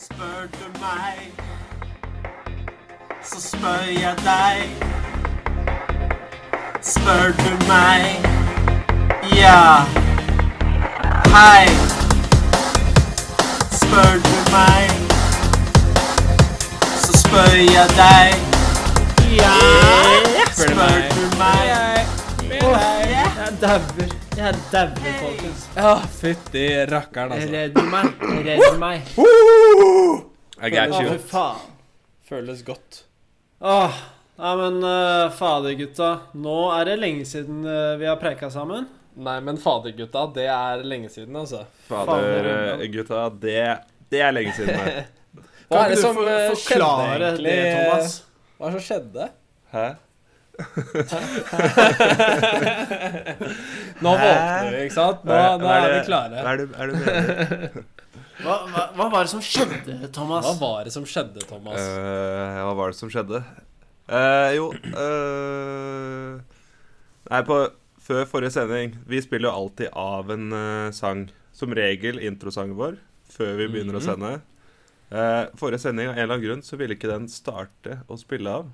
Spør 0.00 0.46
du 0.52 0.80
meg, 0.80 1.32
så 3.24 3.40
spør 3.40 3.84
jeg 4.00 4.16
deg. 4.24 4.84
Spør 6.82 7.32
du 7.38 7.66
meg, 7.68 8.26
ja. 9.36 9.84
Hei. 11.32 11.68
Spør 13.72 14.12
du 14.26 14.36
meg, 14.52 14.90
så 16.96 17.18
spør 17.22 17.56
jeg 17.56 17.88
deg. 17.96 18.36
Ja. 19.40 19.56
Spør 20.52 21.00
du 21.16 21.38
meg, 21.38 21.66
Jeg 22.52 23.58
dauer. 23.60 24.15
Jeg 24.36 24.52
dauer, 24.68 25.14
folkens. 25.16 25.62
Ja, 25.76 25.92
fytti 26.12 26.64
rakkeren, 26.90 27.32
altså. 27.32 27.48
Redd 27.54 27.78
meg. 27.88 28.26
Redd 28.44 28.76
meg. 28.82 29.06
I 30.60 30.70
got 30.74 30.92
you. 31.00 31.14
fy 31.14 31.22
faen. 31.30 31.62
Føles 32.28 32.60
godt. 32.66 32.98
Åh, 33.64 33.96
ja, 34.36 34.50
men 34.60 34.76
uh, 34.84 35.30
fader, 35.32 35.72
gutta. 35.78 36.10
Nå 36.36 36.56
er 36.76 36.90
det 36.90 36.98
lenge 37.00 37.24
siden 37.28 37.64
uh, 37.64 37.94
vi 37.96 38.08
har 38.10 38.20
preika 38.20 38.50
sammen. 38.52 38.84
Nei, 39.16 39.38
men 39.40 39.56
fadergutta, 39.56 40.26
det 40.36 40.44
er 40.52 40.82
lenge 40.84 41.08
siden, 41.08 41.36
altså. 41.40 41.62
Fader, 41.88 42.50
eh, 42.84 43.30
det, 43.40 43.60
det 44.12 44.20
er 44.20 44.34
lenge 44.36 44.52
siden. 44.58 45.06
Hva 45.70 45.86
er 45.86 45.94
det 45.94 46.02
som 46.02 46.18
for- 46.18 46.28
eh, 46.28 46.50
skjedde, 46.60 46.90
egentlig? 47.14 47.54
det, 47.56 47.70
Thomas? 47.72 48.18
Hva 48.58 48.68
er 48.68 48.74
det 48.76 48.82
som 48.82 48.84
skjedde? 48.90 49.30
Hæ? 49.72 49.86
Nå 54.04 54.10
våkner 54.12 54.70
vi, 54.72 54.78
ikke 54.86 54.94
sant? 54.96 55.20
Nå, 55.26 55.32
nå 55.60 55.66
er 55.72 55.86
vi 55.92 55.98
klare. 56.06 56.36
Hva 56.42 56.50
er 56.52 56.56
det, 56.62 56.66
er 56.76 56.86
det? 56.92 56.98
Hva, 58.36 58.54
hva, 58.68 58.82
hva 58.98 59.06
var 59.14 59.20
det 59.24 59.30
som 59.32 59.40
skjedde, 59.40 59.94
Thomas? 60.12 60.44
Hva 60.44 60.52
var 60.60 60.84
det 60.84 60.92
som 60.92 61.06
skjedde, 61.08 61.40
Thomas? 61.48 61.80
Uh, 61.80 62.60
hva 62.66 62.74
var 62.76 62.86
det 62.92 62.98
som 62.98 63.08
skjedde? 63.12 63.38
Uh, 64.12 64.48
jo 64.52 64.66
uh, 64.92 66.36
Nei, 67.32 67.40
på, 67.48 67.56
før 68.06 68.22
forrige 68.30 68.52
sending 68.54 68.92
Vi 69.10 69.18
spiller 69.24 69.48
jo 69.48 69.56
alltid 69.64 69.88
av 69.98 70.30
en 70.36 70.46
sang. 70.94 71.24
Som 71.56 71.72
regel 71.74 72.20
introsangen 72.28 72.76
vår 72.78 72.94
før 73.32 73.56
vi 73.58 73.66
begynner 73.72 73.96
å 73.96 74.00
Mhm. 74.02 74.06
sende. 74.06 74.30
Eh, 75.10 75.44
forrige 75.58 75.80
sending, 75.82 76.06
av 76.08 76.12
en 76.14 76.18
eller 76.22 76.34
annen 76.36 76.44
grunn, 76.44 76.62
så 76.62 76.76
ville 76.78 76.94
ikke 76.94 77.08
den 77.10 77.26
starte 77.32 77.96
å 78.12 78.16
spille 78.20 78.46
av. 78.60 78.64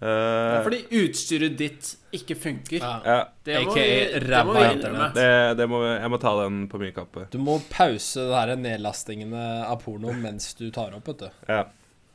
Eh, 0.00 0.54
Ja, 0.54 0.60
fordi 0.64 0.78
utstyret 1.02 1.56
ditt 1.60 1.90
ikke 2.16 2.36
funker. 2.40 2.80
Ja. 2.80 3.18
Det 3.44 3.58
må 3.66 3.74
AKA 3.74 3.82
vi, 3.82 3.90
det 3.90 4.20
må 4.20 4.30
ræva 4.30 4.54
vi 4.54 4.62
internett. 4.64 4.80
innrømme. 4.80 5.10
det, 5.18 5.56
det 5.60 5.66
må, 5.68 5.80
jeg 5.88 6.10
må 6.14 6.20
ta 6.22 6.32
den 6.42 6.62
på 6.72 6.80
min 6.80 6.94
kappe. 6.96 7.26
Du 7.34 7.38
må 7.42 7.58
pause 7.70 8.24
det 8.30 8.38
her 8.38 8.54
nedlastingene 8.56 9.44
av 9.66 9.82
porno 9.84 10.14
mens 10.16 10.54
du 10.58 10.70
tar 10.72 10.96
opp, 10.96 11.10
vet 11.12 11.26
du. 11.26 11.28
Ja. 11.50 11.62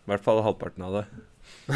I 0.06 0.12
hvert 0.12 0.26
fall 0.26 0.42
halvparten 0.46 0.86
av 0.86 1.00
det. 1.00 1.06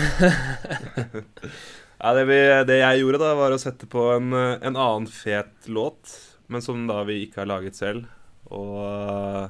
ja, 1.99 2.13
det, 2.13 2.25
vi, 2.29 2.39
det 2.69 2.79
jeg 2.81 3.01
gjorde, 3.03 3.21
da, 3.21 3.31
var 3.37 3.53
å 3.55 3.61
sette 3.61 3.89
på 3.89 4.09
en, 4.15 4.33
en 4.33 4.75
annen 4.75 5.07
fet 5.09 5.69
låt, 5.69 6.13
men 6.49 6.61
som 6.65 6.87
da 6.89 7.03
vi 7.07 7.23
ikke 7.25 7.43
har 7.43 7.49
laget 7.49 7.77
selv. 7.77 8.05
Og 8.49 8.75
uh, 8.81 9.49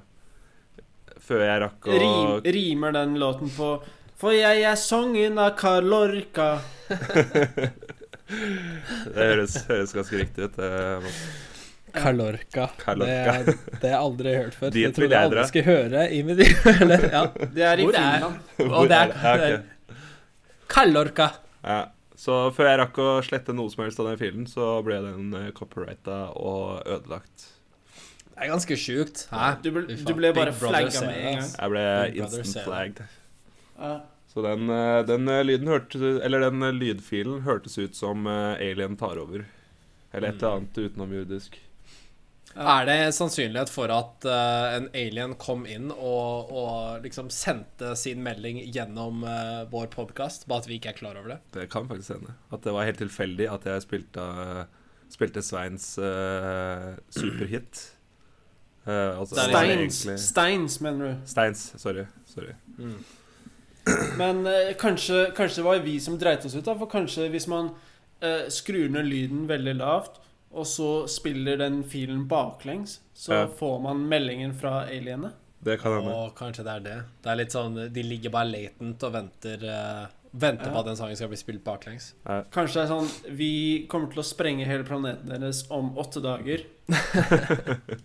før 1.23 1.43
jeg 1.45 1.61
rakk 1.63 1.87
å 1.87 1.99
Rim, 2.03 2.31
rimer 2.55 2.95
den 2.95 3.15
låten 3.21 3.51
på 3.55 3.77
For 4.19 4.35
jeg 4.35 4.63
er 4.67 4.75
songen 4.79 5.37
av 5.39 5.53
Karl 5.59 5.85
Lorca. 5.89 6.49
Det 8.29 9.15
høres, 9.17 9.55
høres 9.69 9.93
ganske 9.95 10.19
riktig 10.19 10.49
ut. 10.49 10.57
Det, 10.59 11.11
Kalorka. 11.95 12.67
Kalorka. 12.77 13.37
Det, 13.47 13.55
det 13.81 13.87
har 13.89 13.95
jeg 13.95 13.99
aldri 14.03 14.33
hørt 14.35 14.53
før. 14.59 14.73
Det 14.75 14.89
trodde 14.93 15.15
jeg 15.15 15.29
aldri 15.29 15.45
skulle 15.49 15.65
høre 15.65 16.03
i 16.13 16.19
mitt 16.27 16.37
liv. 16.43 16.51
Ja. 17.15 17.23
Det 17.55 17.63
er 17.65 17.81
i 17.81 17.87
Hvor 17.87 17.95
er- 17.97 18.11
Finland. 18.19 18.35
Og 18.81 18.91
det 18.91 18.99
er, 18.99 19.15
Ja, 19.23 19.31
ok. 19.55 19.95
Kalorka. 20.69 21.29
ja. 21.65 21.79
Så 22.19 22.35
før 22.51 22.67
jeg 22.67 22.77
rakk 22.81 22.97
å 22.99 23.07
slette 23.23 23.53
noe 23.55 23.71
som 23.71 23.85
helst 23.85 23.99
av 24.03 24.09
den 24.11 24.17
filen, 24.19 24.43
så 24.51 24.65
ble 24.83 24.97
den 25.05 25.29
uh, 25.31 25.45
copyrighta 25.55 26.17
og 26.35 26.81
ødelagt. 26.83 27.45
Det 28.35 28.43
er 28.43 28.49
ganske 28.51 28.75
sjukt. 28.77 29.21
Hæ? 29.31 29.53
Du 29.63 29.69
ble, 29.71 29.85
du 29.87 30.11
ble 30.17 30.33
bare 30.35 30.51
flagga 30.51 30.91
med 31.05 31.15
en 31.15 31.39
gang. 31.39 31.47
Jeg 31.55 31.71
ble 31.71 31.85
instant 32.19 32.59
flagged. 32.67 32.99
Så 34.29 34.43
den, 34.45 34.69
eh, 34.69 34.99
den 35.05 35.27
eh, 35.27 35.43
lyden 35.43 35.71
hørtes 35.71 36.21
Eller 36.23 36.43
den 36.45 36.61
eh, 36.63 36.75
lydfilen 36.75 37.41
hørtes 37.47 37.79
ut 37.79 37.95
som 37.97 38.27
Alien 38.27 38.97
tar 38.99 39.17
over. 39.21 39.47
Eller 40.11 40.31
et 40.31 40.39
eller 40.41 40.59
annet 40.59 40.77
utenomjordisk. 40.77 41.59
Er 42.59 42.87
det 42.89 43.13
sannsynlighet 43.13 43.69
for 43.69 43.91
at 43.93 44.25
uh, 44.25 44.71
en 44.73 44.87
alien 44.97 45.35
kom 45.37 45.67
inn 45.69 45.91
og, 45.93 46.49
og 46.49 47.03
liksom 47.03 47.29
sendte 47.29 47.91
sin 47.99 48.23
melding 48.25 48.57
gjennom 48.73 49.21
uh, 49.21 49.67
vår 49.69 49.85
podkast, 49.93 50.47
bare 50.49 50.63
at 50.63 50.69
vi 50.71 50.79
ikke 50.79 50.95
er 50.95 50.97
klar 50.97 51.19
over 51.21 51.35
det? 51.35 51.37
Det 51.53 51.67
kan 51.69 51.85
faktisk 51.87 52.15
hende. 52.17 52.33
At 52.49 52.65
det 52.65 52.73
var 52.73 52.89
helt 52.89 52.99
tilfeldig 53.03 53.51
at 53.53 53.69
jeg 53.69 53.85
spilte, 53.85 54.25
spilte 55.13 55.45
Sveins 55.45 55.91
eh, 56.01 56.89
superhit. 57.13 57.85
Eh, 58.89 59.19
altså, 59.19 59.37
Steins, 59.37 59.69
egentlig- 59.69 60.19
Steins, 60.19 60.81
mener 60.81 61.05
du. 61.05 61.29
Steins, 61.29 61.73
sorry. 61.77 62.09
sorry. 62.25 62.57
Men 64.17 64.45
eh, 64.47 64.73
kanskje, 64.79 65.31
kanskje 65.37 65.61
det 65.61 65.65
var 65.67 65.79
vi 65.85 65.99
som 66.03 66.17
dreit 66.19 66.45
oss 66.45 66.55
ut, 66.55 66.65
da. 66.65 66.75
For 66.79 66.89
kanskje 66.91 67.29
hvis 67.33 67.47
man 67.51 67.71
eh, 68.21 68.47
skrur 68.53 68.89
ned 68.93 69.05
lyden 69.09 69.45
veldig 69.49 69.75
lavt, 69.79 70.19
og 70.51 70.65
så 70.65 70.89
spiller 71.07 71.59
den 71.61 71.83
filen 71.85 72.23
baklengs, 72.27 72.99
så 73.13 73.33
Ja. 73.33 73.47
får 73.59 73.81
man 73.83 74.07
meldingen 74.09 74.53
fra 74.57 74.85
alienene. 74.87 75.31
Det 75.63 75.75
kan 75.81 75.91
hende. 75.97 76.13
Og 76.15 76.35
kanskje 76.39 76.63
det 76.63 76.71
er 76.73 76.79
det. 76.85 76.97
Det 77.23 77.29
er 77.31 77.35
litt 77.35 77.51
sånn, 77.51 77.75
De 77.93 78.03
ligger 78.03 78.31
bare 78.31 78.47
latent 78.49 79.03
og 79.03 79.11
venter, 79.13 79.63
eh, 79.67 80.07
venter 80.33 80.71
på 80.71 80.79
at 80.79 80.85
den 80.85 80.95
sangen 80.95 81.15
skal 81.19 81.27
bli 81.27 81.37
spilt 81.37 81.63
baklengs. 81.65 82.13
Kanskje 82.51 82.73
det 82.79 82.83
er 82.85 82.91
sånn 82.93 83.35
Vi 83.37 83.85
kommer 83.91 84.07
til 84.13 84.21
å 84.23 84.25
sprenge 84.25 84.65
hele 84.65 84.83
planeten 84.87 85.27
deres 85.29 85.65
om 85.69 85.95
åtte 85.97 86.21
dager. 86.23 86.63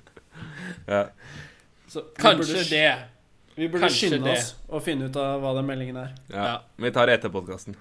Ja. 0.87 1.07
Så 1.89 2.03
Kanskje 2.19 2.55
burde, 2.55 2.71
det. 2.71 2.95
Vi 3.55 3.69
burde 3.69 3.85
Kanskje 3.87 4.09
skynde 4.11 4.31
det. 4.33 4.39
oss 4.41 4.55
og 4.69 4.83
finne 4.83 5.07
ut 5.11 5.17
av 5.21 5.41
hva 5.45 5.53
den 5.59 5.67
meldingen 5.69 5.97
er. 6.01 6.15
Ja. 6.33 6.45
Ja. 6.49 6.55
Vi 6.83 6.91
tar 6.95 7.07
det 7.07 7.19
etter 7.21 7.31
podkasten. 7.35 7.77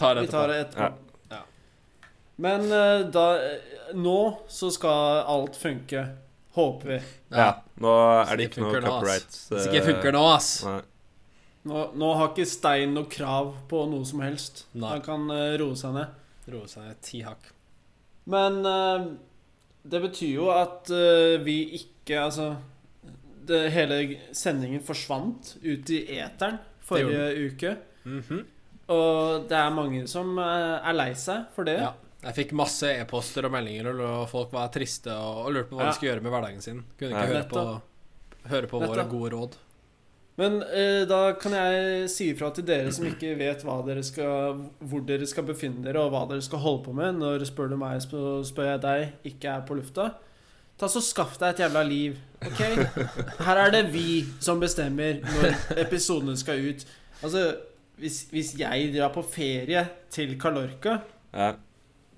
Tar 0.00 0.16
Vi 0.16 0.24
etterpå. 0.24 0.30
tar 0.32 0.48
det 0.48 0.58
etterpå. 0.64 1.08
Ja. 1.30 1.36
Ja. 1.36 1.42
Men 2.40 2.64
eh, 2.72 3.02
da 3.12 3.24
eh, 3.36 3.94
Nå 4.00 4.16
så 4.48 4.70
skal 4.72 5.24
alt 5.28 5.56
funke. 5.60 6.06
Håper 6.56 6.88
vi. 6.94 7.00
Ja. 7.36 7.50
Nå 7.82 7.90
er 8.24 8.36
det 8.38 8.48
ikke 8.48 8.62
noe 8.64 8.72
funker 8.74 8.86
copyright. 8.88 9.36
Hvis 9.50 9.66
det 9.66 9.74
ikke 9.74 9.86
funker 9.92 10.14
nå, 10.16 10.22
ass. 10.34 10.48
Nei. 10.66 10.80
Nå, 11.70 11.82
nå 12.00 12.08
har 12.16 12.30
ikke 12.32 12.46
Stein 12.48 12.94
noe 12.96 13.10
krav 13.12 13.52
på 13.68 13.82
noe 13.90 14.06
som 14.08 14.22
helst. 14.24 14.64
Nei. 14.72 14.88
Han 14.96 15.04
kan 15.04 15.28
eh, 15.34 15.52
roe 15.60 15.76
seg 15.78 15.92
ned. 15.98 16.16
Roe 16.50 16.70
seg 16.70 16.86
ned 16.88 17.00
ti 17.04 17.20
hakk. 17.26 17.50
Men 18.30 18.60
eh, 18.66 19.04
det 19.90 20.00
betyr 20.08 20.32
jo 20.38 20.48
at 20.54 20.90
eh, 20.94 21.36
vi 21.44 21.60
ikke 21.82 22.24
Altså 22.24 22.46
det, 23.50 23.60
Hele 23.74 24.00
sendingen 24.36 24.82
forsvant 24.86 25.56
ut 25.62 25.90
i 25.96 26.00
eteren 26.20 26.58
forrige 26.86 27.50
uke. 27.50 27.76
Mhm. 28.06 28.40
Og 28.90 29.44
det 29.46 29.54
er 29.54 29.70
mange 29.70 30.00
som 30.10 30.32
eh, 30.42 30.78
er 30.90 30.96
lei 30.98 31.12
seg 31.14 31.44
for 31.54 31.68
det. 31.68 31.76
Ja. 31.78 31.92
Jeg 32.20 32.34
fikk 32.36 32.50
masse 32.58 32.88
e-poster 33.00 33.46
og 33.48 33.52
meldinger, 33.54 33.94
og 34.04 34.24
folk 34.28 34.50
var 34.52 34.68
triste 34.74 35.12
og, 35.14 35.44
og 35.46 35.54
lurte 35.54 35.70
på 35.70 35.78
hva 35.78 35.86
Ja. 35.86 35.92
de 35.92 35.96
skulle 35.96 36.10
gjøre 36.10 36.24
med 36.26 36.34
hverdagen 36.34 36.64
sin. 36.64 36.80
Kunne 36.98 37.14
ikke 37.14 37.30
høre 37.30 37.44
på, 37.48 37.62
høre 38.50 38.68
på 38.72 38.80
våre 38.82 39.04
gode 39.08 39.30
råd. 39.36 39.54
Men 40.40 40.58
eh, 40.72 41.04
da 41.08 41.20
kan 41.40 41.52
jeg 41.56 42.08
si 42.12 42.30
ifra 42.32 42.50
til 42.56 42.64
dere 42.68 42.90
som 42.96 43.06
ikke 43.08 43.32
vet 43.40 43.62
hva 43.66 43.78
dere 43.86 44.02
skal, 44.06 44.60
hvor 44.90 45.02
dere 45.08 45.26
skal 45.28 45.46
befinne 45.48 45.84
dere, 45.86 46.02
og 46.02 46.12
hva 46.14 46.22
dere 46.30 46.44
skal 46.44 46.62
holde 46.64 46.84
på 46.88 46.94
med 46.96 47.18
når 47.20 47.44
spør 47.48 47.72
du 47.72 47.76
meg, 47.80 48.00
spør 48.02 48.68
jeg 48.72 48.82
deg, 48.84 49.06
ikke 49.32 49.54
er 49.54 49.64
på 49.68 49.76
lufta. 49.78 50.10
Ta 50.80 50.88
så 50.88 51.02
Skaff 51.04 51.34
deg 51.40 51.50
et 51.54 51.60
jævla 51.66 51.82
liv. 51.84 52.14
ok? 52.40 52.60
Her 53.44 53.58
er 53.66 53.74
det 53.74 53.82
vi 53.92 54.22
som 54.40 54.60
bestemmer 54.62 55.18
når 55.26 55.76
episodene 55.84 56.36
skal 56.40 56.62
ut. 56.70 56.86
Altså, 57.20 57.42
hvis, 58.00 58.22
hvis 58.32 58.54
jeg 58.58 58.94
drar 58.94 59.12
på 59.12 59.22
ferie 59.28 59.82
til 60.10 60.38
Kalorka, 60.40 60.98
Ja. 61.36 61.50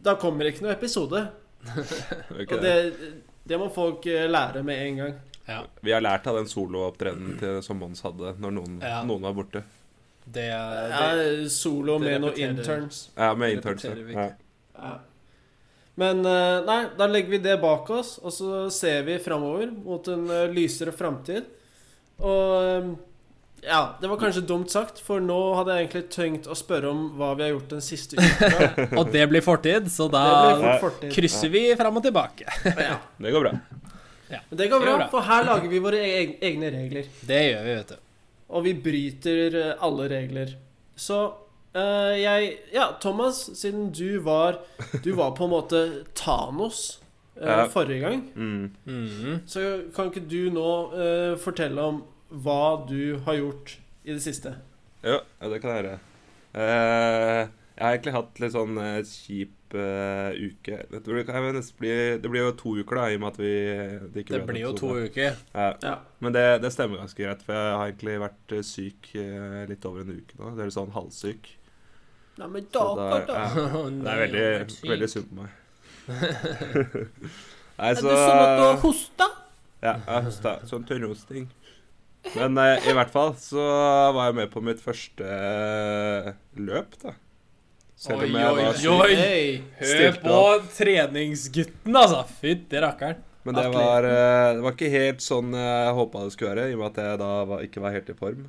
da 0.05 0.15
kommer 0.15 0.45
det 0.47 0.55
ikke 0.55 0.69
noe 0.69 0.77
episode. 0.77 1.25
okay. 2.39 2.47
Og 2.55 2.63
det, 2.63 2.77
det 3.51 3.59
må 3.59 3.67
folk 3.75 4.07
eh, 4.07 4.29
lære 4.31 4.63
med 4.67 4.87
en 4.87 4.97
gang. 5.03 5.15
Ja. 5.49 5.61
Vi 5.83 5.91
har 5.91 6.01
lært 6.07 6.27
av 6.31 6.39
den 6.39 6.47
soloopptredenen 6.47 7.63
som 7.67 7.81
Mons 7.83 8.03
hadde 8.07 8.37
når 8.39 8.55
noen, 8.61 8.79
Ja. 8.83 9.03
noen 9.03 9.27
var 9.27 9.35
borte. 9.35 9.65
Det, 10.23 10.47
er, 10.55 11.17
det 11.19 11.51
solo 11.51 11.99
det 11.99 12.13
med 12.13 12.21
noen 12.23 12.39
interns. 12.55 13.09
Ja, 13.19 13.33
med 13.35 13.57
interns. 13.59 13.85
Ja. 13.91 14.93
Ja. 15.93 16.01
Men 16.01 16.25
eh, 16.25 16.59
nei, 16.65 16.81
da 16.97 17.07
legger 17.07 17.29
vi 17.35 17.39
det 17.45 17.59
bak 17.61 17.91
oss, 17.93 18.15
og 18.25 18.33
så 18.33 18.63
ser 18.73 19.03
vi 19.05 19.19
framover 19.21 19.69
mot 19.71 20.07
en 20.09 20.23
eh, 20.33 20.47
lysere 20.49 20.93
framtid. 20.97 21.45
Og 22.23 22.55
eh, 22.65 22.87
ja, 23.67 23.83
det 24.01 24.09
var 24.11 24.17
kanskje 24.19 24.41
dumt 24.49 24.73
sagt, 24.73 24.99
for 25.05 25.21
nå 25.23 25.37
hadde 25.59 25.77
jeg 25.77 25.85
egentlig 25.85 26.05
tenkt 26.11 26.49
å 26.51 26.57
spørre 26.59 26.89
om 26.91 27.03
hva 27.19 27.29
vi 27.39 27.45
har 27.45 27.53
gjort 27.53 27.75
den 27.77 27.85
siste 27.85 28.17
uka. 28.19 28.73
Og 28.99 29.13
det 29.13 29.27
blir 29.31 29.45
fortid, 29.45 29.87
så 29.93 30.09
da 30.11 30.23
fort 30.59 30.81
fortid. 30.89 31.13
krysser 31.15 31.53
vi 31.53 31.67
fram 31.79 32.01
og 32.01 32.03
tilbake. 32.09 32.49
Ja. 32.89 32.97
Det 33.23 33.31
går 33.37 33.45
bra. 33.47 33.53
Men 34.33 34.57
det 34.59 34.67
går 34.73 34.81
Det 34.81 34.87
bra, 34.87 34.93
går 34.97 34.99
bra. 35.05 35.11
for 35.13 35.29
her 35.29 35.45
lager 35.45 35.69
vi 35.69 35.79
våre 35.85 36.01
egne 36.41 36.73
regler. 36.73 37.13
Det 37.29 37.43
gjør 37.51 37.63
vi, 37.69 37.77
vet 37.83 37.93
du. 37.93 38.01
og 38.49 38.65
vi 38.65 38.73
bryter 38.89 39.57
alle 39.79 40.09
regler. 40.09 40.55
Så 40.97 41.21
eh, 41.75 42.15
jeg 42.23 42.59
Ja, 42.75 42.93
Thomas, 43.01 43.51
siden 43.59 43.91
du 43.93 44.19
var 44.21 44.59
Du 45.05 45.13
var 45.15 45.31
på 45.37 45.45
en 45.45 45.51
måte 45.55 46.05
Thanos 46.15 47.01
uh, 47.41 47.47
Ja. 47.47 47.67
forrige 47.69 48.01
gang, 48.01 48.23
Mm. 48.35 48.71
Mhm. 48.87 49.41
så 49.47 49.83
kan 49.95 50.11
ikke 50.11 50.29
du 50.29 50.51
nå 50.51 50.69
uh, 50.93 51.37
fortelle 51.39 51.81
om 51.81 52.03
hva 52.33 52.87
du 52.89 53.19
har 53.25 53.35
gjort 53.35 53.79
i 54.05 54.13
det 54.13 54.23
siste? 54.23 54.55
Jo, 55.05 55.19
ja, 55.41 55.49
det 55.49 55.61
kan 55.61 55.71
jeg 55.71 55.85
gjøre. 55.85 55.99
Eh, 56.55 57.49
jeg 57.77 57.83
har 57.85 57.93
egentlig 57.97 58.15
hatt 58.15 58.41
litt 58.41 58.53
sånn 58.55 58.79
kjip 59.05 59.75
uke. 59.75 60.79
Det, 60.93 61.25
kan, 61.27 61.49
nesten 61.57 61.79
bli, 61.81 61.93
det 62.23 62.31
blir 62.31 62.47
jo 62.47 62.53
to 62.57 62.75
uker, 62.81 62.97
da, 62.97 63.05
i 63.11 63.17
og 63.17 63.21
med 63.25 63.29
at 63.33 63.41
vi 63.41 63.53
det 64.15 64.25
ikke 64.25 64.35
Det 64.39 64.47
blir 64.49 64.61
jo 64.65 64.73
to 64.77 64.91
uker. 65.07 65.37
Ja. 65.55 65.69
Ja. 65.83 65.95
Men 66.21 66.33
det, 66.37 66.45
det 66.63 66.73
stemmer 66.73 67.01
ganske 67.03 67.21
greit, 67.25 67.43
for 67.45 67.53
jeg 67.57 67.77
har 67.77 67.87
egentlig 67.91 68.17
vært 68.21 68.55
syk 68.65 69.11
litt 69.69 69.85
over 69.89 70.05
en 70.05 70.17
uke 70.17 70.39
nå. 70.39 70.55
Det 70.57 70.67
er 70.67 70.75
sånn 70.77 70.93
halvsyk. 70.97 71.49
Nei, 72.41 72.49
men 72.49 72.65
Så 72.73 72.83
da, 72.97 73.09
da, 73.11 73.19
da, 73.29 73.35
ja, 73.37 73.83
det 74.05 74.13
er 74.13 74.21
veldig, 74.23 74.45
veldig 74.89 75.09
synd 75.13 75.27
på 75.33 75.43
meg. 75.43 75.51
Nei, 76.13 77.89
Er 77.89 77.97
det 77.97 78.03
sånn 78.03 78.13
at 78.15 78.55
du 78.59 78.63
har 78.65 78.79
hosta? 78.83 79.27
Ja, 79.83 79.93
jeg 79.97 80.07
har 80.15 80.25
hosta. 80.29 80.53
Sånn 80.71 80.87
tørrhosting. 80.89 81.49
Men 82.37 82.57
eh, 82.63 82.85
i 82.87 82.95
hvert 82.95 83.11
fall 83.11 83.33
så 83.43 83.63
var 84.15 84.29
jeg 84.31 84.37
med 84.39 84.51
på 84.53 84.63
mitt 84.65 84.81
første 84.83 85.27
eh, 85.27 86.29
løp, 86.63 86.95
da. 87.03 87.17
Selv 88.03 88.25
om 88.25 88.35
Oi, 88.35 88.41
jeg 88.43 88.55
oi, 88.55 88.63
var 88.63 88.79
syk. 88.79 88.89
oi. 89.03 89.83
Hør 89.83 90.17
på 90.23 90.39
treningsgutten, 90.79 91.99
altså. 91.99 92.23
Fytti 92.41 92.81
rakkeren. 92.83 93.21
Men 93.43 93.57
det 93.59 93.65
var, 93.75 94.07
eh, 94.07 94.49
det 94.55 94.63
var 94.63 94.75
ikke 94.77 94.91
helt 94.93 95.23
sånn 95.25 95.51
jeg 95.59 95.95
håpa 95.99 96.21
det 96.29 96.35
skulle 96.37 96.53
være, 96.55 96.69
i 96.71 96.77
og 96.77 96.83
med 96.85 96.93
at 96.93 97.01
jeg 97.03 97.21
da 97.25 97.31
var, 97.51 97.65
ikke 97.67 97.83
var 97.83 97.97
helt 97.97 98.11
i 98.13 98.19
form. 98.19 98.45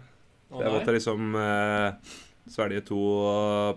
Å, 0.54 0.60
Jeg 0.62 0.74
måtte 0.76 0.94
liksom 0.94 1.34
eh, 1.42 2.14
svelge 2.50 2.82
to 2.88 3.00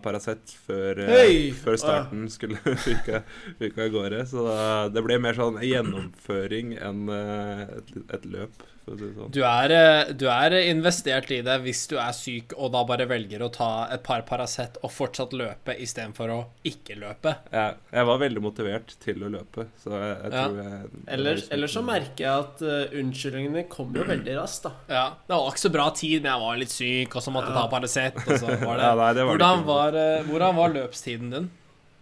Paracet 0.03 0.55
før, 0.67 1.03
hey! 1.07 1.51
Før 1.55 1.79
starten 1.81 2.27
skulle 2.33 2.59
ryke 3.61 3.85
av 3.85 3.93
gårde. 3.95 4.25
Så 4.31 4.47
det 4.95 5.05
ble 5.07 5.19
mer 5.23 5.39
sånn 5.39 5.61
gjennomføring 5.63 6.75
enn 6.81 7.07
eh, 7.13 7.63
et, 7.79 7.93
et 8.19 8.27
løp, 8.33 8.67
si 8.95 9.03
det 9.03 9.09
sånn. 9.17 9.31
Du 9.35 9.41
er, 9.43 9.73
eh, 9.75 10.13
du 10.15 10.25
er 10.31 10.55
investert 10.71 11.31
i 11.35 11.41
det 11.43 11.57
hvis 11.65 11.81
du 11.91 11.97
er 11.99 12.13
syk 12.15 12.53
og 12.57 12.71
da 12.77 12.85
bare 12.87 13.07
velger 13.11 13.43
å 13.43 13.49
ta 13.53 13.89
et 13.91 14.05
par 14.07 14.23
Paracet 14.29 14.79
og 14.87 14.93
fortsatt 14.95 15.33
løpe 15.35 15.75
istedenfor 15.83 16.31
å 16.31 16.39
ikke 16.71 16.95
løpe. 17.01 17.33
Jeg, 17.51 17.75
jeg 17.93 18.07
var 18.07 18.21
veldig 18.23 18.43
motivert 18.45 18.95
til 19.03 19.25
å 19.27 19.33
løpe, 19.35 19.67
så 19.83 19.91
jeg, 19.97 20.15
jeg 20.23 20.33
Ja. 20.37 20.45
tror 20.47 20.63
jeg 20.63 21.03
Ellers, 21.17 21.49
ellers 21.51 21.75
så 21.75 21.83
merker 21.83 22.23
jeg 22.25 22.47
at 22.47 22.63
uh, 22.63 22.97
unnskyldningene 23.03 23.67
kommer 23.73 23.99
jo 24.05 24.09
veldig 24.13 24.39
raskt, 24.39 24.63
da. 24.69 24.73
Ja, 24.89 25.05
Det 25.27 25.35
var 25.37 25.51
ikke 25.51 25.65
så 25.67 25.73
bra 25.75 25.91
tid, 25.91 26.23
men 26.23 26.31
jeg 26.33 26.41
var 26.47 26.57
litt 26.63 26.75
syk, 26.77 27.17
og 27.19 27.23
så 27.27 27.35
måtte 27.35 27.51
jeg 27.51 27.59
ta 27.59 27.67
Paracet. 27.75 28.23
Og 28.23 28.39
så 28.39 28.47
var 28.63 28.77
det 28.81 28.87
Ja, 28.87 28.95
nei, 29.03 29.13
det 29.19 29.25
var 29.27 29.33
hvordan, 29.35 29.65
var, 29.67 30.01
eh, 30.07 30.23
hvordan 30.31 30.55
var 30.63 30.75
løpstiden 30.79 31.31
din? 31.35 31.51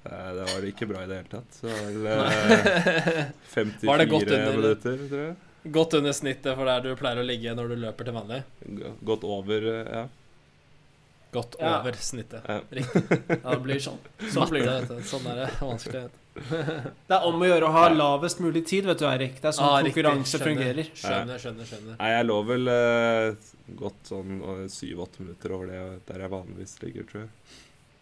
Eh, 0.05 0.31
Det 0.37 0.45
var 0.53 0.69
ikke 0.69 0.87
bra 0.91 1.01
i 1.01 1.09
det 1.09 1.17
hele 1.23 1.33
tatt. 1.33 1.59
Så 1.63 1.69
eh, 2.13 3.33
54 3.55 3.89
Var 3.89 3.99
det 3.99 4.09
minutter, 4.13 4.97
tror 5.09 5.23
jeg. 5.25 5.35
Godt 5.73 5.95
under 5.97 6.13
snittet 6.13 6.57
for 6.59 6.69
der 6.69 6.81
du 6.85 6.91
pleier 7.01 7.23
å 7.23 7.25
ligge 7.25 7.55
når 7.57 7.69
du 7.73 7.77
løper 7.87 8.05
til 8.05 8.13
vanlig. 8.19 8.43
Godt 9.05 9.25
over, 9.25 9.69
eh, 9.73 9.95
ja. 9.95 10.05
Godt 11.35 11.57
Ja. 11.59 11.81
over 11.81 11.93
snittet. 11.99 12.43
ja. 12.47 12.61
Ja, 12.71 13.51
det 13.55 13.63
blir 13.65 13.81
sånn. 13.83 13.99
Sånn 14.31 14.51
blir 14.53 14.63
det. 14.69 15.01
Sånn 15.09 15.25
er 15.27 15.41
det 15.45 15.49
vanskelig. 15.61 16.05
Det 17.09 17.15
er 17.15 17.25
om 17.29 17.41
å 17.43 17.47
gjøre 17.47 17.67
å 17.69 17.73
ha 17.73 17.89
lavest 17.95 18.41
mulig 18.43 18.65
tid, 18.67 18.85
vet 18.87 18.99
du, 18.99 19.05
Eirik. 19.07 19.37
Det 19.41 19.49
er 19.49 19.55
sånn 19.55 19.69
Ah, 19.71 19.81
konkurranse 19.87 20.35
Skjønner. 20.39 20.47
fungerer. 20.51 20.89
Skjønner, 20.99 21.39
skjønner, 21.39 21.65
skjønner. 21.71 21.97
Nei, 22.01 22.09
jeg 22.11 22.27
lå 22.27 22.39
vel 22.49 22.69
eh, 22.69 23.35
godt 23.79 24.11
sånn 24.11 24.33
syv-åtte 24.69 25.21
minutter 25.23 25.55
over 25.55 25.67
det 25.71 25.83
der 26.11 26.25
jeg 26.27 26.31
vanligvis 26.35 26.75
ligger, 26.83 27.07
tror 27.11 27.21
jeg. 27.23 27.31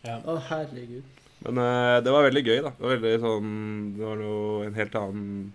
Ja. 0.08 0.16
Å, 0.24 0.36
herregud. 0.48 1.04
Men 1.44 1.58
eh, 1.58 2.00
det 2.00 2.12
var 2.16 2.24
veldig 2.28 2.44
gøy, 2.46 2.56
da. 2.64 2.70
Det 2.78 2.86
var 2.86 2.96
veldig 2.96 3.20
sånn 3.20 3.50
Det 3.98 4.06
var 4.06 4.16
noe, 4.24 4.64
en 4.66 4.74
helt 4.80 4.94
annen 5.02 5.52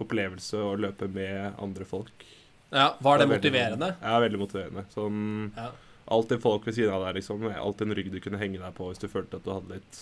opplevelse 0.00 0.56
å 0.56 0.76
løpe 0.80 1.08
med 1.12 1.52
andre 1.60 1.84
folk. 1.84 2.24
ja, 2.72 2.94
Var 3.00 3.18
det 3.18 3.26
det 3.28 3.34
motiverende? 3.36 3.90
Veldig, 3.92 4.02
Ja, 4.12 4.20
veldig 4.20 4.38
motiverende. 4.38 4.84
Sånn 4.94 5.52
Ja. 5.56 5.70
Alltid 6.12 6.40
folk 6.42 6.64
ved 6.66 6.74
siden 6.74 6.92
av 6.92 7.04
deg, 7.06 7.14
liksom. 7.20 7.44
Alltid 7.54 7.86
en 7.88 7.94
rygg 7.94 8.10
du 8.12 8.18
kunne 8.20 8.38
henge 8.38 8.58
deg 8.58 8.74
på 8.74 8.88
hvis 8.90 8.98
du 8.98 9.06
følte 9.08 9.36
at 9.36 9.44
du 9.44 9.52
hadde 9.52 9.74
litt 9.78 10.00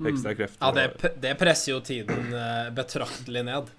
Mm. 0.00 0.06
ekstra 0.10 0.34
krefter. 0.34 0.58
Ja, 0.60 0.70
det, 0.72 1.14
det 1.20 1.38
presser 1.38 1.72
jo 1.72 1.80
tiden 1.80 2.32
eh, 2.34 2.70
betraktelig 2.74 3.44
ned, 3.44 3.70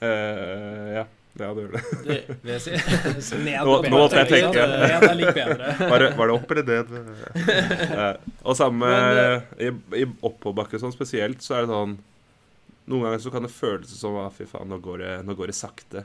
Uh, 0.00 0.94
ja. 0.96 1.04
ja, 1.38 1.48
det 1.54 1.62
gjør 1.64 1.72
det. 1.74 1.82
Det, 2.06 2.38
vil 2.42 2.52
jeg 2.54 2.60
si. 2.64 2.76
Så 3.28 3.36
ned 3.44 3.60
Nå- 3.66 3.82
nå 3.84 3.98
måtte 3.98 4.22
jeg 4.22 4.30
tenke. 4.30 4.64
Ned 4.64 5.04
er 5.10 5.14
litt 5.18 5.34
bedre. 5.36 5.74
Var 5.92 5.98
det, 6.04 6.08
var 6.16 6.30
det 6.30 6.36
opp 6.38 6.54
eller 6.54 6.64
ned? 6.70 6.94
Eh, 7.98 8.14
og 8.48 8.56
samme 8.56 8.88
Men, 8.88 9.42
i, 9.60 9.68
i 10.00 10.06
oppoverbakke 10.24 10.80
sånn 10.80 10.94
spesielt, 10.94 11.42
så 11.44 11.58
er 11.58 11.66
det 11.66 11.74
sånn 11.74 11.98
Noen 12.90 13.06
ganger 13.06 13.22
så 13.24 13.30
kan 13.32 13.46
det 13.46 13.52
føles 13.54 13.92
som 13.96 14.16
at 14.20 14.34
fy 14.36 14.44
faen, 14.48 14.68
nå 14.68 14.76
går 14.84 15.00
det, 15.00 15.12
nå 15.24 15.36
går 15.38 15.48
det 15.52 15.56
sakte. 15.56 16.02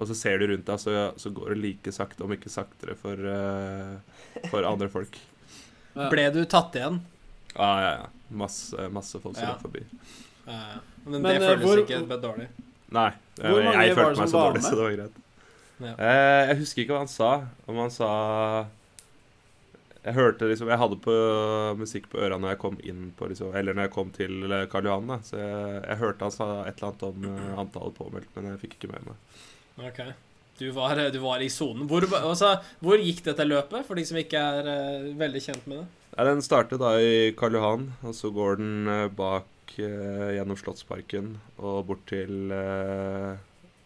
Og 0.00 0.08
så 0.08 0.16
ser 0.16 0.40
du 0.40 0.46
rundt 0.50 0.66
deg, 0.68 0.80
så, 0.80 0.94
så 1.20 1.32
går 1.32 1.54
det 1.54 1.60
like 1.60 1.92
sakte, 1.92 2.24
om 2.24 2.32
ikke 2.32 2.52
saktere, 2.52 2.94
for, 2.96 3.16
uh, 3.20 4.44
for 4.52 4.64
andre 4.68 4.88
folk. 4.92 5.16
ja. 5.96 6.08
Ble 6.12 6.26
du 6.34 6.42
tatt 6.48 6.76
igjen? 6.76 7.00
Ja, 7.54 7.70
ja, 7.84 7.92
ja. 8.02 8.08
Masse, 8.30 8.88
masse 8.94 9.20
folk 9.20 9.36
som 9.36 9.48
Ja. 9.48 9.56
forbi. 9.60 9.82
Ja, 10.46 10.78
men, 11.04 11.20
Men, 11.20 11.22
det 11.22 11.40
Men, 11.40 11.48
føles 11.48 11.64
hvor- 11.66 11.82
ikke 11.84 12.20
dårlig. 12.22 12.48
Nei, 12.90 13.10
jeg, 13.38 13.64
jeg 13.88 13.94
følte 13.94 14.20
meg 14.20 14.30
så 14.30 14.40
dårlig, 14.44 14.60
med? 14.60 14.66
så 14.66 14.76
det 14.76 14.84
var 14.84 14.94
greit. 14.98 15.18
Ja. 15.80 15.92
Uh, 15.96 16.40
jeg 16.50 16.56
husker 16.60 16.82
ikke 16.82 16.94
hva 16.96 17.02
han 17.04 17.12
sa. 17.12 17.30
Om 17.70 17.78
han 17.80 17.92
sa 17.94 18.10
Jeg 20.00 20.16
hørte 20.16 20.48
liksom 20.48 20.70
Jeg 20.72 20.80
hadde 20.80 20.96
på 21.04 21.14
musikk 21.76 22.08
på 22.12 22.22
øra 22.24 22.38
når 22.40 22.54
jeg 22.54 22.60
kom 22.62 22.78
inn 22.88 23.10
på 23.18 23.28
liksom 23.28 23.52
Eller 23.56 23.76
når 23.76 23.88
jeg 23.88 23.94
kom 23.96 24.12
til 24.16 24.46
eh, 24.48 24.66
Karl 24.72 24.88
Johan, 24.88 25.12
da. 25.12 25.20
Så 25.26 25.36
jeg, 25.36 25.76
jeg 25.84 26.00
hørte 26.00 26.26
han 26.26 26.34
sa 26.34 26.48
et 26.64 26.80
eller 26.80 26.88
annet 26.90 27.06
om 27.10 27.28
eh, 27.28 27.54
antallet 27.60 27.96
påmeldt, 27.98 28.32
men 28.36 28.50
jeg 28.52 28.60
fikk 28.64 28.78
ikke 28.78 28.92
med 28.94 29.10
meg. 29.10 29.38
Ok. 29.90 30.02
Du 30.60 30.66
var, 30.76 30.98
du 31.12 31.18
var 31.22 31.40
i 31.40 31.48
sonen. 31.52 31.86
Hvor, 31.88 32.04
altså, 32.18 32.58
hvor 32.84 33.00
gikk 33.00 33.22
dette 33.24 33.46
løpet, 33.46 33.86
for 33.88 33.96
de 33.96 34.04
som 34.04 34.18
ikke 34.20 34.40
er 34.40 34.66
uh, 34.68 35.06
veldig 35.16 35.40
kjent 35.40 35.70
med 35.70 35.78
det? 35.80 35.86
Ja, 36.10 36.26
den 36.28 36.44
startet 36.44 36.82
da 36.82 36.90
i 37.00 37.30
Karl 37.38 37.56
Johan, 37.56 37.86
og 38.04 38.12
så 38.18 38.28
går 38.34 38.60
den 38.60 38.90
uh, 38.90 39.06
bak 39.08 39.72
uh, 39.78 40.26
gjennom 40.36 40.58
Slottsparken 40.60 41.30
og 41.56 41.86
bort 41.88 42.04
til 42.12 42.52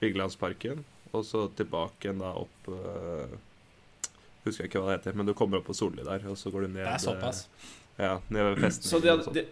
Vigelandsparken. 0.03 0.83
Og 1.15 1.23
så 1.23 1.45
tilbake 1.55 2.09
igjen 2.09 2.25
da 2.25 2.33
opp 2.43 2.67
Husker 4.45 4.65
jeg 4.67 4.71
ikke 4.73 4.83
hva 4.85 4.93
det 4.93 4.99
heter, 5.01 5.17
men 5.17 5.27
du 5.27 5.35
kommer 5.37 5.59
opp 5.63 5.67
på 5.71 5.75
Solli 5.77 6.05
der, 6.05 6.25
og 6.29 6.37
så 6.41 6.51
går 6.53 6.67
du 6.67 6.73
ned 6.75 6.85
Det 6.85 6.93
er 6.95 7.03
såpass. 7.07 7.47
eh, 7.97 8.05
Ja, 8.05 8.15
ned 8.29 8.49
ved 8.51 8.63
festen. 8.67 8.91
Så 8.91 9.01
de 9.01 9.09
hadde, 9.13 9.25
sånn. 9.25 9.35
de, 9.39 9.47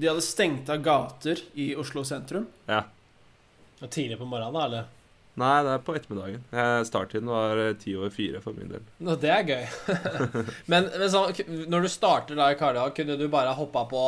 de 0.00 0.08
hadde 0.10 0.22
stengt 0.24 0.70
av 0.70 0.82
gater 0.82 1.40
i 1.54 1.72
Oslo 1.76 2.04
sentrum? 2.08 2.46
Ja. 2.70 2.84
Og 3.82 3.90
Tidlig 3.90 4.16
på 4.20 4.26
morgenen, 4.30 4.54
da, 4.54 4.64
eller? 4.70 4.92
Nei, 5.34 5.64
det 5.66 5.70
er 5.74 5.80
på 5.82 5.94
ettermiddagen. 5.98 6.44
Eh, 6.54 6.80
Starttiden 6.86 7.26
var 7.26 7.58
eh, 7.58 7.72
ti 7.74 7.96
over 7.98 8.12
fire 8.14 8.38
for 8.40 8.54
min 8.54 8.68
del. 8.70 8.84
Nå, 9.02 9.16
det 9.18 9.32
er 9.34 9.48
gøy. 9.48 9.64
men 10.70 10.86
men 10.94 11.08
så, 11.10 11.24
når 11.66 11.82
du 11.82 11.88
starter 11.90 12.38
da 12.38 12.52
i 12.54 12.58
Karløy, 12.60 12.92
kunne 12.94 13.16
du 13.18 13.24
bare 13.32 13.50
hoppa 13.58 13.82
på 13.90 14.02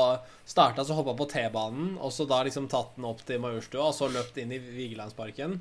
Starta 0.47 0.85
så 0.87 0.95
hoppa 0.95 1.17
på 1.19 1.27
T-banen, 1.33 1.97
og 1.99 2.13
så 2.15 2.29
da 2.31 2.45
liksom 2.47 2.69
tatt 2.71 2.95
den 2.95 3.09
opp 3.11 3.25
til 3.27 3.41
Majorstua, 3.43 3.89
og 3.91 3.97
så 3.99 4.07
løpt 4.15 4.39
inn 4.39 4.55
i 4.55 4.61
Vigelandsparken? 4.63 5.59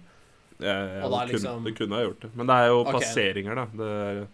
Jeg, 0.60 0.68
jeg, 0.68 1.02
Og 1.04 1.12
da 1.12 1.18
kunne, 1.26 1.32
liksom- 1.34 1.64
Det 1.66 1.74
kunne 1.78 1.96
ha 1.98 2.04
gjort 2.06 2.22
det. 2.22 2.30
Men 2.36 2.48
det 2.48 2.56
er 2.56 2.68
jo 2.72 2.78
okay. 2.84 2.94
passeringer, 3.00 3.56
da. 3.56 3.66
Det, 3.76 3.90
er- 4.06 4.28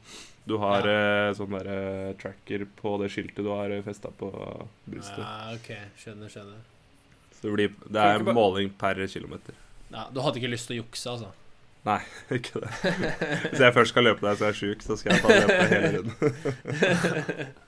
du 0.51 0.57
har 0.57 0.87
eh, 0.89 1.33
sånn 1.37 1.53
der 1.53 1.67
eh, 1.69 2.13
tracker 2.17 2.65
på 2.81 2.95
det 3.01 3.11
skiltet 3.13 3.43
du 3.45 3.49
har 3.53 3.73
festa 3.85 4.09
på 4.17 4.29
brystet. 4.89 5.21
Ja, 5.21 5.53
ok, 5.53 5.69
skjønner, 6.01 6.29
skjønner. 6.33 6.61
Så 7.37 7.41
det, 7.47 7.51
blir, 7.53 7.75
det 7.89 8.01
er 8.01 8.19
ikke 8.19 8.33
måling 8.37 8.73
per 8.77 8.99
kilometer. 9.07 9.53
Ja, 9.91 10.07
Du 10.13 10.21
hadde 10.21 10.37
ikke 10.41 10.49
lyst 10.51 10.67
til 10.69 10.77
å 10.79 10.83
jukse, 10.83 11.09
altså? 11.13 11.29
Nei, 11.85 11.99
ikke 12.37 12.61
det. 12.61 12.69
Hvis 13.51 13.59
jeg 13.65 13.73
først 13.73 13.93
skal 13.93 14.03
løpe 14.05 14.21
der 14.25 14.35
så 14.37 14.45
jeg 14.49 14.53
er 14.53 14.59
sjuk, 14.59 14.83
så 14.85 14.97
skal 14.99 15.13
jeg 15.15 15.21
ta 15.21 15.27
løpe 15.33 15.57
hele 15.71 15.91
runden. 15.97 16.15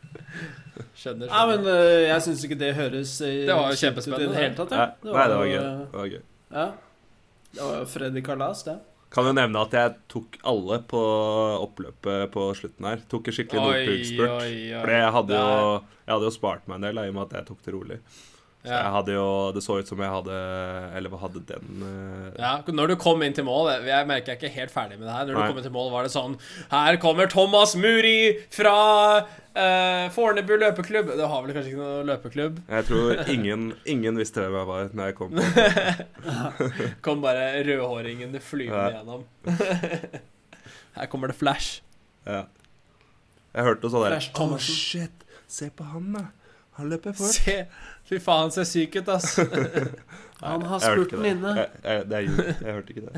Skjønner. 0.93 0.93
skjønner. 0.97 1.27
Ja, 1.29 1.41
men 1.49 1.67
jeg 2.07 2.21
syns 2.25 2.43
ikke 2.47 2.57
det 2.57 2.71
høres 2.77 3.11
Det 3.21 3.49
var 3.53 3.69
jo 3.73 3.77
kjempespennende, 3.81 4.33
det 4.33 4.41
hele 4.41 4.55
tatt. 4.57 4.73
Nei, 4.73 4.79
Ja. 4.81 5.13
nei, 5.13 5.27
det 5.29 5.37
var 5.37 5.45
gøy. 5.49 5.59
Det 5.61 5.99
var 5.99 6.07
gøy. 6.13 6.21
Ja. 6.53 6.65
Freddy 7.89 8.23
Kalas, 8.25 8.65
det. 8.67 8.79
Kan 9.13 9.27
jo 9.29 9.33
nevne 9.37 9.61
at 9.61 9.73
jeg 9.77 9.93
tok 10.09 10.39
alle 10.49 10.79
på 10.89 10.99
oppløpet 11.61 12.31
på 12.33 12.49
slutten 12.57 12.87
her. 12.89 13.01
Tok 13.11 13.29
en 13.29 13.35
skikkelig 13.37 13.61
Northug-spurt. 13.61 14.45
For 14.73 14.93
jeg 14.95 15.15
hadde, 15.17 15.41
jo, 15.41 15.73
jeg 16.07 16.13
hadde 16.15 16.29
jo 16.29 16.33
spart 16.33 16.69
meg 16.69 16.79
en 16.79 16.87
del, 16.87 17.01
i 17.03 17.11
og 17.11 17.17
med 17.19 17.27
at 17.27 17.35
jeg 17.37 17.49
tok 17.51 17.59
det 17.65 17.75
rolig. 17.75 17.99
Så 18.63 18.71
jeg 18.71 18.91
hadde 18.95 19.15
jo, 19.17 19.27
Det 19.51 19.63
så 19.63 19.75
ut 19.75 19.89
som 19.91 19.99
jeg 19.99 20.07
hadde 20.07 20.35
Eller 20.95 21.11
hva 21.11 21.17
hadde 21.25 21.41
den 21.49 21.81
uh... 21.83 22.29
Ja, 22.39 22.53
når 22.63 22.93
du 22.93 22.95
kom 23.01 23.19
inn 23.25 23.35
til 23.35 23.43
mål 23.43 23.73
Jeg 23.83 24.07
merker 24.07 24.31
jeg 24.31 24.37
er 24.37 24.39
ikke 24.39 24.53
helt 24.55 24.71
ferdig 24.71 24.99
med 25.01 25.09
det 25.09 25.15
her. 25.17 25.25
Når 25.27 25.35
Nei. 25.35 25.41
du 25.41 25.51
kom 25.51 25.59
inn 25.59 25.67
til 25.67 25.75
mål, 25.75 25.89
var 25.91 26.07
det 26.07 26.13
sånn 26.13 26.37
Her 26.71 26.99
kommer 27.03 27.27
Thomas 27.31 27.75
Muri 27.75 28.37
fra 28.55 28.77
uh, 29.57 30.09
Fornebu 30.15 30.53
løpeklubb. 30.59 31.11
Det 31.17 31.27
har 31.29 31.43
vel 31.45 31.53
kanskje 31.55 31.71
ikke 31.73 31.81
noe 31.81 32.03
løpeklubb? 32.09 32.59
Jeg 32.69 32.87
tror 32.89 33.21
ingen, 33.35 33.65
ingen 33.89 34.17
visste 34.19 34.43
hvem 34.43 34.57
jeg 34.59 34.69
var 34.69 34.89
når 34.93 35.11
jeg 35.11 35.17
kom. 35.19 35.33
på 35.37 36.69
Kom 37.05 37.23
bare 37.25 37.49
rødhåringene 37.67 38.41
flyvende 38.43 38.83
Ja. 38.89 38.99
gjennom. 38.99 39.25
Her 40.97 41.09
kommer 41.09 41.27
det 41.31 41.35
flash. 41.39 41.81
Ja. 42.27 42.43
Jeg 43.53 43.65
hørte 43.67 43.89
sånn 43.93 44.03
der 44.05 44.15
Flash 44.15 44.41
Oh 44.41 44.53
shit, 44.61 45.25
se 45.49 45.67
på 45.73 45.85
han, 45.85 46.11
da. 46.15 46.23
Han 46.77 46.89
løper 46.89 47.13
fort. 47.13 47.35
Se, 47.35 47.59
fy 48.09 48.17
faen, 48.21 48.47
han 48.47 48.53
ser 48.55 48.65
syk 48.65 48.95
ut, 48.97 49.09
ass. 49.13 49.35
Han 50.41 50.63
har 50.65 50.81
spurten 50.81 51.21
inne. 51.29 51.51
Jeg, 51.59 51.69
jeg, 51.83 52.05
det 52.09 52.17
er 52.17 52.23
jul. 52.25 52.39
Jeg 52.49 52.77
hørte 52.77 52.95
ikke 52.95 53.05
det. 53.05 53.13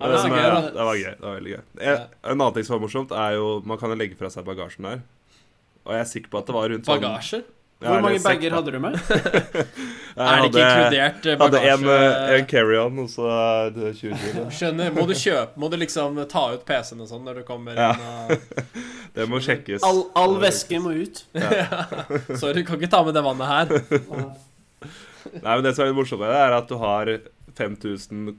Ja, 0.00 0.08
det 0.10 0.18
så 0.22 0.28
gøy, 0.32 0.38
ja, 0.42 0.60
det 0.66 0.84
var 0.88 0.94
gøy. 0.98 1.10
Det 1.14 1.26
var 1.26 1.34
veldig 1.38 1.52
gøy. 1.56 1.62
En, 1.80 1.98
en 2.24 2.30
annen 2.40 2.54
ting 2.56 2.64
som 2.66 2.74
var 2.78 2.80
morsomt, 2.86 3.12
er 3.14 3.34
jo 3.38 3.48
Man 3.68 3.78
kan 3.78 3.92
jo 3.92 3.98
legge 4.00 4.16
fra 4.18 4.30
seg 4.32 4.46
bagasjen 4.48 4.88
der. 4.88 5.02
Og 5.86 5.92
jeg 5.96 6.00
er 6.04 6.08
sikker 6.10 6.30
på 6.32 6.38
at 6.40 6.46
det 6.48 6.54
var 6.56 6.70
rundt 6.72 6.86
sånn 6.88 7.02
Bagasje? 7.02 7.42
Hvor 7.82 7.98
mange 8.04 8.20
bager 8.22 8.54
hadde 8.54 8.70
du 8.70 8.78
med? 8.78 8.94
Er 10.12 10.42
det 10.44 10.50
ikke 10.52 10.60
inkludert 10.62 11.24
bagasje? 11.40 11.40
Hadde 11.40 11.60
en, 11.72 11.86
eh, 11.90 12.34
en 12.36 12.44
carry-on, 12.50 12.98
og 13.02 13.08
så 13.10 13.24
er 13.32 13.70
det 13.74 13.88
20 13.98 14.20
kilo. 14.22 14.44
Skjønner. 14.58 14.92
Må 14.94 15.06
du 15.08 15.14
kjøpe 15.18 15.58
Må 15.62 15.70
du 15.72 15.76
liksom 15.80 16.20
ta 16.30 16.42
ut 16.52 16.62
PC-en 16.68 17.02
og 17.02 17.08
sånn 17.10 17.24
når 17.26 17.40
du 17.40 17.46
kommer 17.48 17.78
Ja. 17.78 17.88
inn 17.96 18.36
og 18.36 18.76
Det 19.16 19.26
må 19.28 19.40
sjekkes. 19.44 19.82
All, 19.84 20.04
all 20.16 20.38
væske 20.40 20.78
må 20.80 20.92
ut. 20.96 21.24
Sorry, 21.34 22.54
du 22.58 22.62
kan 22.68 22.78
ikke 22.78 22.88
ta 22.92 23.02
med 23.04 23.12
det 23.18 23.22
vannet 23.26 23.50
her. 23.50 23.74
Nei, 25.42 25.52
men 25.52 25.62
Det 25.66 25.74
som 25.76 25.84
er 25.84 25.90
litt 25.90 25.98
morsomt 25.98 26.22
med 26.22 26.30
det, 26.32 26.38
er 26.46 26.54
at 26.56 26.70
du 26.70 26.78
har 26.80 27.10
5000 27.58 28.30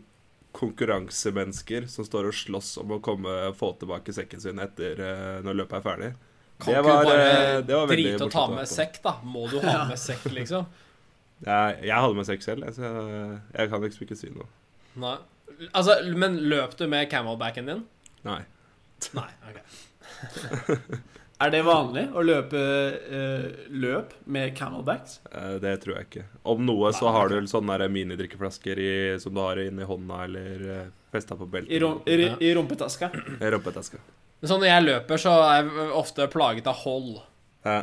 konkurransemennesker 0.53 1.87
som 1.91 2.05
står 2.05 2.29
og 2.29 2.37
slåss 2.37 2.75
om 2.83 2.95
å 2.95 3.01
komme 3.03 3.33
få 3.57 3.73
tilbake 3.81 4.13
sekken 4.15 4.41
sin 4.43 4.61
etter 4.63 5.01
eh, 5.01 5.41
når 5.45 5.63
løpet 5.63 5.79
er 5.79 5.85
ferdig. 5.87 6.09
Kan 6.61 6.69
Det 6.69 6.79
ikke 6.79 6.83
du 6.83 7.09
bare 7.09 7.27
eh, 7.27 7.61
var 7.73 7.93
drite 7.93 8.27
og 8.27 8.33
ta 8.33 8.45
med 8.53 8.69
sekk, 8.69 8.99
da? 9.03 9.15
Må 9.25 9.47
du 9.51 9.57
ha 9.63 9.83
med 9.89 9.99
sekk, 9.99 10.27
liksom? 10.35 10.67
Jeg, 11.43 11.79
jeg 11.83 11.97
hadde 12.05 12.17
med 12.19 12.27
sekk 12.29 12.45
selv, 12.45 12.67
så 12.75 12.85
jeg, 12.87 13.39
jeg 13.57 13.71
kan 13.73 13.83
liksom 13.83 14.05
ikke 14.05 14.19
si 14.19 14.29
noe. 14.31 14.45
Nei. 15.03 15.17
Altså, 15.71 15.97
men 16.17 16.37
løp 16.49 16.77
du 16.79 16.85
med 16.89 17.09
camelbacken 17.11 17.67
din? 17.69 17.83
Nei. 18.23 18.43
Nei. 19.17 19.29
ok 19.49 19.57
Er 21.41 21.51
det 21.51 21.63
vanlig 21.65 22.03
å 22.13 22.21
løpe 22.23 22.59
eh, 22.59 23.45
løp 23.73 24.13
med 24.29 24.53
camelbacks? 24.57 25.17
Eh, 25.31 25.55
Det 25.63 25.73
tror 25.83 25.97
jeg 25.97 26.07
ikke. 26.07 26.25
Om 26.53 26.61
noe 26.65 26.91
så 26.95 27.09
har 27.15 27.33
du 27.33 27.49
sånne 27.49 27.89
minidrikkeflasker 27.89 28.79
i, 28.79 28.93
som 29.19 29.33
du 29.33 29.41
har 29.41 29.59
inni 29.63 29.87
hånda 29.87 30.19
eller 30.27 30.67
uh, 30.69 30.91
festa 31.11 31.35
på 31.39 31.47
beltet. 31.49 31.73
I, 31.73 31.81
rom, 31.83 31.99
i, 32.05 32.29
i 32.47 32.53
rumpetaska? 32.55 33.09
I 33.41 33.51
rumpetaska. 33.55 33.99
Sånn 34.43 34.59
når 34.59 34.69
jeg 34.69 34.85
løper, 34.85 35.21
så 35.23 35.33
er 35.47 35.61
jeg 35.63 35.89
ofte 35.95 36.27
plaget 36.31 36.69
av 36.69 36.79
hold. 36.83 37.17
Ja. 37.63 37.81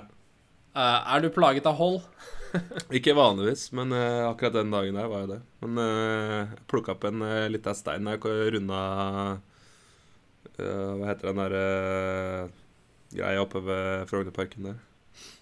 Eh, 0.76 1.14
er 1.14 1.24
du 1.24 1.30
plaget 1.34 1.66
av 1.66 1.78
hold? 1.80 2.02
Ikke 2.96 3.14
vanligvis, 3.16 3.68
men 3.76 3.94
eh, 3.96 4.22
akkurat 4.28 4.58
den 4.60 4.74
dagen 4.74 4.98
der 4.98 5.10
var 5.10 5.24
jeg 5.24 5.32
det. 5.34 5.40
Men 5.64 5.80
uh, 5.80 6.34
jeg 6.34 6.64
plukka 6.70 6.94
opp 6.96 7.06
en 7.08 7.24
uh, 7.26 7.46
lita 7.50 7.74
stein 7.76 8.06
da 8.06 8.16
jeg 8.16 8.56
runda 8.56 8.80
Hva 10.60 11.06
heter 11.08 11.30
den 11.30 11.38
derre 11.40 11.64
greia 13.10 13.42
oppe 13.42 13.62
ved 13.66 14.08
Frognerparken 14.10 14.70
der? 14.70 14.78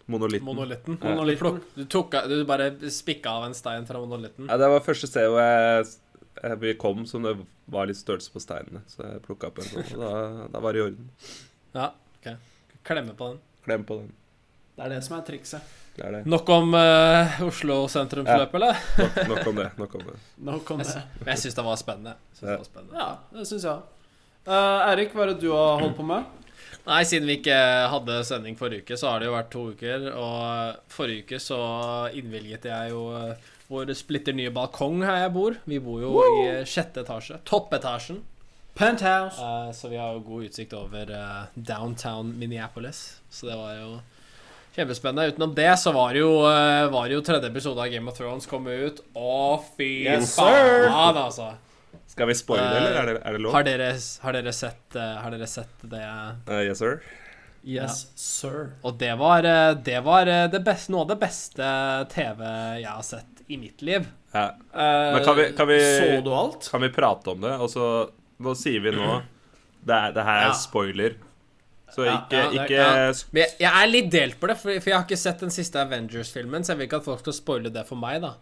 Monolitten. 0.08 0.46
Monolitten. 0.46 0.98
Ja. 1.02 1.14
Du, 1.20 1.60
du, 1.74 1.84
tok, 1.84 2.14
du 2.28 2.44
bare 2.48 2.70
spikka 2.90 3.30
av 3.30 3.48
en 3.48 3.56
stein 3.56 3.84
fra 3.86 4.00
monolitten. 4.00 4.46
Ja, 4.48 4.56
det 4.56 4.70
var 4.72 4.84
første 4.86 5.10
sted 5.10 5.28
hvor 5.28 5.42
jeg, 5.44 5.90
jeg 6.40 6.60
vi 6.62 6.72
kom 6.80 7.04
som 7.06 7.26
det 7.26 7.34
var 7.68 7.90
litt 7.90 8.00
størrelse 8.00 8.32
på 8.32 8.40
steinene. 8.40 8.80
Så 8.88 9.04
jeg 9.04 9.20
plukka 9.26 9.50
opp 9.50 9.60
en 9.60 9.68
sånn, 9.68 9.90
og 9.98 10.00
da, 10.00 10.46
da 10.54 10.62
var 10.64 10.72
det 10.72 10.80
i 10.80 10.86
orden. 10.86 11.10
Ja, 11.76 11.90
ok. 12.16 12.30
Klemme 12.88 13.12
på 13.18 13.34
den. 13.34 13.44
Klem 13.68 13.84
på 13.84 14.00
den. 14.00 14.08
Det 14.78 14.86
er 14.86 14.94
det 14.94 15.02
som 15.04 15.18
er 15.18 15.28
trikset. 15.28 15.76
Det 15.98 16.06
er 16.06 16.14
det. 16.14 16.22
Nok 16.30 16.48
om 16.54 16.72
uh, 16.78 17.40
Oslo 17.44 17.78
sentrumsløp, 17.90 18.52
eller? 18.54 18.80
Nok, 19.02 19.16
nok 19.28 19.52
om 19.52 19.60
det. 19.60 19.68
Nok 19.82 19.94
om 19.98 20.08
det. 20.08 20.18
Nok 20.48 20.70
om 20.72 20.82
Jeg, 20.84 20.92
det. 20.94 21.04
men 21.20 21.32
jeg 21.34 21.44
syns 21.44 21.58
det 21.58 21.64
var 21.68 21.80
spennende. 21.80 22.16
Synes 22.38 22.48
det 22.48 22.58
var 22.62 22.68
spennende. 22.70 23.00
Ja, 23.02 23.08
det 23.34 23.48
syns 23.50 23.66
jeg 23.66 23.72
òg. 23.74 23.94
Eirik, 24.88 25.12
hva 25.12 25.26
er 25.26 25.34
det 25.34 25.40
du 25.42 25.50
har 25.52 25.82
holdt 25.82 25.98
på 25.98 26.06
med? 26.06 26.47
Nei, 26.88 27.02
siden 27.04 27.28
vi 27.28 27.36
ikke 27.42 27.56
hadde 27.92 28.22
sending 28.24 28.56
forrige 28.56 28.86
uke, 28.86 28.96
så 28.96 29.10
har 29.12 29.20
det 29.20 29.28
jo 29.28 29.34
vært 29.34 29.50
to 29.52 29.64
uker. 29.74 30.08
Og 30.16 30.92
forrige 30.92 31.26
uke 31.26 31.40
så 31.42 31.60
innvilget 32.16 32.64
jeg 32.70 32.94
jo 32.94 33.02
eh, 33.18 33.48
vår 33.68 33.92
splitter 33.98 34.32
nye 34.36 34.52
balkong 34.54 35.02
her 35.04 35.26
jeg 35.26 35.34
bor. 35.34 35.58
Vi 35.68 35.80
bor 35.84 36.00
jo 36.00 36.14
i 36.24 36.46
eh, 36.46 36.64
sjette 36.68 37.04
etasje. 37.04 37.42
Toppetasjen. 37.48 38.22
Penthouse. 38.78 39.42
Uh, 39.42 39.68
så 39.74 39.90
vi 39.92 39.98
har 40.00 40.14
jo 40.14 40.22
god 40.24 40.48
utsikt 40.48 40.72
over 40.78 41.10
uh, 41.12 41.50
downtown 41.54 42.30
Minneapolis. 42.38 43.18
Så 43.28 43.50
det 43.50 43.58
var 43.58 43.74
jo 43.76 43.98
kjempespennende. 44.76 45.34
Utenom 45.34 45.54
det 45.58 45.72
så 45.82 45.92
var 45.92 46.14
det 46.14 46.22
jo, 46.22 46.34
uh, 46.46 46.88
var 46.94 47.10
det 47.10 47.18
jo 47.18 47.24
tredje 47.26 47.50
episode 47.50 47.84
av 47.84 47.92
Game 47.92 48.08
of 48.08 48.16
Thrones 48.16 48.48
kom 48.48 48.70
ut. 48.70 49.02
Å, 49.12 49.58
fy 49.76 49.90
Yes, 50.06 50.38
sir! 50.38 50.88
faen, 50.88 51.20
altså. 51.26 51.52
Skal 52.18 52.28
vi 52.32 52.34
spoile, 52.34 52.66
eller 52.80 52.98
er 52.98 53.06
det, 53.12 53.16
er 53.22 53.36
det 53.38 53.40
lov? 53.44 53.54
Har 53.54 53.64
dere, 53.68 53.88
har 54.26 54.36
dere 54.38 54.52
sett, 54.56 54.84
uh, 54.98 55.06
har 55.22 55.30
dere 55.36 55.46
sett 55.50 55.86
det? 55.86 56.02
uh, 56.50 56.58
yes, 56.66 56.82
sir. 56.82 56.98
Yes, 57.68 58.06
sir. 58.18 58.72
Og 58.86 58.94
det 59.00 59.10
var, 59.18 59.44
eh, 59.44 59.72
det 59.84 59.98
var 60.06 60.28
eh, 60.30 60.44
det 60.48 60.60
beste, 60.64 60.92
noe 60.94 61.02
av 61.04 61.08
det 61.10 61.16
beste 61.20 61.66
TV 62.14 62.44
jeg 62.80 62.88
har 62.88 63.02
sett 63.04 63.42
i 63.50 63.58
mitt 63.60 63.82
liv. 63.84 64.06
Ja. 64.32 64.44
Eh, 64.72 65.14
Men 65.16 65.24
kan 65.26 65.36
vi- 65.36 65.52
kan 65.58 65.68
vi- 65.68 65.80
Så 65.98 66.20
du 66.24 66.30
alt? 66.32 66.68
Kan 66.70 66.80
vi 66.86 66.88
prate 66.94 67.30
om 67.34 67.40
det? 67.40 67.52
Og 67.60 67.68
så 67.68 68.10
Nå 68.40 68.54
sier 68.54 68.78
vi 68.80 68.92
nå 68.94 69.22
Det, 69.84 69.94
er, 69.94 70.12
det 70.12 70.22
her 70.24 70.38
er 70.44 70.46
Ja. 70.46 70.52
spoiler. 70.52 71.14
Så 71.90 72.04
ikke, 72.06 72.36
ja, 72.36 72.50
det 72.50 72.60
ikke 72.60 72.70
ja. 72.78 73.12
Men 73.32 73.42
jeg, 73.42 73.50
jeg 73.58 73.72
er 73.82 73.86
litt 73.90 74.10
delt 74.12 74.38
på 74.40 74.46
det, 74.46 74.56
for, 74.60 74.80
for 74.80 74.90
jeg 74.90 74.96
har 74.98 75.04
ikke 75.06 75.16
sett 75.18 75.40
den 75.40 75.50
siste 75.50 75.80
Avengers-filmen, 75.80 76.62
så 76.62 76.72
jeg 76.72 76.78
vil 76.78 76.86
ikke 76.86 77.00
at 77.00 77.04
folk 77.04 77.20
skal 77.24 77.32
spoile 77.32 77.70
det 77.72 77.86
for 77.88 77.96
meg, 77.96 78.20
da. 78.22 78.34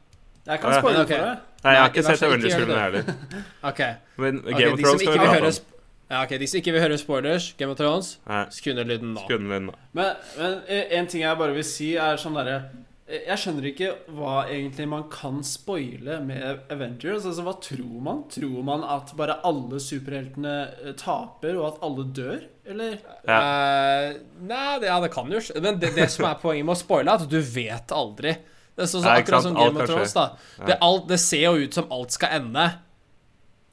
Jeg 0.46 0.60
kan 0.62 0.76
spoile 0.78 1.02
okay. 1.02 1.16
for 1.16 1.26
deg. 1.26 1.46
Nei, 1.62 1.72
jeg 1.72 1.82
har 1.82 1.88
ikke 1.90 2.04
sett 2.06 2.22
Avengers-filmen 2.22 2.78
heller. 2.78 3.08
OK. 3.70 3.80
Men 4.22 4.44
Game 4.44 4.60
Game 4.60 4.76
of 4.76 4.78
Thrones 4.78 4.90
som 4.90 5.00
skal 5.00 5.12
vi 5.12 5.18
prate 5.18 5.40
høre 5.40 5.50
om. 5.54 5.72
Ja, 6.06 6.22
ok, 6.22 6.36
De 6.38 6.46
som 6.46 6.60
ikke 6.60 6.74
vil 6.76 6.84
høre 6.84 6.98
spoilers, 7.02 7.52
Game 7.58 7.74
of 7.74 7.78
Thrones, 7.80 8.16
Nei, 8.28 8.44
skru 8.54 8.74
ned 8.76 8.86
lyden 8.86 9.16
nå. 9.16 9.24
Men, 9.42 9.72
men 9.96 10.60
eh, 10.70 10.92
en 10.94 11.08
ting 11.10 11.24
jeg 11.24 11.38
bare 11.40 11.56
vil 11.56 11.66
si, 11.66 11.96
er 11.98 12.20
sånn 12.20 12.38
derre 12.38 12.60
eh, 13.08 13.24
Jeg 13.26 13.40
skjønner 13.42 13.66
ikke 13.72 13.90
hva 14.14 14.44
egentlig 14.44 14.86
man 14.92 15.08
kan 15.10 15.42
spoile 15.46 16.20
med 16.22 16.70
Avengers. 16.70 17.26
Altså, 17.26 17.42
Hva 17.42 17.56
tror 17.58 17.98
man? 18.06 18.22
Tror 18.30 18.62
man 18.68 18.86
at 18.86 19.10
bare 19.18 19.40
alle 19.50 19.82
superheltene 19.82 20.56
eh, 20.84 20.94
taper, 21.00 21.58
og 21.58 21.72
at 21.72 21.82
alle 21.88 22.06
dør? 22.14 22.44
Eller? 22.66 23.00
Ja. 23.26 23.40
Uh, 23.42 24.22
nei, 24.46 24.68
det, 24.82 24.92
ja, 24.92 25.00
det 25.02 25.10
kan 25.14 25.30
jo 25.30 25.42
skje. 25.42 25.58
Men 25.62 25.82
det, 25.82 25.96
det 25.98 26.06
som 26.14 26.30
er 26.30 26.38
poenget 26.38 26.70
med 26.70 26.78
å 26.78 26.84
spoile, 26.84 27.10
er 27.10 27.26
at 27.26 27.34
du 27.34 27.40
vet 27.42 27.94
aldri. 27.94 28.38
Det 28.76 28.84
er 28.84 28.90
sånn, 28.92 29.06
Nei, 29.08 29.20
akkurat 29.22 29.46
som 29.46 29.54
Game 29.56 29.80
of 29.80 29.88
Thrones. 29.88 30.12
da 30.12 30.26
det, 30.68 30.76
alt, 30.84 31.06
det 31.08 31.16
ser 31.22 31.46
jo 31.46 31.64
ut 31.64 31.76
som 31.76 31.88
alt 31.92 32.12
skal 32.12 32.36
ende. 32.42 32.66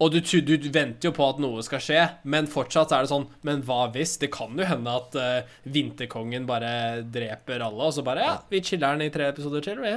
Og 0.01 0.11
du, 0.11 0.19
du 0.19 0.69
venter 0.73 1.07
jo 1.07 1.13
på 1.15 1.25
at 1.27 1.39
noe 1.39 1.61
skal 1.63 1.81
skje, 1.83 1.99
men 2.27 2.47
fortsatt 2.49 2.91
er 2.95 3.05
det 3.05 3.11
sånn 3.11 3.27
Men 3.45 3.61
hva 3.67 3.85
hvis? 3.93 4.15
Det 4.19 4.31
kan 4.33 4.55
jo 4.57 4.65
hende 4.67 4.95
at 4.99 5.15
uh, 5.15 5.51
Vinterkongen 5.69 6.47
bare 6.49 7.03
dreper 7.13 7.63
alle, 7.63 7.89
og 7.89 7.93
så 7.95 8.03
bare 8.05 8.25
Ja, 8.25 8.33
vi 8.49 8.63
chiller 8.65 8.97
den 8.97 9.07
i 9.07 9.13
tre 9.13 9.29
episoder 9.31 9.63
til, 9.63 9.83
vi. 9.83 9.93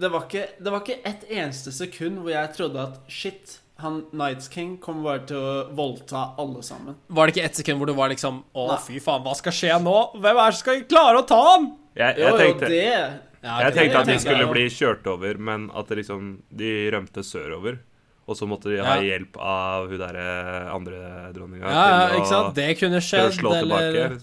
Det 0.00 0.10
var 0.10 0.24
ikke, 0.26 0.46
det 0.58 0.72
var 0.72 0.82
ikke 0.82 0.96
et 1.10 1.28
eneste 1.28 1.74
sekund 1.74 2.22
hvor 2.22 2.32
jeg 2.32 2.54
trodde 2.56 2.88
at 2.88 3.12
shit, 3.12 3.58
han 3.82 4.04
Nights 4.14 4.48
King 4.54 4.76
kommer 4.82 5.10
bare 5.10 5.24
til 5.28 5.38
å 5.38 5.54
voldta 5.76 6.24
alle 6.40 6.62
sammen. 6.64 6.98
Var 7.10 7.26
det 7.26 7.34
ikke 7.34 7.46
ett 7.50 7.58
sekund 7.60 7.82
hvor 7.82 7.90
det 7.90 7.96
var 7.98 8.12
liksom 8.14 8.42
Å, 8.54 8.66
Nei. 8.70 8.80
fy 8.86 9.00
faen, 9.02 9.24
hva 9.26 9.34
skal 9.38 9.54
skje 9.54 9.78
nå? 9.82 9.96
Hvem 10.14 10.40
er 10.40 10.42
det 10.42 10.56
som 10.56 10.62
skal 10.62 10.84
klare 10.90 11.20
å 11.20 11.28
ta 11.28 11.40
han? 11.52 11.70
Jeg, 11.94 12.18
jeg 12.22 12.30
jo, 12.30 12.38
tenkte, 12.40 12.70
det 12.72 13.33
Ja, 13.44 13.58
jeg 13.66 13.74
tenkte 13.76 14.00
at 14.00 14.08
de 14.08 14.18
skulle 14.22 14.46
bli 14.48 14.62
kjørt 14.72 15.06
over, 15.12 15.36
men 15.38 15.66
at 15.76 15.90
liksom, 15.92 16.38
de 16.48 16.70
rømte 16.94 17.20
sørover. 17.26 17.78
Og 18.24 18.38
så 18.38 18.46
måtte 18.48 18.70
de 18.72 18.78
ha 18.80 18.94
Ja. 18.96 19.02
hjelp 19.04 19.36
av 19.36 19.90
hun 19.90 19.98
derre 20.00 20.70
andre 20.72 21.00
dronninga 21.36 21.68
Ja, 21.68 21.82
ja, 22.08 22.14
ikke 22.16 22.30
sant? 22.30 22.54
Det 22.56 22.70
kunne 22.80 23.00
til 23.02 23.20
å 23.20 23.28
skjedd, 23.28 23.36
tilbake. 23.36 23.82
eller 23.84 24.14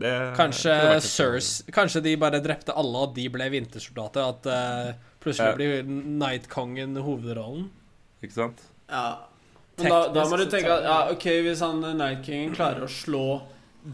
Det 0.00 0.10
Kanskje 0.36 0.74
Sirs 1.00 1.62
Kanskje 1.72 2.02
de 2.04 2.12
bare 2.20 2.40
drepte 2.44 2.74
alle, 2.76 2.98
og 3.06 3.14
de 3.16 3.24
ble 3.32 3.48
vintersoldater. 3.50 4.28
At 4.28 4.46
uh, 4.46 4.92
plutselig 5.24 5.50
Ja. 5.50 5.56
blir 5.56 5.88
Night-kongen 6.20 6.94
hovedrollen. 7.00 7.70
Ikke 8.22 8.36
sant? 8.36 8.60
Ja. 8.90 9.16
Men 9.78 9.88
da, 9.88 10.00
da 10.12 10.24
må 10.28 10.36
du 10.36 10.44
tenke 10.52 10.68
at 10.76 10.84
ja, 10.84 10.98
ok, 11.14 11.24
hvis 11.46 11.60
han 11.64 11.80
eh, 11.88 11.94
Night 11.96 12.22
King 12.26 12.52
klarer 12.52 12.84
å 12.84 12.90
slå 12.92 13.40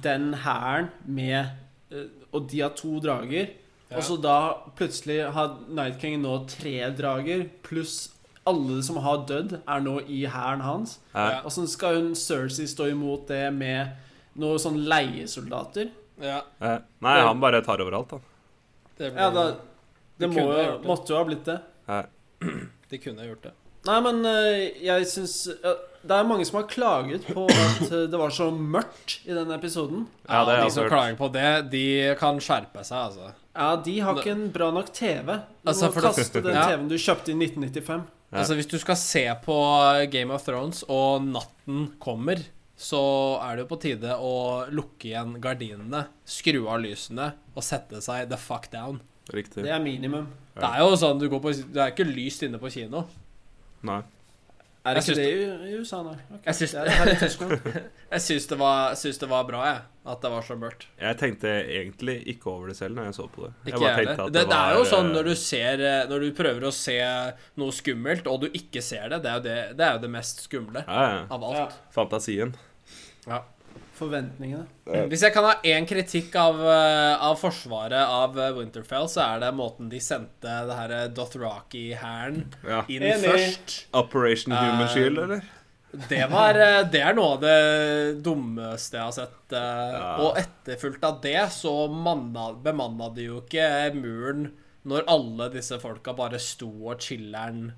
den 0.03 0.33
hæren 0.43 0.89
med 1.07 1.53
eh, 1.93 2.09
Og 2.35 2.49
de 2.51 2.61
har 2.65 2.71
to 2.75 2.97
drager, 2.99 3.53
Ja. 3.91 3.97
og 4.01 4.03
så 4.03 4.17
da 4.21 4.37
plutselig 4.75 5.21
har 5.33 5.53
Night 5.69 6.01
King 6.03 6.19
nå 6.23 6.41
tre 6.51 6.91
drager, 6.99 7.45
pluss 7.63 8.09
alle 8.47 8.81
som 8.83 8.97
har 9.03 9.25
dødd, 9.27 9.61
er 9.67 9.81
nå 9.83 10.01
i 10.11 10.25
hæren 10.31 10.61
hans. 10.63 10.99
Ja. 11.15 11.43
så 11.51 11.67
skal 11.71 12.01
hun 12.01 12.13
Cersei 12.19 12.67
stå 12.71 12.89
imot 12.93 13.27
det 13.31 13.45
med 13.55 13.95
noen 14.39 14.59
sånn 14.63 14.81
leiesoldater? 14.87 15.91
Ja, 16.23 16.43
Eh, 16.61 16.79
Nei, 17.05 17.21
han 17.21 17.41
bare 17.41 17.61
tar 17.63 17.79
overalt, 17.85 18.11
han. 18.17 18.23
det, 18.99 19.13
ble, 19.13 19.21
Ja, 19.21 19.31
da 19.31 19.47
Det 19.51 19.59
Det 20.19 20.29
må 20.33 20.47
jo, 20.47 20.53
det. 20.57 20.87
måtte 20.89 21.13
jo 21.13 21.17
ha 21.19 21.25
blitt 21.29 21.45
det. 21.45 21.59
de 22.91 22.99
kunne 22.99 23.27
gjort 23.27 23.43
det. 23.43 23.53
Nei, 23.87 24.01
men 24.03 24.25
eh, 24.27 24.83
jeg 24.83 25.07
syns 25.07 25.35
Det 25.63 26.11
er 26.17 26.25
mange 26.27 26.45
som 26.47 26.57
har 26.61 26.67
klaget 26.71 27.27
på 27.29 27.45
at 27.47 27.83
eh, 27.93 28.07
det 28.11 28.19
var 28.19 28.31
så 28.35 28.49
mørkt 28.51 29.21
i 29.27 29.35
den 29.35 29.51
episoden. 29.55 30.07
Ja, 30.29 30.41
Ja, 30.41 30.45
det 30.49 30.57
har 30.57 30.65
De 30.65 30.71
som 30.75 30.89
klager 30.89 31.17
på 31.21 31.29
det, 31.35 31.71
de 31.71 32.15
kan 32.19 32.39
skjerpe 32.41 32.83
seg, 32.87 32.99
altså. 33.11 33.33
Ja, 33.57 33.71
de 33.81 33.95
har 34.05 34.19
ikke 34.21 34.35
en 34.37 34.51
bra 34.53 34.69
nok 34.75 34.93
TV. 34.93 35.27
Du 35.65 35.71
Altså, 35.73 35.89
må 35.91 36.05
kaste 36.05 36.43
den 36.45 36.53
TV-en 36.61 36.91
du 36.93 36.97
kjøpte 37.01 37.33
i 37.33 37.39
1995. 37.41 38.05
Ja. 38.33 38.43
Altså 38.43 38.57
Hvis 38.59 38.69
du 38.69 38.77
skal 38.83 38.99
se 39.01 39.25
på 39.45 39.57
Game 40.13 40.35
of 40.35 40.45
Thrones, 40.45 40.83
og 40.93 41.25
natten 41.25 41.89
kommer 42.03 42.43
så 42.77 43.01
er 43.41 43.57
det 43.57 43.65
jo 43.65 43.69
på 43.71 43.79
tide 43.81 44.17
å 44.21 44.33
lukke 44.69 45.09
igjen 45.09 45.39
gardinene, 45.41 46.03
skru 46.29 46.67
av 46.69 46.83
lysene 46.85 47.31
og 47.57 47.65
sette 47.65 48.03
seg 48.05 48.29
the 48.29 48.37
fuck 48.37 48.69
down. 48.73 49.01
Riktig. 49.33 49.65
Det 49.65 49.73
er 49.73 49.81
minimum. 49.83 50.29
Det 50.55 50.69
er 50.69 50.85
jo 50.85 50.93
sånn 51.01 51.19
du 51.19 51.27
går 51.33 51.41
på 51.43 51.55
Det 51.57 51.81
er 51.83 51.95
ikke 51.95 52.07
lyst 52.07 52.45
inne 52.47 52.61
på 52.61 52.71
kino. 52.73 53.07
Nei. 53.87 54.03
Er 54.87 54.95
det 54.95 55.03
ikke 55.03 55.17
det 55.19 55.27
i, 55.27 55.71
USA 55.81 55.99
da? 56.07 56.13
Okay. 56.31 56.45
Jeg 56.47 56.55
syns- 56.61 56.75
det 56.77 56.85
det 56.87 57.17
det, 58.53 58.59
var- 58.61 58.95
det 59.23 59.29
var 59.31 59.45
bra, 59.49 59.65
jeg. 59.67 59.81
At 60.07 60.21
det 60.23 60.31
var 60.31 60.45
så 60.47 60.55
mørkt. 60.57 60.87
Jeg 61.03 61.19
tenkte 61.19 61.51
egentlig 61.67 62.15
ikke 62.31 62.47
over 62.53 62.69
det 62.71 62.77
selv 62.79 62.95
når 62.95 63.09
jeg 63.09 63.17
så 63.19 63.27
på 63.33 63.43
det. 63.49 63.53
Jeg 63.65 63.73
Ikke 63.75 63.81
bare 63.83 63.89
jeg 63.91 63.97
at 64.29 64.33
Det, 64.37 64.45
det 64.53 64.59
er 64.61 64.77
jo 64.79 64.85
sånn 64.93 65.09
eh, 65.11 65.15
når 65.17 65.25
du 65.31 65.35
ser 65.43 65.83
eh, 65.91 66.05
Når 66.13 66.21
du 66.23 66.29
prøver 66.39 66.69
å 66.69 66.73
se 66.79 66.97
noe 67.59 67.75
skummelt, 67.75 68.31
og 68.31 68.41
du 68.45 68.49
ikke 68.55 68.83
ser 68.87 69.09
det. 69.11 69.23
Det 69.27 69.33
er 69.33 69.41
jo 69.41 69.45
det, 69.49 69.57
det, 69.81 69.89
er 69.91 69.99
jo 69.99 70.05
det 70.07 70.13
mest 70.15 70.45
skumle 70.47 70.85
Ja, 70.87 71.03
ja. 71.11 71.21
av 71.35 71.43
Ja. 71.51 71.67
alt. 71.67 71.77
Fantasien. 71.99 72.55
Forventningene. 73.97 74.67
Hvis 75.11 75.23
jeg 75.25 75.33
kan 75.35 75.47
ha 75.49 75.55
én 75.65 75.87
kritikk 75.89 76.35
av, 76.37 76.59
eh, 76.61 77.15
av 77.25 77.39
forsvaret 77.41 77.97
av 78.05 78.37
eh, 78.39 78.51
Winterfell, 78.59 79.09
så 79.09 79.23
er 79.25 79.41
det 79.47 79.53
måten 79.57 79.89
de 79.93 80.01
sendte 80.05 80.53
det 80.69 80.77
her 80.77 80.93
eh, 80.99 81.07
Dothraki-hæren 81.17 82.43
Ja. 82.67 82.83
inn 82.93 83.07
Enig. 83.09 83.25
først. 83.31 83.77
Operation 83.97 84.53
Human 84.57 84.89
Shield, 84.93 85.19
eller? 85.25 85.47
Det, 86.11 86.21
var, 86.29 86.59
det 86.93 87.01
er 87.01 87.15
noe 87.17 87.39
av 87.39 87.41
det 87.41 88.21
dummeste 88.27 88.99
jeg 88.99 89.07
har 89.07 89.15
sett. 89.17 89.55
Ja. 89.57 90.11
Og 90.27 90.37
etterfulgt 90.43 91.05
av 91.09 91.23
det 91.25 91.39
så 91.55 91.73
manna, 91.89 92.51
bemanna 92.53 93.09
de 93.17 93.31
jo 93.31 93.41
ikke 93.41 93.95
muren 93.97 94.51
når 94.87 95.07
alle 95.11 95.49
disse 95.55 95.79
folka 95.83 96.13
bare 96.15 96.39
sto 96.43 96.69
og 96.91 97.01
chiller'n 97.03 97.71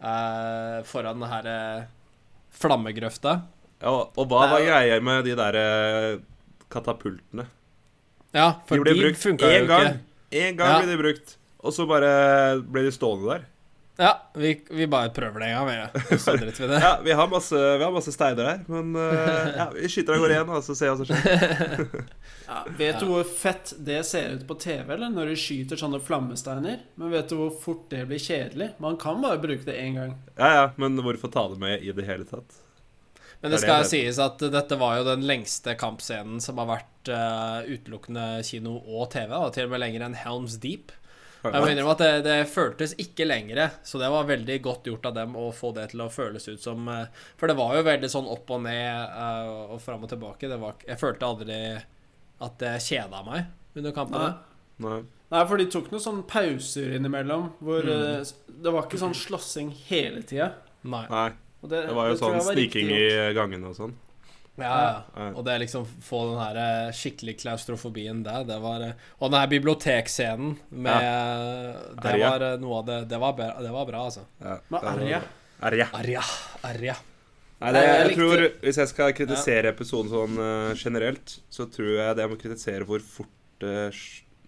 eh, 0.00 0.78
foran 0.86 1.20
den 1.20 1.28
her 1.32 1.48
eh, 1.50 1.84
flammegrøfta. 2.54 3.34
Og 3.90 4.26
hva 4.30 4.46
var 4.54 4.64
greia 4.64 5.00
med 5.04 5.24
de 5.28 5.34
der 5.38 5.58
eh, 5.60 6.18
katapultene? 6.72 7.46
Ja, 8.34 8.48
De 8.64 8.68
for 8.68 8.82
ble 8.82 8.94
de 8.96 9.02
brukt 9.04 9.20
funka 9.22 9.50
jo 9.60 9.66
gang. 9.70 9.88
ikke. 9.88 9.98
Én 10.34 10.56
gang 10.58 10.70
Ja. 10.72 10.78
ble 10.82 10.90
de 10.96 11.02
brukt, 11.02 11.36
og 11.62 11.72
så 11.76 11.84
bare 11.86 12.14
ble 12.66 12.82
de 12.88 12.94
stående 12.94 13.28
der. 13.30 13.44
Ja, 13.94 14.08
vi, 14.34 14.56
vi 14.74 14.88
bare 14.90 15.12
prøver 15.14 15.38
det 15.38 15.48
en 15.52 15.68
gang, 15.68 15.92
vi. 16.00 16.16
Så 16.18 16.32
driter 16.34 16.64
vi 16.64 16.64
i 16.66 16.70
det. 16.72 16.80
Ja, 16.82 16.96
vi 17.04 17.12
har 17.14 17.28
masse, 17.30 17.54
vi 17.54 17.84
har 17.84 17.92
masse 17.94 18.10
steiner 18.10 18.40
der, 18.42 18.64
men 18.66 18.88
uh, 18.98 19.52
ja, 19.60 19.68
vi 19.76 19.86
skyter 19.86 20.16
av 20.16 20.24
gårde 20.24 20.34
igjen, 20.34 20.50
og 20.50 20.64
så 20.66 20.74
ser 20.74 20.90
vi 20.90 20.90
hva 20.90 20.98
som 20.98 21.12
skjer. 21.12 22.10
Ja, 22.44 22.58
vet 22.76 22.98
du 23.00 23.06
hvor 23.08 23.22
fett 23.24 23.70
det 23.86 24.02
ser 24.04 24.34
ut 24.34 24.42
på 24.48 24.56
TV, 24.60 24.90
eller? 24.96 25.08
Når 25.14 25.30
de 25.30 25.36
skyter 25.40 25.78
sånne 25.80 25.96
flammesteiner? 26.04 26.82
Men 27.00 27.14
vet 27.14 27.30
du 27.30 27.38
hvor 27.38 27.54
fort 27.62 27.86
det 27.94 28.02
blir 28.10 28.20
kjedelig? 28.20 28.72
Man 28.84 28.98
kan 29.00 29.22
bare 29.22 29.38
bruke 29.40 29.64
det 29.64 29.78
én 29.80 29.94
gang. 29.96 30.12
Ja, 30.36 30.50
ja, 30.58 30.66
men 30.76 30.98
hvorfor 31.00 31.30
ta 31.32 31.46
det 31.54 31.56
med 31.62 31.80
i 31.86 31.94
det 31.96 32.04
hele 32.04 32.26
tatt? 32.28 32.58
Men 33.44 33.52
Det 33.52 33.58
det 33.58 33.60
skal 33.66 33.82
det 33.82 33.88
sies 33.90 34.18
at 34.24 34.40
dette 34.54 34.76
var 34.80 34.94
jo 34.96 35.02
den 35.04 35.26
lengste 35.28 35.74
kampscenen 35.76 36.38
som 36.40 36.56
har 36.62 36.68
vært 36.70 37.08
uh, 37.12 37.58
utelukkende 37.68 38.38
kino 38.48 38.78
og 38.80 39.10
TV. 39.12 39.28
Da, 39.34 39.50
til 39.52 39.66
og 39.66 39.74
med 39.74 39.82
lenger 39.82 40.06
enn 40.06 40.16
Helms 40.16 40.54
Deep. 40.62 40.94
Jeg 41.44 41.60
må 41.60 41.68
innrømme 41.68 41.92
at 41.92 42.00
det, 42.00 42.22
det 42.24 42.38
føltes 42.48 42.94
ikke 43.04 43.26
lengre, 43.28 43.66
så 43.84 44.00
det 44.00 44.08
var 44.14 44.30
veldig 44.30 44.56
godt 44.64 44.88
gjort 44.88 45.10
av 45.10 45.18
dem 45.18 45.36
å 45.36 45.50
få 45.52 45.74
det 45.76 45.90
til 45.92 46.00
å 46.00 46.08
føles 46.08 46.48
ut 46.48 46.64
som 46.64 46.88
uh, 46.88 47.02
For 47.36 47.52
det 47.52 47.58
var 47.60 47.76
jo 47.76 47.84
veldig 47.84 48.10
sånn 48.14 48.32
opp 48.32 48.54
og 48.56 48.64
ned 48.64 49.12
uh, 49.12 49.74
og 49.76 49.84
fram 49.84 50.08
og 50.08 50.14
tilbake. 50.14 50.48
Det 50.48 50.60
var, 50.64 50.80
jeg 50.88 51.02
følte 51.04 51.28
aldri 51.28 51.60
at 52.48 52.58
det 52.64 52.74
kjeda 52.88 53.20
meg 53.28 53.76
under 53.76 53.92
kampene. 54.00 54.32
Nei. 54.80 54.88
Nei. 54.88 54.98
Nei, 55.34 55.46
for 55.50 55.60
de 55.60 55.68
tok 55.68 55.92
noen 55.92 56.08
sånne 56.08 56.24
pauser 56.32 56.96
innimellom 56.96 57.50
hvor 57.60 57.84
Mm. 57.84 58.34
Det 58.64 58.72
var 58.72 58.86
ikke 58.86 59.04
sånn 59.04 59.12
slåssing 59.18 59.68
hele 59.90 60.24
tida. 60.24 60.54
Nei. 60.88 61.04
Nei. 61.12 61.30
Og 61.64 61.70
det, 61.72 61.86
Det 61.88 61.94
var 61.96 62.10
jo 62.10 62.16
det 62.16 62.20
sånn 62.20 62.42
sniking 62.52 62.90
i 62.92 63.04
gangene 63.36 63.70
og 63.70 63.78
sånn. 63.78 63.94
Ja, 64.54 64.66
ja. 64.66 64.90
Ja. 65.16 65.30
Og 65.34 65.42
det 65.46 65.56
liksom 65.64 65.86
få 66.04 66.20
den 66.28 66.36
her 66.38 66.58
eh, 66.62 66.90
skikkelig 66.94 67.40
klaustrofobien 67.40 68.20
der, 68.22 68.44
det 68.46 68.58
var 68.62 68.84
eh, 68.86 69.00
Og 69.18 69.32
den 69.32 69.40
her 69.40 69.48
bibliotekscenen 69.50 70.52
med 70.70 71.96
Det 71.98 72.12
var 72.22 72.44
eh, 72.52 72.60
noe 72.62 72.76
av 72.78 72.84
det 72.86 72.98
Det 73.10 73.18
var 73.18 73.34
det 73.40 73.72
var 73.74 73.88
bra 73.88 74.04
altså. 74.10 74.22
Ja, 74.38 74.60
Men 74.68 74.86
Arja. 74.92 75.20
Arja. 75.58 75.88
Arja. 75.98 76.22
Arja. 76.70 76.94
Nei, 77.64 77.72
det, 77.72 77.82
jeg 77.82 77.98
jeg 78.04 78.18
tror, 78.18 78.44
Hvis 78.62 78.78
jeg 78.82 78.90
skal 78.92 79.16
kritisere 79.16 79.72
episoden 79.72 80.12
sånn 80.12 80.38
uh, 80.38 80.74
generelt, 80.76 81.38
så 81.50 81.66
tror 81.70 81.90
jeg 81.96 82.16
det 82.16 82.24
jeg 82.24 82.32
må 82.32 82.38
kritisere 82.40 82.88
hvor 82.88 83.02
fort 83.06 83.64
uh, 83.64 84.04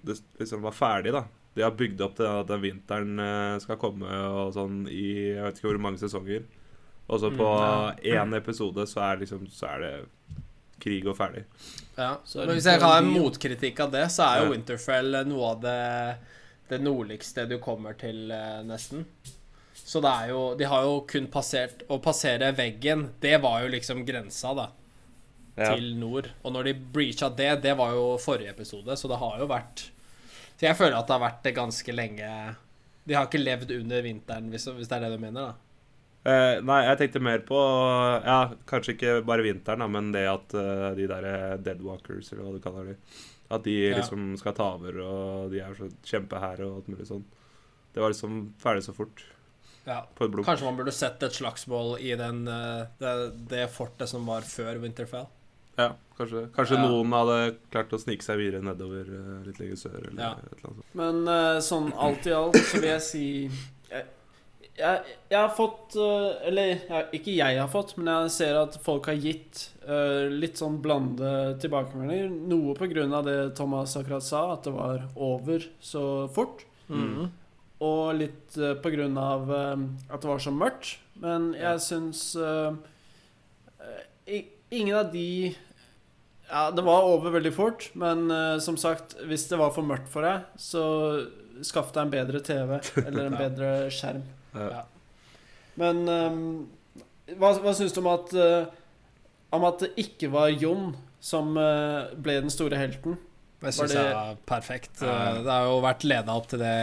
det 0.06 0.16
liksom 0.38 0.62
var 0.66 0.74
ferdig, 0.76 1.14
da. 1.16 1.24
De 1.56 1.64
har 1.64 1.72
bygd 1.74 2.02
opp 2.04 2.18
til 2.18 2.28
at 2.28 2.50
vinteren 2.60 3.22
uh, 3.22 3.56
skal 3.62 3.78
komme 3.80 4.10
og 4.10 4.52
sånn 4.54 4.82
i 4.92 5.06
jeg 5.32 5.46
vet 5.46 5.60
ikke 5.60 5.70
hvor 5.70 5.80
mange 5.86 6.02
sesonger. 6.02 6.44
Og 7.08 7.20
så 7.22 7.30
på 7.30 7.46
Mm, 7.46 8.00
én 8.02 8.36
episode 8.36 8.86
så 8.86 9.00
er, 9.12 9.20
liksom, 9.22 9.46
så 9.50 9.66
er 9.74 9.78
det 9.84 9.92
krig 10.82 11.06
og 11.06 11.16
ferdig. 11.16 11.44
Ja. 11.96 12.16
Så 12.24 12.44
Men 12.44 12.56
hvis 12.56 12.66
jeg 12.66 12.80
har 12.80 12.98
en 12.98 13.12
motkritikk 13.12 13.80
av 13.80 13.92
det, 13.92 14.06
så 14.10 14.26
er 14.26 14.40
jo 14.40 14.48
Ja. 14.48 14.50
Winterfell 14.56 15.22
noe 15.26 15.52
av 15.52 15.60
det 15.62 16.18
det 16.68 16.80
nordligste 16.82 17.46
du 17.48 17.58
kommer 17.62 17.94
til, 17.94 18.30
eh, 18.30 18.62
nesten. 18.66 19.04
Så 19.74 20.00
det 20.02 20.10
er 20.10 20.28
jo 20.32 20.54
De 20.56 20.64
har 20.64 20.82
jo 20.82 21.00
kun 21.06 21.26
passert 21.28 21.84
Å 21.88 22.02
passere 22.02 22.52
veggen, 22.56 23.10
det 23.20 23.40
var 23.40 23.62
jo 23.62 23.68
liksom 23.68 24.04
grensa, 24.06 24.54
da. 24.54 24.68
Ja. 25.56 25.74
til 25.74 25.94
nord. 25.96 26.26
Og 26.44 26.52
når 26.52 26.64
de 26.64 26.72
breacha 26.74 27.30
det, 27.34 27.62
det 27.62 27.76
var 27.78 27.92
jo 27.92 28.18
forrige 28.18 28.50
episode, 28.50 28.92
så 28.96 29.08
det 29.08 29.16
har 29.16 29.38
jo 29.38 29.46
vært 29.46 29.90
Så 30.58 30.66
jeg 30.66 30.76
føler 30.76 30.98
at 30.98 31.06
det 31.06 31.14
har 31.16 31.30
vært 31.30 31.42
det 31.44 31.54
ganske 31.54 31.94
lenge 31.94 32.56
De 33.06 33.14
har 33.14 33.26
ikke 33.26 33.44
levd 33.44 33.70
under 33.80 34.02
vinteren, 34.02 34.50
hvis, 34.50 34.66
hvis 34.66 34.88
det 34.88 34.96
er 34.98 35.00
det 35.06 35.12
du 35.16 35.22
mener, 35.22 35.40
da. 35.40 35.54
Eh, 36.26 36.58
nei, 36.66 36.80
jeg 36.88 36.98
tenkte 36.98 37.20
mer 37.22 37.42
på 37.46 37.58
Ja, 38.26 38.38
kanskje 38.66 38.96
ikke 38.96 39.12
bare 39.28 39.44
vinteren, 39.46 39.84
da, 39.84 39.86
men 39.86 40.08
det 40.14 40.24
at 40.26 40.54
uh, 40.58 40.90
de 40.98 41.06
der 41.10 41.56
deadwalkers, 41.62 42.32
eller 42.32 42.42
hva 42.48 42.56
du 42.56 42.62
kaller 42.64 42.88
de, 42.90 42.96
at 43.54 43.62
de 43.62 43.76
Ja. 43.92 43.96
liksom 44.00 44.32
skal 44.40 44.56
ta 44.58 44.72
over, 44.74 44.98
og 45.06 45.50
de 45.52 45.60
er 45.62 45.76
så 45.78 45.86
kjempehære 46.02 46.66
og 46.66 46.80
alt 46.80 46.88
mulig 46.90 47.06
sånn. 47.06 47.22
Det 47.94 48.02
var 48.02 48.10
liksom 48.10 48.40
ferdig 48.58 48.82
så 48.88 48.92
fort. 48.96 49.22
Ja. 49.86 50.00
På 50.18 50.26
et 50.26 50.32
blunk. 50.34 50.48
Kanskje 50.48 50.66
man 50.66 50.76
burde 50.80 50.92
sett 50.92 51.22
et 51.22 51.32
slagsmål 51.36 52.00
i 52.02 52.16
den, 52.18 52.42
uh, 52.50 52.88
det, 52.98 53.14
det 53.52 53.68
fortet 53.70 54.10
som 54.10 54.26
var 54.26 54.42
før 54.42 54.80
Winterfell. 54.82 55.28
Ja, 55.78 55.92
kanskje, 56.18 56.46
kanskje 56.56 56.78
Ja. 56.80 56.88
noen 56.88 57.12
hadde 57.12 57.56
klart 57.70 57.92
å 57.92 58.00
snike 58.00 58.24
seg 58.24 58.38
videre 58.40 58.62
nedover 58.64 59.04
eh, 59.12 59.42
litt 59.44 59.58
lenger 59.60 59.76
sør, 59.76 59.98
eller 60.08 60.22
Ja. 60.22 60.30
et 60.32 60.46
eller 60.56 60.70
annet 60.70 60.80
sånt. 60.80 60.94
Men 60.96 61.28
eh, 61.28 61.58
sånn 61.60 61.90
alt 62.00 62.26
i 62.26 62.32
alt 62.32 62.56
så 62.56 62.80
vil 62.80 62.88
jeg 62.94 63.02
si 63.04 63.24
Jeg, 63.90 64.06
jeg, 64.76 65.16
jeg 65.30 65.38
har 65.38 65.52
fått 65.56 65.96
eh, 66.00 66.48
Eller 66.50 66.74
ikke 67.16 67.34
jeg 67.34 67.58
har 67.58 67.70
fått, 67.72 67.94
men 67.98 68.10
jeg 68.10 68.34
ser 68.36 68.58
at 68.60 68.76
folk 68.84 69.08
har 69.10 69.16
gitt 69.20 69.70
uh, 69.88 70.28
litt 70.28 70.60
sånn 70.60 70.78
blande 70.84 71.56
tilbakemeldinger. 71.62 72.30
Noe 72.50 72.76
av 73.16 73.26
det 73.26 73.38
Thomas 73.56 73.96
akkurat 73.96 74.24
sa, 74.26 74.52
at 74.54 74.66
det 74.66 74.74
var 74.76 75.06
over 75.14 75.64
så 75.80 76.26
fort. 76.34 76.66
Mm. 76.88 77.30
Og 77.84 78.02
litt 78.16 78.56
uh, 78.56 78.76
av 79.20 79.50
eh, 79.52 79.86
at 80.08 80.22
det 80.22 80.28
var 80.28 80.40
så 80.40 80.52
mørkt. 80.52 80.96
Men 81.20 81.52
jeg 81.56 81.80
syns 81.80 82.36
eh, 82.36 82.76
Ingen 84.70 84.96
av 84.98 85.12
de 85.12 85.54
Ja, 86.50 86.70
det 86.74 86.82
var 86.84 87.06
over 87.06 87.30
veldig 87.34 87.52
fort, 87.54 87.88
men 87.94 88.28
som 88.62 88.76
sagt, 88.78 89.16
hvis 89.26 89.48
det 89.50 89.58
var 89.58 89.72
for 89.74 89.86
mørkt 89.86 90.08
for 90.10 90.22
deg, 90.22 90.44
så 90.58 90.82
skaff 91.66 91.92
deg 91.94 92.04
en 92.04 92.12
bedre 92.12 92.42
TV 92.44 92.76
eller 93.06 93.26
en 93.26 93.38
bedre 93.38 93.70
skjerm. 93.90 94.22
Ja. 94.56 94.82
Men 95.76 96.02
um, 96.08 96.42
hva, 97.36 97.52
hva 97.60 97.74
syns 97.76 97.92
du 97.92 98.00
om 98.00 98.10
at 98.12 98.32
uh, 98.32 98.68
Om 99.52 99.66
at 99.68 99.82
det 99.84 99.90
ikke 100.00 100.30
var 100.32 100.48
Jon 100.54 100.94
som 101.22 101.56
uh, 101.58 102.12
ble 102.16 102.38
den 102.40 102.52
store 102.52 102.78
helten? 102.80 103.16
Det 103.60 103.72
syns 103.74 103.94
jeg 103.96 104.12
er 104.12 104.36
perfekt. 104.46 105.00
Ja. 105.00 105.38
Det 105.40 105.50
har 105.50 105.68
jo 105.70 105.78
vært 105.84 106.04
leda 106.06 106.34
opp 106.36 106.48
til 106.50 106.60
det 106.60 106.74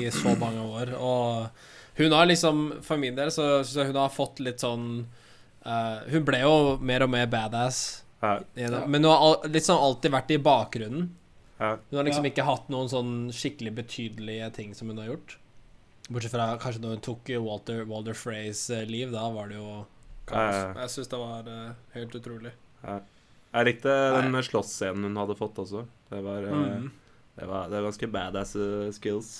i 0.00 0.08
så 0.14 0.32
mange 0.40 0.62
år. 0.64 0.94
Og 0.96 2.00
hun 2.00 2.14
har 2.16 2.26
liksom, 2.26 2.62
for 2.82 3.00
min 3.00 3.18
del, 3.18 3.30
så 3.34 3.60
syns 3.60 3.76
jeg 3.76 3.90
hun 3.92 4.00
har 4.00 4.14
fått 4.14 4.40
litt 4.42 4.64
sånn 4.64 5.04
eh, 5.04 5.98
Hun 6.10 6.24
ble 6.26 6.40
jo 6.42 6.54
mer 6.80 7.04
og 7.06 7.12
mer 7.12 7.28
badass, 7.30 7.82
Ja, 8.24 8.38
men 8.88 9.04
hun 9.04 9.12
har 9.12 9.46
liksom 9.52 9.78
alltid 9.78 10.14
vært 10.16 10.32
i 10.32 10.40
bakgrunnen. 10.42 11.12
Hun 11.60 11.98
har 11.98 12.08
liksom 12.08 12.26
ikke 12.26 12.48
hatt 12.48 12.70
noen 12.72 12.88
sånn 12.90 13.12
skikkelig 13.32 13.76
betydelige 13.76 14.48
ting 14.56 14.72
som 14.74 14.90
hun 14.90 15.02
har 15.02 15.12
gjort. 15.12 15.36
Bortsett 16.10 16.34
fra 16.34 16.46
kanskje 16.60 16.82
når 16.84 16.96
hun 16.98 17.04
tok 17.06 17.30
Walter, 17.44 17.84
Walter 17.88 18.16
Freys 18.18 18.66
eh, 18.74 18.82
liv. 18.88 19.12
Da 19.14 19.24
var 19.32 19.48
det 19.48 19.56
jo 19.60 19.84
kaos. 20.28 20.36
Ja, 20.54 20.58
ja. 20.60 20.74
Jeg 20.84 20.92
syns 20.92 21.08
det 21.12 21.20
var 21.22 21.48
eh, 21.48 21.70
helt 21.96 22.18
utrolig. 22.20 22.52
Jeg 22.84 23.68
likte 23.70 23.94
den 24.18 24.36
slåssscenen 24.44 25.06
hun 25.08 25.16
hadde 25.22 25.36
fått 25.38 25.60
også. 25.62 25.86
Det 26.10 26.20
var, 26.26 26.44
eh, 26.44 26.60
Mm. 26.74 26.90
det 27.38 27.46
var, 27.48 27.68
det 27.70 27.78
var 27.80 27.88
ganske 27.88 28.10
badass 28.12 28.52
skills. 28.98 29.32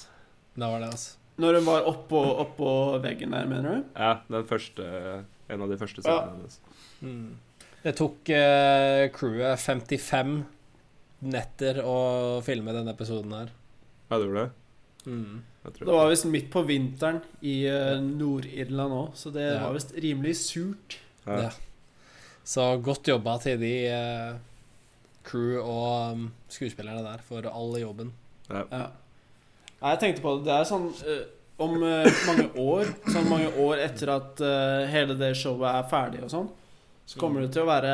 Det 0.55 0.65
var 0.71 0.81
det, 0.81 0.89
altså. 0.95 1.17
Når 1.43 1.57
hun 1.59 1.65
var 1.67 1.89
oppå, 1.91 2.21
oppå 2.45 2.69
veggen 3.03 3.33
der, 3.35 3.47
mener 3.51 3.81
du? 3.81 3.85
Ja, 3.99 4.21
den 4.31 4.45
første 4.47 4.85
En 5.51 5.61
av 5.61 5.69
de 5.69 5.77
første 5.77 6.01
scenene 6.01 6.39
hennes. 6.39 6.61
Mm. 7.05 7.35
Det 7.83 7.93
tok 7.99 8.31
eh, 8.33 9.11
crewet 9.13 9.61
55 9.61 10.31
netter 11.35 11.83
å 11.85 12.41
filme 12.47 12.73
denne 12.73 12.95
episoden 12.95 13.35
her. 13.37 13.51
Ja, 14.09 14.17
det 14.17 14.25
gjorde 14.25 14.45
det? 14.47 14.53
Mm. 15.07 15.43
Det 15.65 15.87
var 15.89 16.11
visst 16.11 16.27
midt 16.29 16.51
på 16.53 16.63
vinteren 16.69 17.21
i 17.41 17.65
eh, 17.69 17.97
Nord-Irland 18.05 18.93
òg, 18.93 19.15
så 19.17 19.31
det 19.33 19.45
Ja. 19.47 19.63
var 19.67 19.75
visst 19.77 19.95
rimelig 19.97 20.37
surt. 20.37 20.99
Ja. 21.27 21.39
Ja. 21.47 21.51
Så 22.45 22.67
godt 22.85 23.09
jobba 23.09 23.39
til 23.41 23.57
de 23.61 23.73
uh, 23.89 24.37
crew 25.25 25.63
og 25.63 26.13
um, 26.13 26.27
skuespillerne 26.53 27.01
der 27.07 27.23
for 27.25 27.47
all 27.49 27.79
jobben. 27.81 28.13
Ja. 28.51 28.91
Jeg 29.81 30.01
tenkte 30.01 30.21
på 30.25 30.35
det. 30.37 30.45
Det 30.51 30.53
er 30.59 30.69
sånn 30.69 30.91
uh, 30.93 31.25
Om 31.65 31.79
mange 31.81 32.49
år, 32.59 32.89
sånn 33.07 33.29
mange 33.31 33.49
år 33.63 33.79
etter 33.85 34.11
at 34.11 34.41
hele 34.91 35.15
det 35.15 35.37
showet 35.39 35.69
er 35.71 35.85
ferdig 35.89 36.25
og 36.27 36.33
sånn, 36.33 36.49
så 37.07 37.21
kommer 37.21 37.45
det 37.45 37.53
til 37.55 37.63
å 37.63 37.69
være 37.69 37.93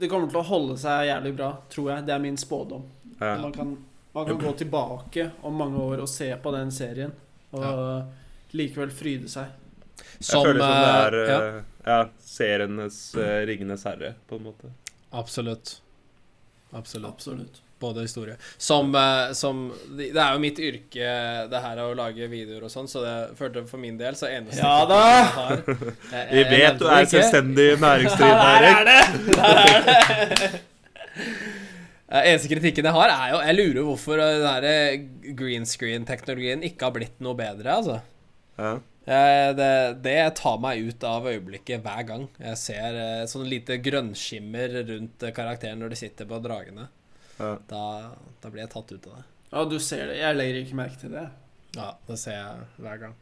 Det 0.00 0.08
kommer 0.08 0.30
til 0.32 0.40
å 0.40 0.46
holde 0.48 0.78
seg 0.80 1.10
jævlig 1.10 1.34
bra, 1.36 1.50
tror 1.68 1.90
jeg. 1.92 2.06
Det 2.08 2.14
er 2.14 2.22
min 2.24 2.38
spådom. 2.40 2.86
Ja. 3.20 3.34
Man 3.42 3.52
kan, 3.52 3.76
man 4.16 4.26
kan 4.30 4.38
gå 4.40 4.52
tilbake 4.62 5.30
om 5.44 5.56
mange 5.60 5.78
år 5.82 6.00
og 6.04 6.08
se 6.08 6.30
på 6.40 6.52
den 6.54 6.70
serien 6.72 7.12
og 7.56 8.56
likevel 8.56 8.90
fryde 8.94 9.28
seg. 9.28 9.52
Jeg 10.20 10.40
føler 10.44 10.62
som 10.62 10.72
det 10.72 10.88
er 10.88 11.16
eh, 11.18 11.28
ja, 11.28 11.36
eh, 11.44 11.60
ja, 11.86 11.98
serienes 12.24 12.96
uh, 13.16 13.26
Ringenes 13.48 13.84
herre, 13.88 14.14
på 14.28 14.38
en 14.38 14.46
måte. 14.48 14.70
Absolutt. 15.12 15.76
Absolutt. 16.72 17.12
Absolutt. 17.12 17.60
Både 17.78 18.06
historie. 18.06 18.38
Som, 18.56 18.94
som 19.36 19.58
Det 19.98 20.08
er 20.16 20.32
jo 20.32 20.40
mitt 20.40 20.58
yrke, 20.64 21.10
det 21.52 21.60
her 21.60 21.82
å 21.84 21.90
lage 21.96 22.28
videoer 22.32 22.64
og 22.64 22.72
sånn, 22.72 22.88
så 22.88 23.02
det 23.04 23.16
følte 23.36 23.66
for 23.68 23.82
min 23.82 23.98
del 24.00 24.16
så 24.16 24.30
eneste 24.32 24.62
Ja 24.64 24.86
da! 24.88 25.00
jeg 25.12 25.26
har 25.34 25.60
jeg- 26.14 26.30
Vi 26.32 26.46
vet 26.54 26.80
du 26.80 26.86
er 26.88 27.10
selvstendig 27.12 27.68
næringsdrivende, 27.84 28.56
Der 28.64 28.70
er 28.72 28.88
det! 28.88 29.02
Der 29.36 29.60
er 29.60 30.34
det! 30.40 30.64
Eh, 32.08 32.28
Eneste 32.32 32.48
kritikken 32.52 32.86
jeg 32.86 32.94
har, 32.94 33.10
er 33.10 33.32
jo 33.32 33.38
Jeg 33.42 33.56
lurer 33.58 33.86
hvorfor 33.88 34.20
eh, 34.22 34.42
den 34.44 34.66
eh, 34.70 35.32
green 35.38 35.66
screen-teknologien 35.66 36.62
ikke 36.68 36.86
har 36.86 36.94
blitt 36.94 37.16
noe 37.24 37.34
bedre, 37.38 37.72
altså. 37.80 37.96
Ja. 38.58 38.74
Eh, 39.06 39.48
Det, 39.58 39.70
det 40.04 40.18
tar 40.38 40.60
meg 40.62 40.86
ut 40.86 41.04
av 41.06 41.26
øyeblikket 41.30 41.82
hver 41.82 42.06
gang. 42.06 42.28
Jeg 42.42 42.60
ser 42.62 43.00
sånn 43.30 43.48
lite 43.50 43.78
grønnskimmer 43.82 44.80
rundt 44.92 45.26
karakteren 45.34 45.82
når 45.82 45.94
de 45.94 46.00
sitter 46.04 46.30
på 46.30 46.38
dragene. 46.44 46.88
Ja. 47.38 47.52
Da, 47.68 47.82
da 48.42 48.50
blir 48.50 48.64
jeg 48.64 48.72
tatt 48.72 48.92
ut 48.96 49.10
av 49.10 49.18
det. 49.18 49.26
Ja, 49.52 49.64
du 49.70 49.76
ser 49.82 50.06
det. 50.10 50.16
Jeg 50.22 50.36
legger 50.38 50.62
ikke 50.62 50.78
merke 50.78 50.98
til 51.00 51.12
det. 51.14 51.26
Ja, 51.76 51.90
det 52.08 52.16
ser 52.22 52.38
jeg 52.38 52.66
hver 52.82 53.00
gang. 53.02 53.14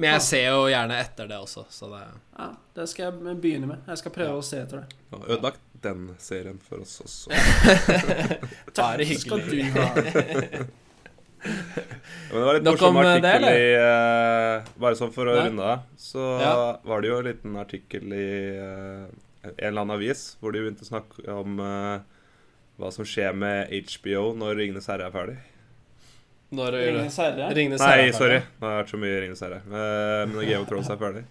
Men 0.00 0.14
jeg 0.14 0.22
ser 0.24 0.46
jo 0.48 0.64
gjerne 0.72 0.96
etter 1.04 1.28
det 1.28 1.36
også, 1.36 1.66
så 1.68 1.88
det 1.92 2.00
Ja, 2.38 2.46
Det 2.76 2.86
skal 2.88 3.04
jeg 3.10 3.36
begynne 3.44 3.68
med. 3.68 3.82
Jeg 3.88 4.00
skal 4.00 4.12
prøve 4.14 4.38
å 4.40 4.44
se 4.44 4.62
etter 4.64 4.80
det. 4.82 4.98
Og 5.12 5.26
Ødelagt 5.28 5.60
den 5.82 6.10
serien 6.20 6.58
for 6.62 6.82
oss 6.84 7.00
også. 7.04 7.30
Bare 8.76 9.06
hyggelig. 9.08 9.70
men 11.40 12.36
det 12.36 12.44
var 12.44 12.58
litt 12.58 12.66
morsom 12.68 12.96
om, 13.00 13.06
eh, 13.06 13.16
det, 13.24 13.30
artikkel 13.32 13.56
i 13.56 13.68
uh, 13.80 14.66
Bare 14.82 14.98
sånn 14.98 15.12
for 15.14 15.30
å 15.30 15.36
Nei. 15.38 15.44
runde 15.48 15.68
av, 15.72 15.86
så 15.96 16.24
Ja. 16.42 16.54
var 16.84 17.00
det 17.00 17.08
jo 17.08 17.18
en 17.20 17.28
liten 17.30 17.56
artikkel 17.60 18.12
i 18.12 18.26
uh, 18.60 19.06
en 19.48 19.54
eller 19.56 19.80
annen 19.80 19.94
avis 19.96 20.34
hvor 20.40 20.52
de 20.52 20.60
begynte 20.60 20.84
å 20.84 20.90
snakke 20.90 21.24
om 21.32 21.62
uh, 21.64 22.02
hva 22.80 22.90
som 22.92 23.08
skjer 23.08 23.32
med 23.36 23.72
HBO 23.72 24.34
når 24.36 24.58
Ringenes 24.60 24.88
herre 24.92 25.08
er 25.08 25.14
ferdig. 25.14 25.38
Når? 26.56 26.76
Ringenes 26.76 27.16
herre. 27.20 27.48
Ringnes 27.54 27.82
herre 27.84 28.02
Nei, 28.02 28.08
er 28.10 28.16
sorry. 28.16 28.38
Nå 28.58 28.66
har 28.66 28.72
jeg 28.74 28.82
vært 28.82 28.92
så 28.92 29.00
mye 29.00 29.18
Ringenes 29.22 29.42
herre. 29.44 29.58
Eh, 29.62 30.22
Men 30.26 30.32
når 30.34 30.46
Game 30.48 30.62
of 30.64 30.70
Thrones 30.70 30.88
er 30.90 30.98
ferdig 30.98 31.22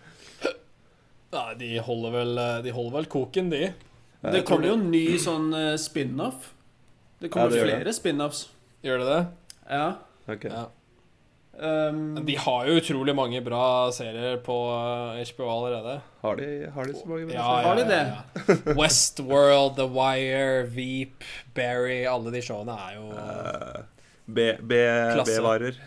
Nei, 1.34 1.50
de 1.60 1.72
holder 1.84 2.14
vel 2.14 2.40
De 2.64 2.72
holder 2.78 2.94
vel 2.96 3.10
koken, 3.12 3.50
de. 3.52 3.68
Det 4.22 4.42
kommer 4.48 4.68
jo 4.68 4.74
en 4.80 4.90
ny 4.92 5.06
sånn 5.22 5.54
eh, 5.56 5.76
spin-off. 5.80 6.50
Det 7.20 7.30
kommer 7.32 7.52
Ja, 7.56 7.64
det 7.64 7.70
flere 7.70 7.94
spin-offs. 7.96 8.46
Gjør 8.84 9.00
det 9.04 9.08
det? 9.14 9.22
Ja. 9.70 9.88
Okay. 10.30 10.52
Ja. 10.52 10.66
Um, 11.60 12.16
De 12.24 12.36
har 12.40 12.68
jo 12.70 12.78
utrolig 12.80 13.12
mange 13.18 13.42
bra 13.44 13.90
serier 13.92 14.38
på 14.44 14.56
eh, 14.72 15.24
HBO 15.34 15.48
allerede. 15.58 15.96
Har 16.24 16.38
de, 16.40 16.48
har 16.72 16.88
de 16.88 16.94
så 16.96 17.10
mange 17.10 17.26
bra 17.28 17.36
Ja, 17.36 17.48
serier? 17.48 17.68
Har 17.68 17.76
de 17.76 17.86
det? 17.90 18.02
ja, 18.08 18.54
ja. 18.72 18.76
Westworld, 18.80 19.76
The 19.80 19.88
Wire, 19.92 20.64
Veep, 20.72 21.24
Barry 21.58 22.06
Alle 22.08 22.32
de 22.32 22.42
showene 22.46 22.76
er 22.88 22.96
jo 23.00 23.10
uh, 23.12 23.82
B- 24.28 24.56
B- 24.62 24.84
Klasse. 25.18 25.36
B-varer. 25.40 25.80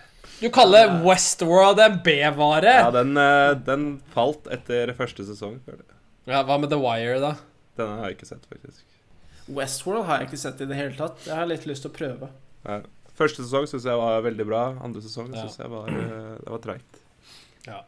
Du 0.42 0.48
kaller 0.52 0.96
Westworld 1.06 1.80
en 1.80 2.00
B-vare? 2.04 2.76
Ja, 2.82 2.90
den, 2.90 3.16
eh, 3.16 3.52
den 3.64 3.86
falt 4.12 4.48
etter 4.52 4.92
første 4.98 5.24
sesong. 5.28 5.60
Ja, 6.26 6.42
hva 6.44 6.58
med 6.60 6.68
The 6.72 6.80
Wire, 6.82 7.20
da? 7.22 7.32
Denne 7.78 7.98
har 8.00 8.10
jeg 8.10 8.18
ikke 8.18 8.28
sett, 8.28 8.48
faktisk. 8.50 8.82
Westworld 9.52 10.04
har 10.06 10.20
jeg 10.20 10.30
ikke 10.30 10.40
sett 10.44 10.60
i 10.62 10.66
det 10.70 10.76
hele 10.78 10.96
tatt. 10.98 11.22
Jeg 11.26 11.34
har 11.38 11.48
litt 11.50 11.64
lyst 11.66 11.84
til 11.86 11.90
å 11.92 11.96
prøve. 11.96 12.28
Ja. 12.66 12.80
Første 13.18 13.44
sesong 13.44 13.66
syns 13.68 13.86
jeg 13.88 13.98
var 14.00 14.22
veldig 14.24 14.44
bra. 14.48 14.62
Andre 14.84 15.02
sesong 15.04 15.32
Ja. 15.34 15.42
syns 15.42 15.58
jeg 15.58 15.68
var, 15.72 15.88
eh, 15.88 16.36
det 16.38 16.48
var 16.52 16.58
treigt. 16.64 17.00
Ja, 17.66 17.82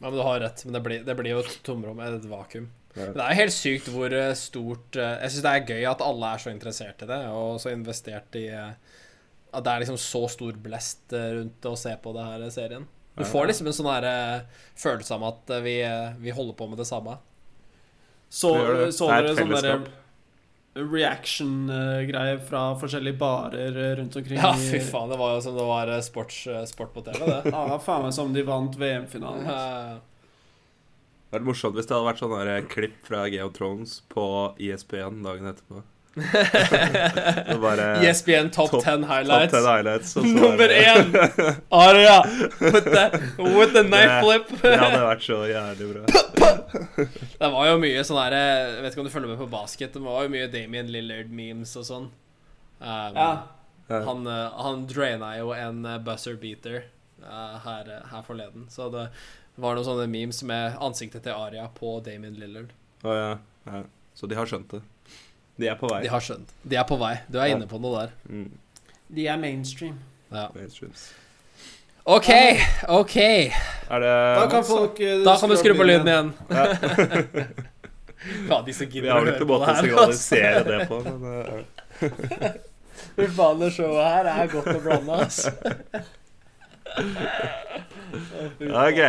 men 0.00 0.12
Du 0.12 0.22
har 0.22 0.40
rett, 0.40 0.64
men 0.64 0.72
det 0.74 0.82
blir, 0.82 1.04
det 1.04 1.16
blir 1.16 1.30
jo 1.30 1.38
et 1.38 1.60
tomrom, 1.62 2.00
et 2.00 2.22
vakuum. 2.28 2.68
Ja. 2.96 3.04
Men 3.06 3.14
det 3.14 3.24
er 3.24 3.34
helt 3.34 3.52
sykt 3.52 3.88
hvor 3.92 4.12
eh, 4.12 4.32
stort 4.34 4.96
eh, 4.96 5.20
Jeg 5.20 5.30
syns 5.30 5.42
det 5.42 5.52
er 5.52 5.66
gøy 5.66 5.90
at 5.90 6.00
alle 6.00 6.26
er 6.34 6.38
så 6.38 6.50
interessert 6.50 7.02
i 7.02 7.06
det, 7.06 7.26
og 7.28 7.60
så 7.60 7.70
investert 7.72 8.34
i 8.36 8.48
At 8.48 9.64
det 9.64 9.72
er 9.72 9.80
liksom 9.80 9.96
så 9.98 10.28
stor 10.28 10.52
blest 10.52 11.12
rundt 11.12 11.60
å 11.62 11.76
se 11.76 11.94
på 11.96 12.12
det 12.12 12.24
her 12.24 12.50
serien. 12.50 12.86
Du 13.16 13.24
får 13.24 13.46
liksom 13.46 13.66
en 13.66 13.72
sånn 13.72 14.44
følelse 14.76 15.12
av 15.14 15.24
at 15.24 15.62
vi, 15.64 15.80
vi 16.20 16.30
holder 16.30 16.52
på 16.52 16.68
med 16.68 16.76
det 16.76 16.86
samme. 16.86 17.18
Så, 18.28 18.50
Det 18.58 18.90
så 18.96 19.08
er 19.12 19.28
dere 19.28 19.36
sånn 19.38 19.54
derre 19.54 19.78
reaction-greier 20.76 22.38
fra 22.44 22.62
forskjellige 22.76 23.16
barer 23.20 23.76
eh, 23.80 23.94
rundt 23.96 24.16
omkring? 24.16 24.38
Ja, 24.38 24.52
fy 24.60 24.80
faen, 24.84 25.08
det 25.12 25.16
var 25.20 25.36
jo 25.36 25.40
som 25.46 25.56
det 25.56 25.64
var 25.64 25.92
eh, 25.92 26.02
sports, 26.04 26.42
eh, 26.52 26.64
sport 26.68 26.92
på 26.92 27.04
TV, 27.06 27.22
det. 27.24 27.40
Ja, 27.54 27.78
faen 27.80 28.04
meg 28.04 28.12
som 28.16 28.34
de 28.36 28.44
vant 28.46 28.76
VM-finalen. 28.76 29.48
Ja. 29.48 29.56
Det 29.96 31.32
hadde 31.32 31.40
vært 31.40 31.48
morsomt 31.48 31.78
hvis 31.78 31.88
det 31.88 31.96
hadde 31.96 32.08
vært 32.10 32.22
sånne 32.22 32.58
klipp 32.70 32.98
fra 33.08 33.24
Game 33.32 33.48
of 33.48 33.56
Thrones 33.56 33.98
på 34.12 34.26
E 34.60 34.68
ISP1 34.68 35.22
dagen 35.24 35.48
etterpå. 35.50 35.82
Det 36.16 37.58
bare 37.60 37.86
ESPN 38.06 38.48
Top, 38.50 38.70
Top- 38.70 38.84
10 38.84 39.04
Top 39.04 39.50
10 39.50 39.66
highlights. 39.66 40.16
Nummer 40.16 40.68
én! 40.68 41.12
Aria 41.70 42.22
with 42.60 42.84
the, 42.84 43.04
with 43.38 43.72
the 43.76 43.82
knife 43.84 44.08
Det- 44.08 44.22
flip. 44.24 44.62
Det 44.62 44.78
hadde 44.80 45.02
vært 45.04 45.26
så 45.26 45.40
jævlig 45.50 45.88
bra. 45.92 46.04
Det 47.38 47.50
var 47.52 47.68
jo 47.68 47.76
mye 47.82 48.04
sånn 48.08 48.20
her 48.22 48.36
Jeg 48.38 48.82
vet 48.86 48.92
ikke 48.96 49.04
om 49.04 49.10
du 49.10 49.12
følger 49.12 49.32
med 49.34 49.40
på 49.44 49.50
basket. 49.52 49.92
Det 49.92 50.02
var 50.06 50.24
jo 50.24 50.32
mye 50.32 50.48
Damien 50.52 50.88
Lillard-memes 50.92 51.76
og 51.82 51.84
sånn. 51.90 52.08
Um, 52.80 53.12
Ja. 53.20 53.30
Ja. 53.86 54.00
Han, 54.02 54.24
uh, 54.26 54.50
han 54.64 54.80
draina 54.90 55.36
jo 55.38 55.52
en 55.54 55.84
uh, 55.86 55.98
buzzer 56.02 56.34
beater 56.42 56.80
uh, 57.22 57.54
her, 57.62 57.92
her 58.10 58.24
forleden. 58.26 58.64
Så 58.72 58.88
det 58.90 59.04
var 59.62 59.76
noen 59.76 59.86
sånne 59.86 60.08
memes 60.10 60.40
med 60.48 60.74
ansiktet 60.82 61.22
til 61.22 61.36
Aria 61.38 61.68
på 61.76 62.00
Damien 62.02 62.34
Lillard. 62.40 62.72
Å, 63.04 63.14
ja. 63.14 63.28
Ja. 63.70 63.84
Så 64.16 64.26
de 64.26 64.34
har 64.34 64.48
skjønt 64.50 64.72
det. 64.74 64.80
De 65.58 65.66
er 65.68 65.74
på 65.80 65.88
vei. 65.88 66.02
De 66.04 66.08
har 66.12 66.20
skjønt. 66.20 66.48
De 66.68 66.76
er 66.76 66.84
på 66.88 66.96
vei. 67.00 67.14
Du 67.32 67.38
er 67.40 67.46
Ja. 67.48 67.54
inne 67.56 67.66
på 67.70 67.78
noe 67.80 67.98
der. 68.02 68.10
Mm. 68.28 68.50
De 69.16 69.26
er 69.28 69.36
mainstream. 69.40 69.98
Ja. 70.32 70.48
Mainstreams. 70.54 71.06
OK, 72.06 72.28
OK. 72.88 73.16
Er 73.16 73.98
det 74.00 74.36
Da 74.38 74.46
kan 74.50 74.64
folk 74.64 75.00
eh, 75.00 75.24
Da 75.24 75.36
kan 75.40 75.48
du 75.50 75.56
skru 75.58 75.74
på 75.74 75.82
lyden 75.86 76.06
igjen. 76.06 76.32
Ja, 76.50 76.66
de 78.66 78.72
som 78.74 78.86
Vi 78.86 78.92
gidder 79.00 79.10
har 79.12 79.20
å 79.20 79.24
vel 79.24 79.32
høre 79.32 79.40
på 79.40 79.46
måte 79.50 79.70
å 79.70 79.72
ikke 79.82 79.96
måte 79.96 80.10
å 80.10 80.12
signalisere 80.12 80.64
det 80.66 80.88
på, 80.90 80.96
men 81.06 81.20
eh, 81.32 81.42
Fy 83.16 83.26
faen, 83.36 83.58
det 83.60 83.70
showet 83.74 84.06
her 84.06 84.24
er 84.32 84.46
godt 84.52 84.66
å 84.72 84.80
blande, 84.84 85.12
ass. 85.24 85.38
Å, 86.96 86.98
fy 88.58 88.64
Ja, 88.70 88.82
ok. 88.88 89.00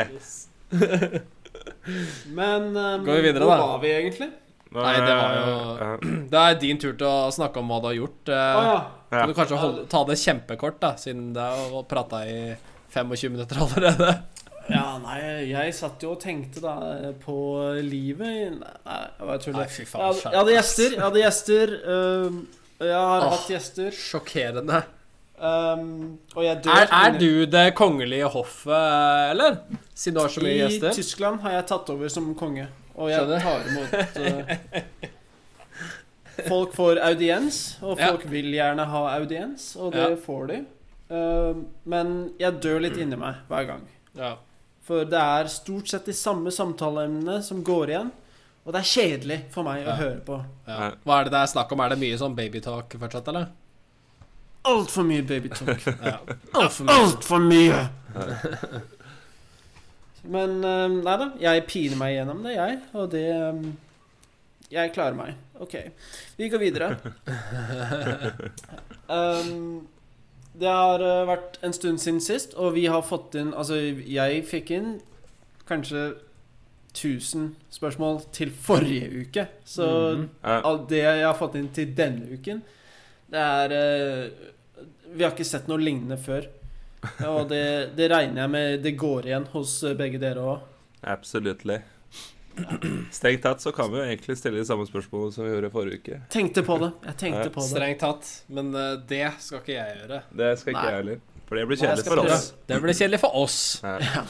Men 2.36 2.62
um, 2.76 3.06
Går 3.06 3.16
vi 3.16 3.22
videre, 3.30 3.44
hvor 3.46 3.54
da? 3.56 3.60
var 3.72 3.80
vi 3.84 3.90
egentlig? 3.96 4.30
Nei, 4.76 4.94
det 5.00 5.14
var 5.16 5.36
jo- 5.38 5.98
Det 6.32 6.40
er 6.44 6.58
din 6.60 6.78
tur 6.82 6.94
til 7.00 7.08
å 7.08 7.30
snakke 7.32 7.62
om 7.62 7.70
hva 7.72 7.78
du 7.84 7.88
har 7.92 7.96
gjort. 7.98 8.32
Eh, 8.34 8.64
ja. 8.68 8.80
Kan 9.14 9.30
du 9.32 9.36
kanskje 9.38 9.60
holde, 9.62 9.86
ta 9.92 10.02
det 10.10 10.18
kjempekort, 10.20 10.80
da, 10.84 10.90
siden 11.00 11.30
det 11.38 11.46
har 11.46 11.86
prata 11.88 12.26
i 12.28 12.56
25 12.94 13.32
minutter 13.32 13.62
allerede? 13.64 14.10
ja. 14.76 14.84
Nei, 15.04 15.22
jeg 15.54 15.74
satt 15.78 16.04
jo 16.04 16.12
og 16.16 16.20
tenkte 16.24 16.60
da 16.66 16.76
på 17.24 17.38
livet 17.88 18.28
i- 18.28 18.52
Nei, 18.58 19.00
jeg 19.32 19.42
tuller. 19.46 19.62
Nei, 19.64 19.70
fy 19.72 19.86
Jeg 19.86 19.92
faen. 19.94 20.20
jeg 20.26 20.38
hadde 20.42 20.58
gjester. 20.58 20.92
Jeg 20.98 21.06
hadde 21.06 21.24
gjester 21.24 21.74
um, 21.88 22.42
Jeg 22.84 22.94
har 23.00 23.24
Åh. 23.26 23.32
hatt 23.38 23.48
gjester. 23.56 23.92
Sjokkerende. 23.96 24.84
Um, 25.38 26.18
og 26.34 26.42
jeg 26.44 26.64
dør 26.66 26.74
Er, 26.82 26.88
er 26.98 27.18
du 27.22 27.46
det 27.46 27.66
kongelige 27.78 28.26
hoffet, 28.34 29.32
eller? 29.32 29.60
Siden 29.94 30.16
du 30.18 30.22
har 30.24 30.32
så 30.34 30.42
mye 30.42 30.66
I? 30.74 30.80
Tyskland 30.98 31.44
har 31.44 31.52
jeg 31.60 31.68
tatt 31.70 31.92
over 31.94 32.10
som 32.10 32.32
konge. 32.36 32.66
Og 32.98 33.10
jeg 33.12 33.42
tar 33.42 33.68
imot 33.70 33.94
uh, 34.18 34.82
Folk 36.48 36.74
får 36.78 37.00
audiens, 37.02 37.78
og 37.82 37.98
Ja. 38.00 38.12
folk 38.12 38.26
vil 38.30 38.52
gjerne 38.54 38.86
ha 38.86 39.02
audiens, 39.18 39.76
og 39.76 39.94
det 39.94 40.04
Ja. 40.10 40.16
får 40.22 40.48
de. 40.52 40.58
Uh, 41.10 41.64
men 41.86 42.34
jeg 42.40 42.60
dør 42.62 42.80
litt 42.84 42.98
inni 42.98 43.16
meg 43.18 43.36
hver 43.50 43.66
gang. 43.66 43.82
Ja. 44.18 44.36
For 44.86 45.04
det 45.06 45.20
er 45.20 45.48
stort 45.52 45.88
sett 45.90 46.06
de 46.06 46.14
samme 46.14 46.52
samtaleemnene 46.52 47.42
som 47.44 47.64
går 47.64 47.88
igjen. 47.90 48.12
Og 48.68 48.74
det 48.74 48.80
er 48.82 48.90
kjedelig 48.92 49.40
for 49.52 49.64
meg 49.64 49.86
Ja. 49.86 49.94
å 49.94 49.96
høre 49.98 50.20
på. 50.26 50.46
ja. 50.68 50.92
Hva 51.06 51.20
er 51.20 51.24
det 51.24 51.32
det 51.32 51.40
er 51.42 51.48
snakk 51.54 51.72
om? 51.72 51.80
Er 51.82 51.90
det 51.90 52.00
mye 52.00 52.18
sånn 52.18 52.36
babytalk 52.36 52.98
fortsatt, 53.00 53.28
eller? 53.28 53.48
Altfor 54.66 55.04
mye 55.08 55.22
babytalk. 55.24 55.86
Ja. 56.04 56.18
Altfor 56.54 56.84
mye. 56.86 56.94
Alt 57.00 57.24
for 57.24 57.40
mye! 57.40 57.90
Men 60.28 60.58
um, 60.60 60.98
nei 61.06 61.18
da, 61.22 61.28
jeg 61.40 61.66
piner 61.70 62.00
meg 62.00 62.16
gjennom 62.16 62.42
det, 62.44 62.56
jeg. 62.58 62.80
Og 62.94 63.12
det 63.14 63.28
um, 63.36 63.62
Jeg 64.72 64.92
klarer 64.96 65.16
meg. 65.16 65.38
OK. 65.64 65.78
Vi 66.38 66.50
går 66.52 66.66
videre. 66.68 66.96
Um, 69.08 69.88
det 70.60 70.68
har 70.68 71.00
eh, 71.00 71.26
vært 71.30 71.60
en 71.64 71.76
stund 71.76 72.02
siden 72.02 72.22
sist, 72.24 72.56
og 72.58 72.74
vi 72.76 72.88
har 72.90 73.06
fått 73.06 73.38
inn 73.40 73.54
Altså, 73.54 73.78
jeg 74.04 74.42
fikk 74.50 74.74
inn 74.76 74.98
kanskje 75.68 76.10
1000 76.98 77.52
spørsmål 77.70 78.24
til 78.34 78.52
forrige 78.52 79.22
uke. 79.22 79.48
Så 79.66 79.86
mm 79.86 80.22
-hmm. 80.22 80.62
alt 80.64 80.90
det 80.90 81.04
jeg 81.04 81.26
har 81.26 81.38
fått 81.38 81.56
inn 81.56 81.70
til 81.70 81.98
denne 81.98 82.34
uken, 82.34 82.62
det 83.32 83.40
er 83.40 83.72
eh, 83.72 84.30
Vi 85.14 85.24
har 85.24 85.32
ikke 85.32 85.44
sett 85.44 85.68
noe 85.68 85.78
lignende 85.78 86.18
før. 86.18 86.48
Og 87.28 87.48
det, 87.50 87.62
det 87.98 88.10
regner 88.12 88.44
jeg 88.46 88.50
med 88.54 88.82
det 88.84 88.96
går 89.00 89.30
igjen 89.30 89.46
hos 89.54 89.78
eh, 89.84 89.94
begge 90.00 90.20
dere 90.22 90.44
òg. 90.56 90.66
Absolutely. 91.08 91.80
Strengt 93.14 93.44
tatt 93.46 93.62
så 93.62 93.72
kan 93.76 93.92
vi 93.92 94.00
jo 94.00 94.06
egentlig 94.08 94.36
stille 94.40 94.58
de 94.58 94.66
samme 94.66 94.88
spørsmålene 94.90 95.34
som 95.36 95.46
vi 95.46 95.52
gjorde 95.54 95.70
forrige 95.74 96.00
uke. 96.02 96.20
Tenkte 96.34 96.64
på 96.66 96.78
det. 96.82 96.92
Jeg 97.06 97.18
tenkte 97.22 97.44
Ja. 97.46 97.54
på 97.54 97.62
det. 97.62 97.70
Strengt 97.70 98.00
tatt. 98.02 98.32
Men 98.50 98.72
eh, 98.76 98.96
det 99.08 99.26
skal 99.44 99.62
ikke 99.62 99.76
jeg 99.78 99.98
gjøre. 100.02 100.22
Det 100.42 100.52
skal 100.60 100.74
ikke 100.74 100.82
Nei. 100.82 100.92
jeg 100.92 101.02
heller. 101.04 101.20
For 101.48 101.56
det 101.56 101.68
blir 101.70 101.78
kjedelig 101.80 102.04
for 102.08 102.16
prøve. 102.18 102.34
oss. 102.34 102.48
Det 102.68 102.80
blir 102.84 102.98
kjedelig 102.98 103.20
for 103.24 103.36
oss. 103.44 103.60
Ja. 103.84 103.98
Ja. 104.02 104.24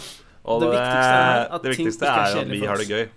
Og 0.47 0.61
Det 0.61 0.67
det, 0.69 0.75
viktigste 0.77 1.15
er 1.19 1.39
at 1.51 1.63
det 1.63 1.71
ting 1.75 1.87
viktigste 1.87 2.05
ikke 2.05 2.19
er 2.19 2.27
er 2.27 2.35
jo 2.35 2.41
at 2.43 2.51
vi 2.51 2.59
har 2.67 2.77
det 2.77 2.85
oss. 2.85 2.91
gøy. 2.91 3.07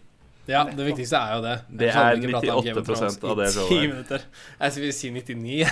Ja, 0.49 0.65
det 0.65 0.85
viktigste 0.87 1.17
er 1.17 1.35
jo 1.37 1.43
det. 1.45 1.57
Det 1.69 1.89
er 1.93 2.17
vi 2.17 2.23
ikke 2.25 2.33
pratet 2.37 2.51
om 2.55 2.65
Game 2.65 2.81
of 2.81 2.87
98% 2.89 3.27
av 3.31 3.37
det 3.39 3.49
showet. 3.55 4.25
Jeg 4.61 4.71
vil 4.85 4.95
si 4.97 5.11
99. 5.15 5.67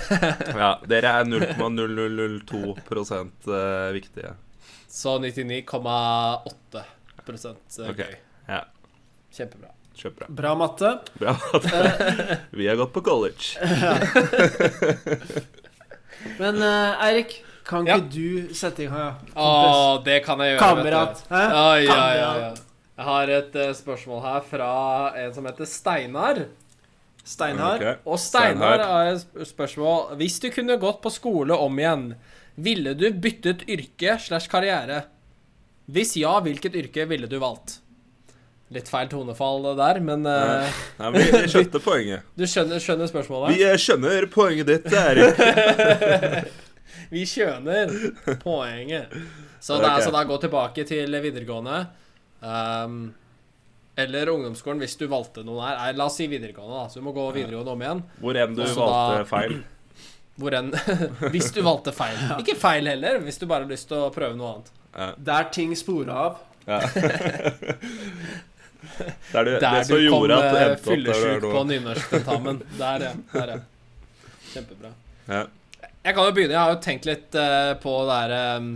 Ja, 0.61 0.70
dere 0.92 1.09
er 1.20 1.24
0,0002 1.24 2.61
eh, 3.48 3.92
viktige. 3.96 4.35
Så 4.88 5.18
99,8 5.22 6.85
gøy. 7.28 7.90
Okay. 7.90 8.14
ja. 8.48 8.62
Kjempebra. 9.35 9.74
Kjempebra. 9.98 10.26
Bra 10.28 10.54
matte. 10.54 10.98
Bra. 11.18 11.35
Vi 12.59 12.68
har 12.68 12.76
gått 12.76 12.92
på 12.94 13.00
college. 13.00 13.59
Men 16.38 16.62
uh, 16.62 17.04
Eirik, 17.04 17.44
kan 17.68 17.87
Ja. 17.87 17.98
ikke 17.98 18.09
du 18.14 18.54
sette 18.54 18.83
i 18.83 18.87
gang? 18.87 19.18
ja? 19.35 19.42
Å, 19.42 19.98
det 20.04 20.22
kan 20.24 20.40
jeg 20.40 20.54
gjøre. 20.54 20.62
Kamerat. 20.62 21.24
Hæ? 21.28 21.42
Oi, 21.42 21.87
Kamerat. 21.87 21.90
ja, 21.90 22.14
ja, 22.16 22.31
ja. 22.46 22.67
Jeg 22.98 23.06
har 23.06 23.30
et 23.30 23.54
uh, 23.54 23.68
spørsmål 23.78 24.22
her 24.24 24.40
fra 24.48 24.70
en 25.22 25.34
som 25.37 25.46
heter 25.46 25.68
Steinar. 25.70 26.40
Steinar. 27.28 27.76
Okay. 27.78 27.98
Og 28.08 28.18
Steinar 28.18 28.82
har 28.82 29.12
et 29.12 29.20
sp- 29.22 29.44
spørsmål. 29.52 30.16
Hvis 30.18 30.40
du 30.42 30.48
kunne 30.50 30.74
gått 30.82 30.98
på 31.04 31.12
skole 31.14 31.54
om 31.54 31.78
igjen, 31.78 32.08
ville 32.58 32.94
du 32.98 33.06
byttet 33.14 33.62
yrke 33.70 34.16
slash 34.24 34.50
karriere? 34.50 35.04
Hvis 35.88 36.16
ja, 36.20 36.34
hvilket 36.44 36.74
yrke 36.76 37.06
ville 37.08 37.28
du 37.30 37.38
valgt? 37.40 37.78
Litt 38.74 38.90
feil 38.92 39.06
tonefall 39.08 39.62
der, 39.78 40.00
men 40.04 40.26
uh, 40.28 40.66
Nei, 40.98 41.12
men 41.14 41.20
vi, 41.22 41.28
vi 41.38 41.48
skjønte 41.54 41.80
poenget. 41.80 42.26
du 42.37 42.44
skjønner, 42.50 42.82
skjønner 42.84 43.08
spørsmålet? 43.08 43.54
Vi 43.54 43.62
eh, 43.64 43.78
skjønner 43.80 44.26
poenget 44.34 44.68
ditt, 44.68 44.90
Erik. 44.92 45.38
Vi 47.08 47.22
skjønner 47.24 47.88
poenget. 48.42 49.14
Så 49.64 49.78
det 49.78 49.87
er 49.87 49.94
Ok. 49.94 49.94
altså 50.00 50.11
da 50.12 50.24
gå 50.28 50.37
tilbake 50.42 50.84
til 50.88 51.14
videregående. 51.24 51.78
Ehm, 52.42 53.01
eller 53.98 54.31
ungdomsskolen 54.31 54.79
hvis 54.85 54.94
du 55.01 55.07
valgte 55.11 55.42
noe 55.46 55.59
der. 55.64 55.79
Nei, 55.81 55.92
la 55.98 56.07
oss 56.07 56.18
si 56.20 56.29
videregående, 56.31 56.77
da. 56.77 56.87
Så 56.92 57.01
du 57.01 57.07
må 57.09 57.12
gå 57.16 57.24
videregående 57.35 57.72
om 57.74 57.83
igjen. 57.83 58.03
Hvor 58.22 58.38
enn 58.38 58.55
du 58.55 58.62
Også 58.62 58.85
valgte 58.85 59.18
da- 59.18 59.29
feil. 59.33 59.57
Hvor 60.38 60.55
enn 60.55 60.68
Hvis 61.35 61.51
du 61.57 61.62
valgte 61.66 61.94
feil. 61.96 62.20
Ikke 62.38 62.55
feil 62.59 62.87
heller, 62.87 63.18
hvis 63.27 63.40
du 63.40 63.46
bare 63.51 63.66
har 63.66 63.72
lyst 63.72 63.88
til 63.90 64.05
å 64.05 64.11
prøve 64.14 64.38
noe 64.38 64.53
annet. 64.53 64.70
Ja. 64.94 65.09
Der 65.31 65.48
ting 65.55 65.74
sporer 65.79 66.14
av. 66.14 66.38
Ja. 66.68 66.79
Det 68.79 69.38
er 69.38 69.44
Der 69.44 69.59
det 69.59 69.88
du 69.88 70.11
kom 70.11 70.29
du 70.29 70.35
eh, 70.35 70.53
der 70.55 70.74
du 70.77 70.83
fyllesyk 70.85 71.42
på 71.42 71.62
nynorsktentamen. 71.66 72.62
Der, 72.79 73.05
ja. 73.09 73.12
Der, 73.33 73.55
ja. 73.55 73.59
Kjempebra. 74.53 74.92
Ja. 75.27 75.42
Jeg 76.05 76.14
kan 76.14 76.24
jo 76.24 76.35
begynne. 76.37 76.55
Jeg 76.55 76.61
har 76.62 76.70
jo 76.72 76.81
tenkt 76.85 77.09
litt 77.09 77.35
uh, 77.37 77.72
på 77.83 77.94
det 78.09 78.18
her 78.22 78.59
um, 78.62 78.70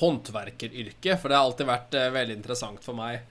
håndverkeryrket, 0.00 1.16
for 1.20 1.30
det 1.30 1.38
har 1.38 1.48
alltid 1.48 1.70
vært 1.70 1.96
uh, 1.96 2.10
veldig 2.14 2.36
interessant 2.38 2.84
for 2.84 2.98
meg. 2.98 3.24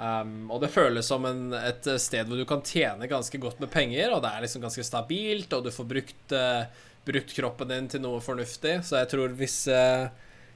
Um, 0.00 0.48
og 0.48 0.62
det 0.62 0.72
føles 0.72 1.08
som 1.10 1.26
en, 1.28 1.50
et 1.58 1.88
sted 2.00 2.28
hvor 2.28 2.40
du 2.40 2.46
kan 2.48 2.64
tjene 2.64 3.10
ganske 3.10 3.40
godt 3.42 3.60
med 3.60 3.72
penger, 3.72 4.14
og 4.14 4.24
det 4.24 4.32
er 4.32 4.46
liksom 4.46 4.64
ganske 4.64 4.86
stabilt, 4.86 5.52
og 5.52 5.66
du 5.66 5.74
får 5.74 5.90
brukt, 5.90 6.34
uh, 6.34 6.64
brukt 7.06 7.36
kroppen 7.36 7.72
din 7.72 7.90
til 7.92 8.04
noe 8.06 8.22
fornuftig. 8.24 8.78
Så 8.86 9.00
jeg 9.02 9.12
tror 9.12 9.36
hvis 9.36 9.62
uh, 9.68 10.08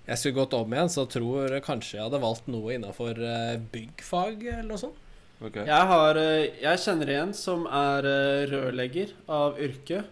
jeg 0.05 0.21
skulle 0.21 0.41
gått 0.43 0.57
om 0.57 0.73
igjen, 0.77 0.93
så 0.93 1.07
tror 1.09 1.49
jeg 1.49 1.65
kanskje 1.65 1.99
jeg 1.99 2.07
hadde 2.09 2.25
valgt 2.25 2.49
noe 2.53 2.77
innafor 2.77 3.21
uh, 3.21 3.57
byggfag 3.73 4.47
eller 4.49 4.71
noe 4.73 4.85
sånt. 4.87 5.01
Okay. 5.43 5.67
Jeg, 5.67 5.87
har, 5.91 6.19
eh, 6.21 6.55
jeg 6.63 6.81
kjenner 6.85 7.11
en 7.19 7.33
som 7.37 7.65
er 7.67 8.07
eh, 8.09 8.45
rørlegger 8.49 9.13
av 9.29 9.59
yrke. 9.61 10.05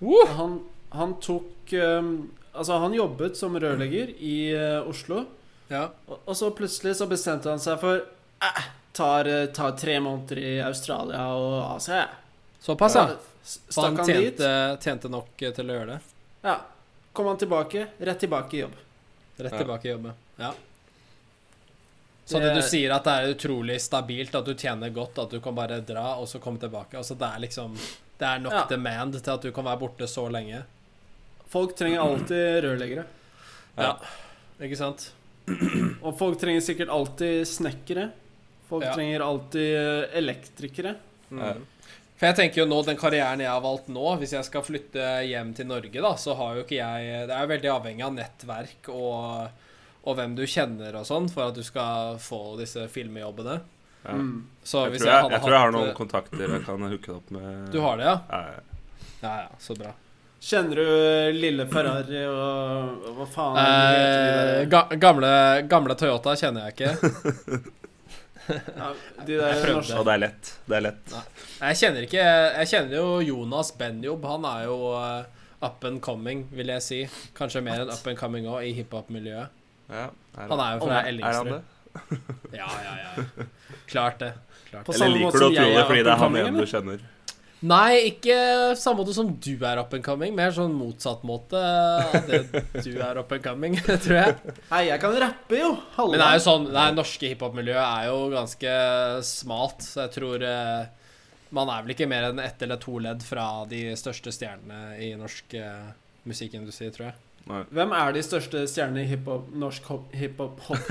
Uh! 0.00 0.24
Han, 0.38 0.56
han 0.96 1.14
tok 1.22 1.74
eh, 1.76 2.08
Altså, 2.54 2.78
han 2.82 2.94
jobbet 2.96 3.36
som 3.38 3.54
rørlegger 3.60 4.10
i 4.18 4.34
uh, 4.56 4.88
Oslo, 4.90 5.24
Ja. 5.70 5.84
og, 6.08 6.18
og 6.26 6.34
så 6.36 6.48
plutselig 6.50 6.96
så 6.98 7.06
bestemte 7.06 7.48
han 7.52 7.60
seg 7.62 7.78
for 7.78 8.00
eh, 8.42 8.62
tar, 8.92 9.28
tar 9.54 9.76
tre 9.78 10.00
måneder 10.02 10.38
i 10.42 10.54
Australia 10.66 11.28
og 11.38 11.76
Asia. 11.76 12.08
Såpass, 12.60 12.96
ja. 12.98 13.04
Så 13.46 13.84
han 13.86 13.96
tjente, 14.04 14.50
tjente 14.82 15.08
nok 15.08 15.42
eh, 15.46 15.52
til 15.54 15.70
å 15.70 15.76
gjøre 15.78 15.92
det. 15.94 16.00
Ja. 16.42 16.56
Kom 17.12 17.26
han 17.30 17.38
tilbake, 17.38 17.86
rett 18.02 18.18
tilbake 18.26 18.56
i 18.58 18.64
jobb. 18.64 18.74
Rett 19.38 19.52
Ja. 19.54 19.58
tilbake 19.62 19.88
i 19.88 19.92
jobb, 19.94 20.10
ja. 20.42 20.50
Så 22.30 22.38
det 22.38 22.50
du 22.54 22.60
sier 22.62 22.92
at 22.94 23.06
det 23.06 23.14
er 23.18 23.32
utrolig 23.32 23.78
stabilt, 23.82 24.34
at 24.38 24.46
du 24.46 24.52
tjener 24.54 24.90
godt, 24.94 25.16
at 25.18 25.30
du 25.34 25.40
kan 25.42 25.54
bare 25.56 25.80
dra 25.82 26.12
og 26.20 26.28
så 26.30 26.38
komme 26.42 26.60
tilbake. 26.62 26.94
Altså 26.98 27.16
det 27.18 27.26
er 27.26 27.40
liksom 27.46 27.74
Det 28.20 28.26
er 28.28 28.38
nok 28.38 28.52
Ja. 28.52 28.66
demand 28.68 29.16
til 29.22 29.30
at 29.32 29.40
du 29.42 29.50
kan 29.50 29.64
være 29.64 29.78
borte 29.80 30.06
så 30.06 30.26
lenge. 30.30 30.62
Folk 31.50 31.74
trenger 31.78 32.00
alltid 32.04 32.62
rørleggere. 32.64 33.04
Ja. 33.80 33.94
Ikke 34.62 34.78
sant? 34.78 35.08
Og 36.04 36.14
folk 36.18 36.38
trenger 36.38 36.62
sikkert 36.62 36.92
alltid 36.94 37.42
snekkere. 37.48 38.10
Folk 38.70 38.84
Ja. 38.86 38.92
trenger 38.94 39.24
alltid 39.26 39.70
eh, 39.74 40.18
elektrikere. 40.20 40.94
Ja. 41.30 41.54
For 42.20 42.28
jeg 42.28 42.36
tenker 42.36 42.60
jo 42.62 42.66
nå, 42.68 42.82
den 42.84 42.98
karrieren 43.00 43.40
jeg 43.40 43.48
har 43.48 43.62
valgt 43.64 43.88
nå, 43.88 44.04
hvis 44.20 44.34
jeg 44.36 44.44
skal 44.44 44.62
flytte 44.62 45.04
hjem 45.26 45.54
til 45.56 45.66
Norge, 45.70 46.02
da, 46.04 46.12
så 46.20 46.34
har 46.36 46.58
jo 46.58 46.64
ikke 46.66 46.76
jeg 46.76 47.26
Det 47.30 47.34
er 47.34 47.46
jo 47.46 47.50
veldig 47.54 47.70
avhengig 47.72 48.04
av 48.04 48.12
nettverk 48.14 48.90
og, 48.92 49.64
og 50.04 50.18
hvem 50.18 50.34
du 50.36 50.44
kjenner 50.44 50.98
og 51.00 51.06
sånn, 51.08 51.30
for 51.32 51.48
at 51.48 51.56
du 51.56 51.62
skal 51.66 52.18
få 52.20 52.58
disse 52.60 52.84
filmjobbene. 52.92 53.56
Ja. 54.04 54.14
Mm. 54.20 54.44
Så 54.62 54.84
Jeg, 54.84 54.92
hvis 54.94 55.02
tror 55.02 55.10
jeg, 55.14 55.22
hadde 55.24 55.34
jeg 55.34 55.42
tror 55.46 55.56
jeg 55.56 55.64
har 55.64 55.74
noen 55.74 55.88
eh, 55.90 55.96
kontakter 55.96 56.44
jeg 56.46 56.62
kan 56.68 56.86
hooke 56.92 57.16
opp 57.16 57.32
med. 57.34 57.72
Du 57.72 57.80
har 57.80 57.96
det, 57.98 58.06
ja? 58.06 58.16
Ja, 58.30 58.42
ja. 58.52 58.86
Ja, 59.24 59.34
ja, 59.48 59.50
så 59.60 59.74
bra. 59.80 59.90
Kjenner 60.40 60.78
du 60.80 61.36
lille 61.36 61.66
Ferrari 61.68 62.22
og 62.30 63.02
og 63.10 63.18
hva 63.18 63.26
faen 63.28 63.58
Eh, 63.60 64.62
ga 64.72 64.80
gamle, 65.02 65.32
gamle 65.68 65.96
Toyota 66.00 66.32
kjenner 66.40 66.70
jeg 66.70 66.78
ikke. 66.78 67.60
Ja, 68.50 68.86
de 69.26 69.34
jeg 69.36 69.40
der 69.42 69.60
prøvde. 69.62 69.74
norske 69.76 69.98
Og 70.00 70.06
det 70.08 70.12
er 70.16 70.20
lett. 70.24 70.48
Det 70.66 70.74
er 70.74 70.82
lett. 70.82 71.12
Jeg 71.60 71.76
kjenner 71.78 72.06
ikke 72.08 72.22
Jeg 72.24 72.66
kjenner 72.72 72.96
jo 72.96 73.04
Jonas 73.22 73.68
Benjob. 73.78 74.24
Han 74.26 74.46
er 74.48 74.64
jo 74.64 74.78
eh, 74.98 75.28
up 75.68 75.84
and 75.86 76.00
coming, 76.02 76.40
vil 76.50 76.72
jeg 76.72 76.82
si. 76.82 76.98
Kanskje 77.38 77.62
mer 77.62 77.84
enn 77.84 77.92
up 77.92 78.08
and 78.10 78.18
coming 78.18 78.48
òg, 78.50 78.64
i 78.66 78.72
hiphop-miljøet. 78.80 79.52
Ja, 79.92 80.08
Han 80.40 80.64
er 80.64 80.72
jo 80.74 80.82
fra 80.82 80.96
Er 80.96 80.98
han 80.98 81.12
Ellingsrud. 81.12 81.52
det? 81.52 81.62
Ja, 82.60 82.66
ja, 82.88 82.96
ja. 83.04 83.46
Klart 83.90 84.18
det. 84.24 84.32
Klart 84.70 84.84
På 84.88 84.92
det. 84.92 84.98
samme 84.98 85.10
Eller 85.14 85.24
måte 85.28 85.38
liker 85.38 85.38
du 85.38 85.46
å 85.46 85.54
tro 85.54 85.70
det 85.76 85.86
fordi 85.92 86.02
det 86.02 86.12
er 86.16 86.20
han 86.24 86.34
coming, 86.34 86.58
du 86.58 86.66
kjenner? 86.74 87.06
Nei, 87.60 88.14
ikke 88.14 88.36
samme 88.80 89.02
måte 89.02 89.12
som 89.12 89.28
du 89.36 89.50
er 89.68 89.76
up 89.82 89.92
and 89.92 90.04
coming. 90.04 90.32
Mer 90.36 90.48
sånn 90.56 90.72
motsatt 90.78 91.20
måte 91.28 91.60
av 91.60 92.14
det 92.30 92.38
du 92.86 92.94
er 93.04 93.18
up 93.20 93.32
and 93.36 93.44
coming, 93.44 93.76
tror 94.04 94.16
jeg. 94.16 94.54
Nei, 94.70 94.80
jeg 94.88 95.02
kan 95.02 95.12
rappe, 95.20 95.58
jo. 95.60 95.74
Hallo. 95.98 96.14
Men 96.14 96.22
det 96.22 96.28
er 96.30 96.38
jo 96.38 96.44
sånn 96.46 96.64
Det 96.72 96.86
norske 96.96 97.28
hiphop-miljøet 97.34 97.82
er 97.84 98.06
jo 98.08 98.16
ganske 98.32 98.72
smalt, 99.28 99.84
så 99.84 100.06
jeg 100.06 100.14
tror 100.16 100.46
eh, 100.48 100.88
Man 101.52 101.68
er 101.74 101.84
vel 101.84 101.92
ikke 101.96 102.08
mer 102.08 102.30
enn 102.30 102.40
ett 102.40 102.64
eller 102.64 102.80
to 102.80 102.96
ledd 103.02 103.20
fra 103.26 103.46
de 103.68 103.82
største 104.00 104.32
stjernene 104.32 104.96
i 105.04 105.12
norsk 105.20 105.54
eh, 105.60 105.90
musikkindustri, 106.30 106.88
tror 106.96 107.10
jeg. 107.10 107.16
Nei. 107.50 107.60
Hvem 107.76 107.92
er 107.96 108.12
de 108.16 108.22
største 108.24 108.64
stjernene 108.72 109.04
i 109.04 109.10
hiphop, 109.12 109.52
norsk 109.52 109.82
hop- 109.92 110.12
hiphop? 110.16 110.60
hop- 110.70 110.88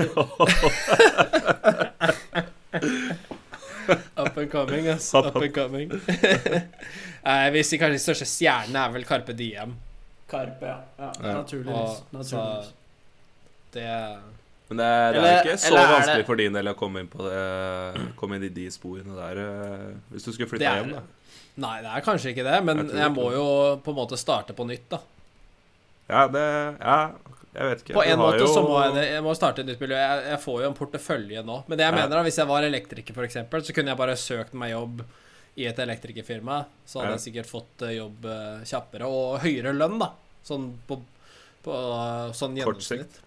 Up 4.20 4.36
and 4.36 4.50
coming, 4.50 4.86
ass. 4.88 5.12
Up, 5.14 5.36
and 5.36 5.52
coming. 5.54 5.90
Hvis 7.54 7.70
si 7.72 7.78
kanskje 7.80 7.96
de 7.98 8.02
største 8.02 8.26
stjernene 8.28 8.82
er 8.86 8.92
vel 8.94 9.04
Carpe 9.08 9.34
Diem. 9.36 9.74
Karpe, 10.30 10.66
ja. 10.66 10.76
ja 10.98 11.10
Ja. 11.20 11.32
Naturligvis. 11.40 11.74
Og, 11.74 12.12
naturligvis. 12.16 12.68
så 12.70 13.74
det 13.74 13.86
Men 14.70 14.78
det, 14.78 14.86
er- 14.86 15.12
det 15.12 15.22
er 15.30 15.40
ikke 15.44 15.56
så 15.58 15.66
eller 15.68 15.80
er 15.80 15.86
det- 15.86 15.94
vanskelig 15.98 16.26
for 16.26 16.34
din 16.40 16.52
del 16.54 16.68
å 16.70 16.74
komme 16.78 17.00
inn 17.02 17.08
på 17.10 17.22
det 17.26 18.14
Komme 18.18 18.36
inn 18.38 18.44
i 18.46 18.52
de 18.54 18.66
sporene 18.70 19.14
der 19.18 19.40
eh, 19.42 19.88
hvis 20.10 20.24
du 20.26 20.32
skulle 20.32 20.48
flytte 20.50 20.62
flytta 20.64 20.74
er 20.76 20.84
hjem, 20.84 20.92
da. 20.94 21.02
Nei, 21.60 21.76
det 21.82 21.90
er 21.96 22.04
kanskje 22.06 22.30
ikke 22.32 22.44
det, 22.46 22.58
men 22.64 22.84
Jeg 22.88 22.96
jeg 23.02 23.10
må 23.12 23.32
jo 23.34 23.46
på 23.84 23.90
en 23.90 23.96
måte 23.98 24.16
starte 24.18 24.54
på 24.56 24.64
nytt, 24.66 24.86
da. 24.90 25.00
Ja, 26.10 26.26
det 26.28 26.42
Ja, 26.80 26.96
jeg 27.54 27.68
vet 27.70 27.82
ikke. 27.84 27.94
På 27.96 28.04
en 28.04 28.18
måte 28.18 28.42
jo- 28.42 28.50
så 28.50 28.62
må 28.66 28.76
jeg. 28.82 29.06
Jeg 29.14 29.22
må 29.22 29.34
starte 29.38 29.62
et 29.62 29.66
nytt 29.70 29.80
miljø. 29.80 29.96
Jeg, 29.96 30.24
jeg 30.32 30.40
får 30.42 30.60
jo 30.62 30.68
en 30.68 30.74
portefølje 30.78 31.44
nå. 31.46 31.56
Men 31.68 31.78
det 31.78 31.84
jeg 31.86 31.94
Ja. 31.94 31.96
mener 32.00 32.16
da, 32.16 32.22
hvis 32.26 32.36
jeg 32.42 32.46
var 32.50 32.62
elektriker, 32.66 33.22
eksempel, 33.24 33.62
så 33.62 33.74
kunne 33.74 33.88
jeg 33.94 33.96
bare 33.98 34.16
søkt 34.16 34.54
meg 34.54 34.70
jobb 34.72 35.02
i 35.56 35.66
et 35.66 35.76
elektrikerfirma, 35.82 36.64
så 36.86 37.00
hadde 37.00 37.10
Ja. 37.10 37.16
jeg 37.18 37.24
sikkert 37.34 37.50
fått 37.50 37.82
eh, 37.88 37.96
jobb 37.98 38.24
eh, 38.24 38.60
kjappere 38.64 39.06
og 39.06 39.40
høyere 39.40 39.72
lønn, 39.76 39.98
da. 39.98 40.12
Sånn 40.44 40.74
på, 40.88 41.00
på 41.64 41.72
sånn 42.32 42.54
Kort 42.62 42.78
gjennomsnitt. 42.78 43.18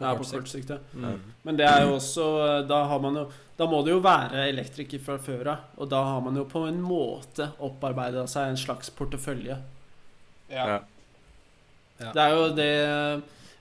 Ja, 0.00 0.14
på 0.16 0.24
kort 0.26 0.48
sikt, 0.50 0.70
ja. 0.70 0.78
Mm. 0.92 1.20
Men 1.44 1.56
det 1.56 1.66
er 1.70 1.84
jo 1.86 1.92
også 1.94 2.66
Da 2.66 2.80
har 2.90 2.98
man 2.98 3.14
jo 3.14 3.28
Da 3.56 3.64
må 3.70 3.84
det 3.84 3.92
jo 3.92 4.00
være 4.02 4.48
elektriker 4.50 4.98
fra 5.00 5.18
før 5.22 5.46
av, 5.52 5.58
og 5.78 5.88
da 5.88 6.00
har 6.02 6.20
man 6.20 6.34
jo 6.34 6.44
på 6.50 6.66
en 6.66 6.80
måte 6.82 7.52
opparbeida 7.62 8.24
seg 8.26 8.48
en 8.48 8.56
slags 8.56 8.90
portefølje. 8.90 9.56
Ja. 10.50 10.80
Ja. 12.00 12.10
Det 12.12 12.22
er 12.24 12.32
jo 12.34 12.46
det 12.56 12.70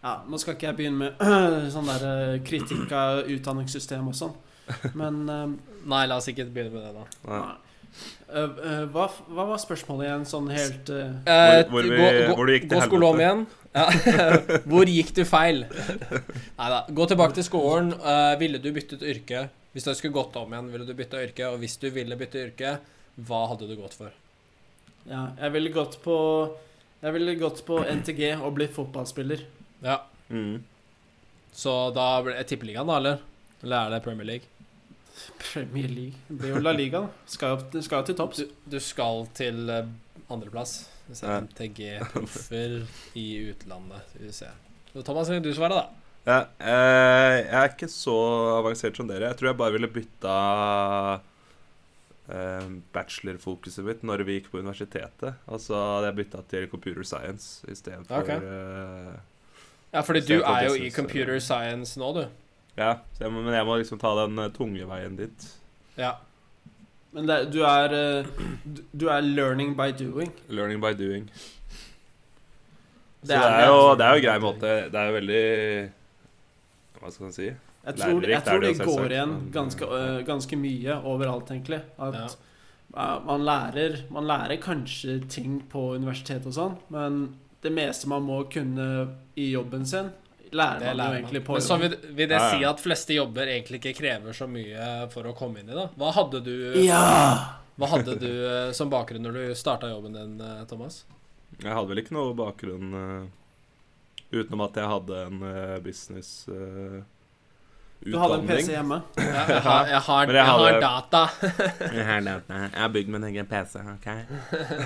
Ja, 0.04 0.14
nå 0.28 0.40
skal 0.42 0.56
ikke 0.58 0.68
jeg 0.72 0.78
begynne 0.80 0.98
med 0.98 1.70
sånn 1.76 1.88
der 1.92 2.06
eh, 2.10 2.40
kritikk 2.44 2.92
av 2.98 3.22
utdanningssystem 3.32 4.08
og 4.10 4.16
sånn, 4.18 4.34
men 5.00 5.22
eh, 5.30 5.46
Nei, 5.94 6.06
la 6.08 6.18
oss 6.20 6.28
ikke 6.32 6.46
begynne 6.50 6.72
med 6.74 6.84
det, 6.88 6.94
da. 6.96 7.30
Nei. 7.30 7.54
eh, 8.34 8.86
hva, 8.94 9.06
hva 9.30 9.46
var 9.52 9.60
spørsmålet 9.62 10.08
igjen, 10.10 10.26
sånn 10.28 10.48
helt 10.52 10.90
eh, 10.90 11.12
Eh, 11.30 11.58
Hvor- 11.68 11.70
hvor 11.76 11.88
vi- 11.90 11.98
gå, 12.00 12.08
gå, 12.28 12.36
hvor 12.38 12.48
du 12.50 12.54
gikk 12.56 12.70
til 12.72 12.80
gå 12.80 12.86
skole 12.88 13.10
om 13.14 13.20
igjen. 13.24 13.46
Ja. 13.74 13.86
hvor 14.70 14.86
gikk 14.92 15.14
du 15.18 15.24
feil? 15.26 15.64
Nei 16.60 16.70
da. 16.76 16.82
Gå 16.94 17.08
tilbake 17.10 17.34
til 17.40 17.46
skolen. 17.48 17.94
Uh, 18.04 18.34
ville 18.42 18.60
du 18.62 18.68
byttet 18.76 19.02
yrke? 19.02 19.48
Hvis 19.74 19.88
du 19.88 19.94
skulle 19.98 20.14
gått 20.14 20.36
om 20.38 20.52
igjen, 20.54 20.68
ville 20.74 20.86
du 20.86 20.94
bytta 20.94 21.22
yrke? 21.26 21.48
Og 21.54 21.58
hvis 21.64 21.78
du 21.82 21.88
ville 21.96 22.16
bytte 22.20 22.44
yrke, 22.48 22.76
hva 23.28 23.40
hadde 23.50 23.66
du 23.72 23.74
gått 23.80 23.96
for? 23.98 24.12
Ja, 25.10 25.24
jeg 25.40 25.52
ville 25.56 25.72
gått 25.74 25.98
på 26.04 26.18
Jeg 27.04 27.12
ville 27.18 27.34
gått 27.36 27.60
på 27.68 27.82
NTG 27.84 28.22
og 28.40 28.54
blitt 28.56 28.72
fotballspiller. 28.76 29.44
Ja. 29.84 29.98
Mm. 30.32 30.62
Så 31.54 31.74
da 31.94 32.08
blir 32.24 32.38
det 32.40 32.46
Tippeligaen, 32.50 32.88
da, 32.88 32.96
eller? 33.02 33.18
Eller 33.64 33.78
er 33.90 33.94
det 33.98 34.04
Premier 34.06 34.26
League? 34.30 34.48
Premier 35.54 35.88
League. 35.92 36.16
Det 36.28 36.38
blir 36.40 36.56
jo 36.56 36.62
La 36.64 36.72
Liga. 36.74 37.04
da. 37.04 37.28
Skal 37.30 37.58
jo 37.58 37.82
skal 37.86 38.02
jo 38.02 38.08
til 38.10 38.18
topps. 38.18 38.40
Du, 38.40 38.56
du 38.74 38.80
skal 38.82 39.28
til 39.38 39.60
uh, 39.70 39.84
andreplass. 40.32 40.78
Hvis 41.10 41.22
jeg 41.22 41.30
Ja. 41.30 41.36
er 41.36 41.44
MTG-proffer 41.50 42.78
i 43.20 43.26
utlandet. 43.52 44.08
Skal 44.14 44.26
vi 44.30 44.32
se. 44.40 44.50
Thomas, 45.04 45.30
vil 45.30 45.44
du 45.44 45.52
svare, 45.54 45.76
da? 45.82 45.86
Ja, 46.24 46.38
eh, 46.64 47.38
jeg 47.44 47.60
er 47.60 47.72
ikke 47.74 47.90
så 47.92 48.14
avansert 48.62 48.96
som 48.96 49.10
dere. 49.10 49.28
Jeg 49.34 49.36
tror 49.42 49.50
jeg 49.52 49.58
bare 49.60 49.74
ville 49.76 49.90
bytta 49.92 50.36
eh, 51.18 51.26
bachelorfokuset 52.96 53.84
mitt 53.86 54.04
når 54.08 54.24
vi 54.24 54.38
gikk 54.40 54.52
på 54.54 54.62
universitetet. 54.62 55.36
Altså 55.48 55.76
jeg 56.06 56.16
bytta 56.22 56.44
til 56.50 56.68
computer 56.72 57.04
science 57.04 57.66
istedenfor 57.68 58.24
okay. 58.24 58.38
Uh, 58.40 59.18
Ja, 59.94 60.02
fordi 60.02 60.22
du 60.26 60.40
er 60.42 60.64
jo 60.70 60.74
i 60.80 60.90
computer 60.90 61.40
science 61.44 62.00
nå, 62.00 62.14
du. 62.16 62.24
Ja, 62.78 62.96
jeg 63.20 63.30
må, 63.30 63.44
men 63.46 63.54
jeg 63.54 63.66
må 63.68 63.76
liksom 63.78 64.00
ta 64.02 64.10
den 64.24 64.40
eh, 64.42 64.48
tunge 64.56 64.88
veien 64.90 65.14
dit. 65.20 65.44
Ja. 66.00 66.16
Men 67.14 67.28
det, 67.30 67.36
du 67.54 67.60
er 67.62 67.94
eh, 67.94 68.26
du- 68.98 69.10
er 69.14 69.22
learning 69.22 69.76
by 69.78 69.92
doing. 69.94 70.32
Learning 70.50 70.82
by 70.82 70.96
doing. 70.98 71.28
Så 73.22 73.28
Det 73.28 73.36
det 73.38 73.38
er 73.38 73.60
det, 73.60 73.68
jo, 73.68 73.96
det 74.00 74.06
er 74.08 74.16
jo 74.18 74.24
grei 74.26 74.40
måte. 74.42 74.72
Det 74.90 75.00
er 75.00 75.06
jo 75.12 75.14
veldig 75.20 75.44
Hva 77.00 77.12
skal 77.14 77.24
man 77.28 77.36
si? 77.38 77.52
Jeg 77.84 77.98
tror, 78.00 78.22
Lærerikt 78.22 78.32
jeg 78.32 78.44
tror 78.48 78.62
det 78.64 78.78
det 78.78 78.86
går 78.88 79.12
igjen 79.12 79.32
ganske, 79.52 79.88
ganske 80.26 80.56
mye 80.58 80.94
overalt, 81.04 81.50
egentlig. 81.52 81.82
At 82.00 82.14
Ja. 82.16 83.20
man, 83.26 83.44
lærer, 83.44 83.98
man 84.10 84.28
lærer 84.30 84.58
kanskje 84.62 85.18
ting 85.28 85.62
på 85.70 85.96
universitetet 85.98 86.46
og 86.48 86.54
sånn, 86.54 86.78
men 86.90 87.18
det 87.62 87.72
meste 87.74 88.08
man 88.08 88.24
må 88.24 88.44
kunne 88.52 88.88
i 89.36 89.50
jobben 89.52 89.86
sin, 89.86 90.12
lærer 90.54 90.94
man, 90.94 90.98
man 90.98 91.12
jo 91.12 91.18
egentlig 91.20 91.42
man. 91.42 91.46
på 91.48 91.54
Men 91.58 91.62
så 91.66 91.78
vil, 91.82 91.98
vil 92.14 92.28
det 92.30 92.38
Ja, 92.38 92.44
ja. 92.54 92.58
si 92.60 92.64
at 92.70 92.80
fleste 92.80 93.14
jobber 93.18 93.48
egentlig 93.48 93.80
ikke 93.82 93.96
krever 94.00 94.32
så 94.38 94.48
mye 94.48 95.10
for 95.12 95.24
å 95.28 95.34
komme 95.36 95.60
inn 95.60 95.70
i, 95.70 95.74
da? 95.74 95.88
Hva 95.98 96.12
hadde 96.14 96.44
du, 96.46 96.56
Ja! 96.86 97.60
hva 97.80 97.88
hadde 97.90 98.16
du 98.22 98.74
som 98.74 98.90
bakgrunn 98.90 99.24
når 99.26 99.34
du 99.34 99.56
starta 99.56 99.90
jobben 99.90 100.14
din, 100.14 100.38
Thomas? 100.70 101.04
Jeg 101.60 101.74
hadde 101.74 101.90
vel 101.90 101.98
ikke 102.04 102.14
noe 102.16 102.34
bakgrunn 102.38 102.94
utenom 104.32 104.62
at 104.70 104.76
jeg 104.80 104.88
hadde 104.90 105.26
en 105.28 105.44
business 105.84 106.46
Du 108.04 108.18
hadde 108.20 108.36
en. 108.42 108.48
PC 108.48 108.74
hjemme. 108.74 109.00
Jeg, 109.18 109.28
jeg, 109.28 109.62
har, 109.64 109.88
jeg, 109.88 110.02
har, 110.08 110.28
jeg 110.28 110.36
jeg 110.40 110.46
har 110.50 110.80
data. 110.82 111.22
Jeg 111.94 112.06
har 112.08 112.26
data. 112.26 112.60
jeg 112.66 112.82
har 112.82 112.92
bygd 112.94 113.12
min 113.16 113.28
egen 113.30 113.48
PC, 113.50 113.80
OK? 113.94 114.08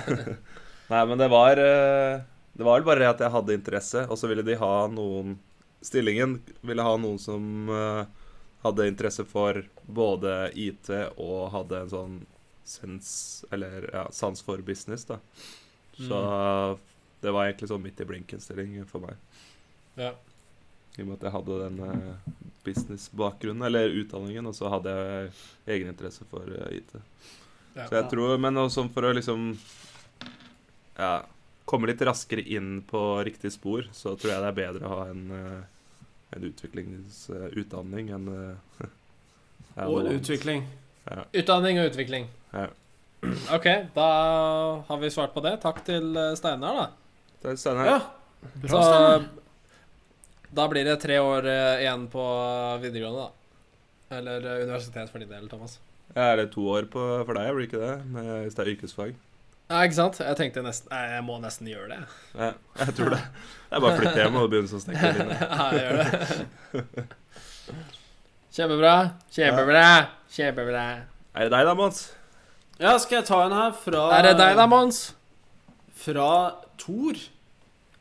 Nei, 0.92 1.00
men 1.10 1.20
det 1.20 1.28
var 1.32 1.60
eh, 1.60 2.20
Det 2.56 2.64
var 2.64 2.78
vel 2.78 2.86
bare 2.86 3.02
det 3.02 3.08
at 3.10 3.24
jeg 3.24 3.34
hadde 3.34 3.56
interesse, 3.58 4.04
og 4.08 4.20
så 4.20 4.30
ville 4.30 4.44
de 4.46 4.56
ha 4.60 4.72
noen 4.92 5.36
Stillingen 5.84 6.38
ville 6.66 6.82
ha 6.82 6.94
noen 6.98 7.20
som 7.22 7.68
eh, 7.70 8.30
hadde 8.64 8.88
interesse 8.90 9.22
for 9.28 9.60
både 9.86 10.48
IT 10.58 10.90
og 11.16 11.50
hadde 11.54 11.82
en 11.84 11.92
sånn 11.92 12.16
sens 12.66 13.10
Eller 13.54 13.90
ja, 13.92 14.06
sans 14.14 14.42
for 14.44 14.62
business, 14.64 15.06
da. 15.08 15.20
Så 15.98 16.18
det 17.22 17.34
var 17.34 17.48
egentlig 17.48 17.70
sånn 17.70 17.82
midt 17.82 18.00
i 18.02 18.06
blinken-stilling 18.06 18.74
for 18.86 19.02
meg. 19.02 19.16
Ja. 19.98 20.12
I 20.98 21.04
og 21.04 21.08
med 21.08 21.16
at 21.20 21.28
jeg 21.28 21.34
hadde 21.36 21.58
den 21.62 21.78
businessbakgrunnen, 21.78 22.36
business-bakgrunnen, 22.68 23.64
eller 23.68 23.94
utdanningen, 24.00 24.48
og 24.50 24.54
så 24.56 24.68
hadde 24.72 24.92
jeg 24.92 25.28
egeninteresse 25.76 26.26
for 26.28 26.48
eh, 26.52 26.80
IT. 26.80 26.96
Så 27.78 27.94
jeg 27.94 28.08
tror, 28.10 28.34
Men 28.42 28.58
også 28.58 28.88
for 28.92 29.06
å 29.06 29.12
liksom 29.14 29.52
ja, 30.98 31.12
komme 31.68 31.90
litt 31.90 32.02
raskere 32.02 32.42
inn 32.42 32.82
på 32.88 33.02
riktig 33.26 33.52
spor, 33.54 33.86
så 33.92 34.16
tror 34.18 34.34
jeg 34.34 34.42
det 34.42 34.50
er 34.50 34.58
bedre 34.58 34.88
å 34.88 34.96
ha 34.96 35.06
en, 35.12 35.24
eh, 35.36 35.96
en 36.36 36.48
utviklingsutdanning 36.50 38.12
enn 38.16 38.28
eh, 38.34 38.84
ja, 39.78 39.86
Og 39.86 40.10
utvikling. 40.10 40.66
Ja. 41.06 41.24
Utdanning 41.40 41.80
og 41.80 41.92
utvikling. 41.92 42.28
Ja. 42.52 42.68
OK, 43.54 43.66
da 43.94 44.08
har 44.88 44.98
vi 45.02 45.10
svart 45.10 45.34
på 45.34 45.42
det. 45.44 45.58
Takk 45.62 45.84
til 45.86 46.10
eh, 46.16 46.34
Steinar, 46.38 46.82
da. 46.82 46.88
Takk, 47.44 47.60
Steinar. 47.60 47.92
Ja. 47.92 47.98
Så 48.62 48.68
Bra, 48.68 48.82
Steinar. 48.82 49.28
Da 50.54 50.68
blir 50.70 50.84
det 50.88 50.96
tre 51.02 51.18
år 51.20 51.46
eh, 51.48 51.82
igjen 51.84 52.06
på 52.12 52.24
videregående, 52.82 53.26
da. 53.28 54.16
Eller 54.18 54.44
eh, 54.46 54.62
universitet 54.64 55.10
for 55.12 55.22
din 55.22 55.30
del, 55.30 55.48
Thomas. 55.50 55.78
Ja, 56.14 56.30
er 56.32 56.36
det 56.42 56.50
to 56.54 56.64
år 56.72 56.88
på, 56.92 57.02
for 57.28 57.36
deg, 57.36 57.50
blir 57.54 57.66
det 57.66 57.70
ikke 57.70 57.82
det? 57.82 57.96
Med, 58.14 58.28
hvis 58.46 58.56
det 58.56 58.64
er 58.64 58.70
yrkesfag? 58.72 59.16
Ja, 59.68 59.82
ikke 59.84 59.98
sant? 59.98 60.20
Jeg 60.24 60.36
tenkte 60.38 60.62
nesten 60.64 60.88
Nei, 60.88 61.02
Jeg 61.12 61.24
må 61.26 61.34
nesten 61.42 61.68
gjøre 61.68 61.88
det. 61.92 61.98
Ja, 62.38 62.46
jeg 62.80 62.94
tror 62.96 63.12
det. 63.12 63.18
Det 63.68 63.76
er 63.76 63.82
bare 63.84 63.90
å 63.92 63.98
flytte 64.00 64.22
hjem 64.22 64.38
og 64.40 64.46
begynne 64.54 64.70
som 64.70 64.80
snekker. 64.80 65.18
Ja, 65.44 65.66
jeg 65.76 65.82
gjør 65.84 65.98
det. 66.00 67.08
Kjempebra. 68.56 68.94
Kjempebra. 69.36 69.84
Kjempebra. 70.32 70.86
Er 71.36 71.46
det 71.46 71.52
deg 71.52 71.68
da, 71.68 71.74
Mons? 71.76 72.00
Ja, 72.80 72.94
skal 73.02 73.20
jeg 73.20 73.26
ta 73.28 73.42
en 73.44 73.54
her 73.58 73.74
fra 73.76 74.06
Er 74.16 74.30
det 74.30 74.36
deg 74.40 74.56
da, 74.56 74.64
Mons? 74.70 75.02
Fra 75.98 76.30
Tor. 76.80 77.20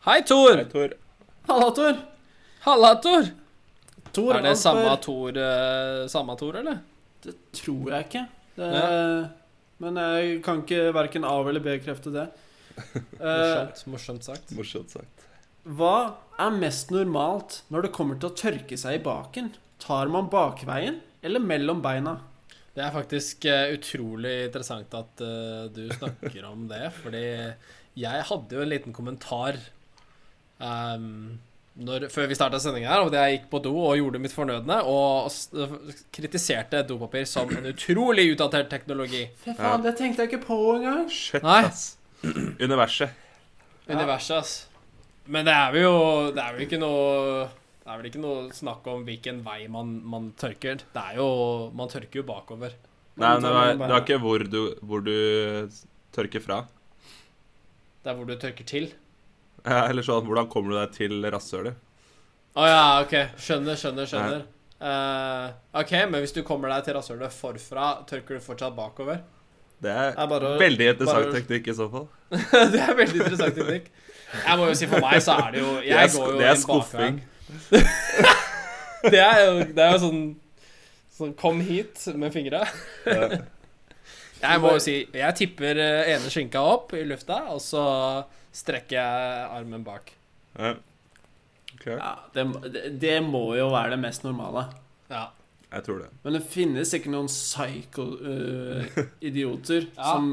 Hei, 0.08 0.22
Tor. 0.24 0.56
Hei, 0.56 0.70
Tor. 0.72 0.96
Halla, 1.52 1.68
Tor. 1.76 2.00
Halla, 2.68 2.96
Tor. 3.02 3.30
Tor 4.16 4.34
Er 4.36 4.42
det 4.44 4.52
Alper. 4.52 4.60
samme 4.62 4.96
Tor, 5.04 5.38
eh, 5.40 6.08
samme 6.12 6.36
Tor, 6.40 6.58
eller? 6.60 6.80
Det 7.24 7.36
tror 7.56 7.92
jeg 7.94 8.08
ikke. 8.10 8.24
Det, 8.58 8.72
Ja. 8.74 9.30
Men 9.80 9.96
jeg 10.02 10.42
kan 10.44 10.64
ikke 10.64 10.92
verken 10.94 11.24
av- 11.24 11.48
eller 11.48 11.62
bekrefte 11.62 12.12
det. 12.12 12.28
Eh, 12.78 12.86
Morsomt, 13.22 13.84
morsomt 13.94 14.24
sagt. 14.26 14.52
Morsomt 14.58 14.90
sagt. 14.92 15.24
hva 15.68 16.16
er 16.40 16.52
mest 16.56 16.90
normalt 16.92 17.62
når 17.70 17.84
det 17.84 17.92
kommer 17.94 18.20
til 18.20 18.30
å 18.30 18.36
tørke 18.36 18.78
seg 18.78 19.00
i 19.00 19.04
baken? 19.04 19.52
Tar 19.80 20.08
man 20.08 20.30
bakveien 20.30 21.00
eller 21.24 21.40
mellom 21.44 21.82
beina? 21.82 22.18
Det 22.74 22.84
er 22.86 22.92
faktisk 22.94 23.46
eh, 23.46 23.74
utrolig 23.78 24.46
interessant 24.48 24.94
at 24.94 25.22
uh, 25.22 25.68
du 25.74 25.88
snakker 25.90 26.46
om 26.46 26.68
det, 26.70 26.92
fordi 27.04 27.24
jeg 27.98 28.24
hadde 28.30 28.54
jo 28.56 28.62
en 28.62 28.70
liten 28.70 28.94
kommentar 28.94 29.58
ehm, 30.62 31.40
når, 31.78 32.08
før 32.10 32.26
vi 32.32 32.36
starta 32.38 32.58
sendinga 32.62 32.90
her, 32.90 33.04
at 33.06 33.14
jeg 33.18 33.36
gikk 33.36 33.50
på 33.52 33.60
do 33.66 33.74
og 33.78 33.98
gjorde 34.00 34.22
mitt 34.24 34.34
fornødne, 34.34 34.80
og 34.90 35.28
kritiserte 36.16 36.82
dopapir 36.90 37.28
som 37.30 37.52
en 37.54 37.70
utrolig 37.70 38.32
utdatert 38.34 38.70
teknologi. 38.72 39.28
Fy 39.44 39.54
faen, 39.58 39.84
det 39.86 39.94
tenkte 40.00 40.24
jeg 40.26 40.32
ikke 40.34 40.46
på 40.48 40.58
engang. 40.78 41.06
Shit, 41.14 41.44
Nei. 41.46 41.60
ass. 41.68 41.98
Universet. 42.66 43.14
Ja. 43.86 43.94
Universet, 43.94 44.38
ass. 44.42 44.56
Men 45.28 45.46
det 45.46 45.54
er 45.54 45.76
jo 45.82 45.92
Det 46.32 46.40
er 46.40 46.54
vel 46.56 46.62
ikke 46.64 46.78
noe 46.80 47.48
Det 47.84 47.90
er 47.92 47.98
vel 48.00 48.06
ikke 48.08 48.22
noe 48.24 48.46
snakk 48.56 48.86
om 48.88 49.02
hvilken 49.04 49.42
vei 49.44 49.66
man, 49.72 49.90
man 50.08 50.30
tørker. 50.40 50.80
Det 50.94 51.02
er 51.02 51.18
jo 51.20 51.26
Man 51.76 51.92
tørker 51.92 52.22
jo 52.22 52.24
bakover. 52.28 52.78
Nei, 53.20 53.34
men 53.36 53.44
det 53.44 53.52
er, 53.52 53.68
det 53.74 53.82
beina. 53.82 53.98
ikke 54.00 54.20
hvor 54.24 54.46
du, 54.48 54.60
hvor 54.88 55.04
du 55.04 55.12
tørker 56.16 56.44
fra. 56.44 56.62
Det 58.04 58.12
er 58.14 58.16
hvor 58.16 58.30
du 58.30 58.36
tørker 58.40 58.68
til. 58.72 58.88
Ja, 59.68 59.82
eller 59.90 60.06
sånn, 60.06 60.26
hvordan 60.28 60.48
kommer 60.52 60.74
du 60.74 60.78
deg 60.80 60.94
til 60.96 61.26
rasshølet? 61.34 61.76
Å 62.58 62.68
ja, 62.68 62.84
OK. 63.04 63.16
Skjønner, 63.42 63.78
skjønner, 63.78 64.08
skjønner. 64.10 64.46
Uh, 64.78 65.52
OK, 65.82 65.92
men 66.10 66.22
hvis 66.24 66.34
du 66.36 66.44
kommer 66.46 66.72
deg 66.74 66.86
til 66.88 66.96
rasshølet 66.98 67.34
forfra, 67.34 67.90
tørker 68.10 68.38
du 68.38 68.46
fortsatt 68.46 68.76
bakover? 68.78 69.24
Det 69.82 69.92
er 69.94 70.12
Det 70.16 70.24
er 70.24 70.30
bare, 70.32 70.54
veldig 70.62 70.88
interessant 70.94 71.28
bare- 71.28 71.36
teknikk 71.42 71.68
i 71.70 71.76
så 71.78 71.90
fall. 71.92 72.08
det 72.74 72.82
er 72.82 72.96
veldig 72.98 73.20
interessant 73.22 73.60
teknikk. 73.60 73.92
Jeg 74.34 74.60
må 74.60 74.70
jo 74.72 74.78
si 74.80 74.88
for 74.90 75.04
meg 75.06 75.22
så 75.24 75.36
er 75.40 75.52
det 75.54 75.62
jo 75.62 75.70
Jeg 75.80 75.94
Det 75.94 76.00
er, 76.04 76.16
går 76.18 76.32
jo 76.32 76.40
det 76.40 76.48
er 76.48 76.58
skuffing. 76.64 77.20
Det 79.08 79.20
er 79.22 79.38
jo, 79.46 79.52
det 79.78 79.84
er 79.84 79.94
jo 79.94 80.00
sånn 80.02 80.24
Sånn 81.18 81.32
kom 81.38 81.62
hit 81.66 82.02
med 82.20 82.34
fingra. 82.34 82.60
Jeg 84.44 84.62
må 84.62 84.74
jo 84.76 84.82
si 84.84 84.98
Jeg 85.16 85.38
tipper 85.40 85.80
eh, 85.82 86.12
ene 86.14 86.30
skinka 86.34 86.62
opp 86.62 86.92
i 86.98 87.02
lufta, 87.08 87.40
og 87.56 87.62
så 87.64 87.86
strekker 88.58 88.98
jeg 88.98 89.48
armen 89.60 89.84
bak. 89.86 90.10
Ja. 90.58 90.72
Okay. 91.78 91.94
Ja, 92.00 92.14
det, 92.34 92.44
det, 92.74 92.82
det 93.04 93.18
må 93.22 93.52
jo 93.58 93.68
være 93.70 93.90
det 93.94 94.00
mest 94.02 94.24
normale. 94.26 94.64
Ja. 95.12 95.28
jeg 95.72 95.84
tror 95.86 95.98
det. 96.02 96.10
Men 96.24 96.34
det 96.40 96.44
finnes 96.50 96.90
sikkert 96.92 97.12
noen 97.14 97.28
psycho-idioter 97.32 99.82
Ja. 99.98 100.04
som 100.14 100.26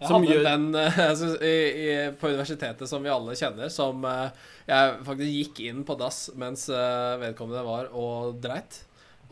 Jeg 0.00 0.08
Som 0.10 0.22
hadde 0.24 0.34
gjør- 0.34 0.46
en 0.50 0.72
venn 0.72 0.80
eh, 0.80 0.98
altså, 1.10 1.26
i, 1.38 1.42
i, 1.84 1.86
på 2.18 2.28
universitetet 2.32 2.88
som 2.90 3.02
vi 3.04 3.08
alle 3.12 3.36
kjenner, 3.38 3.68
som 3.72 3.96
uh, 4.04 4.28
jeg 4.68 4.82
faktisk 5.06 5.30
gikk 5.38 5.56
inn 5.68 5.80
på 5.86 5.94
dass 6.00 6.18
mens 6.40 6.62
uh, 6.72 7.20
vedkommende 7.22 7.62
var 7.64 7.84
og 7.94 8.40
dreit. 8.42 8.72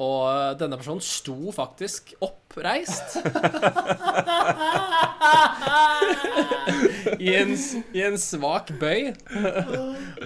Og 0.01 0.23
eh, 0.31 0.55
denne 0.59 0.77
personen 0.81 1.03
sto 1.05 1.53
faktisk 1.53 2.15
oppreist. 2.25 3.17
I 7.19 7.35
en, 7.41 7.55
I 7.93 8.05
en 8.09 8.19
svak 8.21 8.73
bøy. 8.81 9.13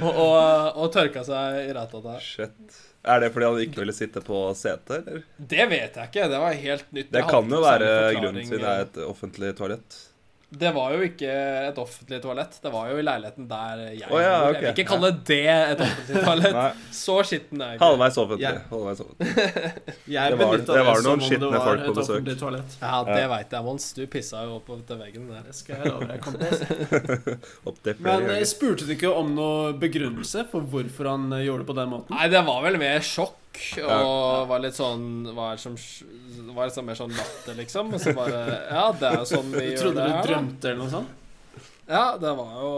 og, 0.02 0.10
og, 0.10 0.36
og 0.82 0.90
tørka 0.94 1.24
seg 1.26 1.62
i 1.66 1.72
ratata. 1.76 2.18
Shit. 2.22 2.82
Er 3.06 3.22
det 3.22 3.30
fordi 3.34 3.46
han 3.46 3.60
ikke 3.62 3.82
ville 3.84 3.94
sitte 3.94 4.20
på 4.24 4.40
setet, 4.58 4.96
eller? 4.98 5.22
Det 5.38 5.66
vet 5.70 5.94
jeg 6.00 6.10
ikke. 6.10 6.26
Det 6.32 6.42
var 6.42 6.56
helt 6.58 6.88
nytt. 6.96 7.12
Det 7.14 7.22
kan 7.30 7.52
jo 7.54 7.62
være 7.62 7.90
grunnen 8.18 8.48
til 8.50 8.58
det 8.62 8.72
er 8.72 8.86
et 8.88 9.00
offentlig 9.06 9.52
toalett. 9.58 9.98
Det 10.48 10.70
var 10.70 10.92
jo 10.94 11.02
ikke 11.02 11.26
et 11.66 11.78
offentlig 11.82 12.20
toalett. 12.22 12.52
Det 12.62 12.70
var 12.70 12.86
jo 12.92 13.00
i 13.00 13.02
leiligheten 13.02 13.48
der 13.50 13.80
jeg 13.96 14.06
oh, 14.14 14.20
ja, 14.22 14.36
bor. 14.38 14.44
ok. 14.46 14.54
Jeg 14.54 14.62
vil 14.62 14.68
ikke 14.70 14.84
kalle 14.92 15.08
det 15.26 15.38
et 15.50 15.80
offentlig 15.82 16.20
toalett. 16.22 16.84
Så 16.94 17.16
skitten 17.26 17.64
er 17.64 17.72
jeg 17.72 17.78
ikke. 17.80 17.88
halvveis 17.88 18.18
offentlig. 18.22 18.46
Yeah. 18.46 18.60
Halvveis 18.70 19.02
offentlig. 19.02 19.32
Jeg 20.16 20.30
Det 20.36 20.38
var- 20.38 20.62
det 20.68 20.84
var 20.86 21.02
noen 21.02 21.24
skitne 21.26 21.60
folk 21.64 21.82
på 21.88 21.94
besøk. 21.98 22.30
toalett. 22.38 22.76
Ja, 22.80 23.02
det 23.10 23.24
veit 23.34 23.56
jeg, 23.56 23.64
Mons. 23.66 23.88
Du 23.98 24.06
pissa 24.06 24.44
jo 24.46 24.54
opp 24.60 24.70
til 24.86 25.00
veggen 25.02 25.26
der. 25.34 25.42
Det 25.50 25.54
skal 25.58 25.82
jeg 25.82 25.92
love 25.92 26.06
deg. 26.06 26.20
kom. 26.22 26.38
Opp 27.72 27.82
til 27.82 27.98
Men 28.06 28.28
jeg 28.30 28.46
spurte 28.46 28.86
du 28.86 28.94
ikke 28.94 29.10
om 29.10 29.34
noe 29.34 29.72
begrunnelse 29.82 30.46
for 30.52 30.62
hvorfor 30.62 31.10
han 31.10 31.26
eh, 31.32 31.44
gjorde 31.48 31.64
det 31.66 31.70
på 31.72 31.76
den 31.80 31.90
måten? 31.90 32.14
Nei, 32.14 32.28
det 32.30 32.44
var 32.46 32.62
vel 32.62 32.78
mer 32.80 33.02
sjokk 33.02 33.34
og 33.82 33.90
Ja. 33.90 34.44
var 34.50 34.60
litt 34.64 34.74
sånn 34.76 35.06
Var, 35.36 35.56
som, 35.62 35.76
var 36.54 36.66
liksom 36.68 36.86
mer 36.86 36.94
sånn 36.98 37.14
latter, 37.16 37.54
liksom. 37.58 37.92
Og 37.94 38.00
så 38.00 38.12
bare 38.16 38.40
Ja, 38.70 38.92
det 38.92 39.08
er 39.10 39.16
jo 39.20 39.24
sånn 39.30 39.50
vi 39.54 39.64
gjør 39.72 39.82
trodde 39.84 39.94
det 39.94 40.06
du 40.06 40.12
Trodde 40.12 40.22
du 40.22 40.28
drømte 40.32 40.70
eller 40.70 40.82
noe 40.84 40.90
sånt? 40.90 41.08
Ja, 41.88 42.04
det 42.18 42.32
var 42.38 42.54
jo 42.62 42.72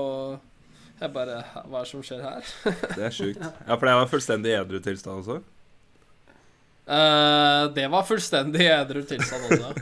Jeg 1.00 1.12
bare 1.14 1.38
Hva 1.68 1.80
er 1.80 1.84
det 1.84 1.90
som 1.92 2.02
skjer 2.02 2.22
her? 2.26 2.50
Det 2.96 3.04
er 3.08 3.14
sjukt. 3.14 3.38
Ja, 3.44 3.76
for 3.76 3.86
det 3.86 3.94
var 4.00 4.10
fullstendig 4.10 4.54
edru 4.58 4.80
tilstand 4.82 5.22
også. 5.22 5.38
Eh, 6.88 7.64
det 7.76 7.86
var 7.92 8.06
fullstendig 8.08 8.64
edru 8.72 9.02
tilstand 9.06 9.44
også. 9.52 9.72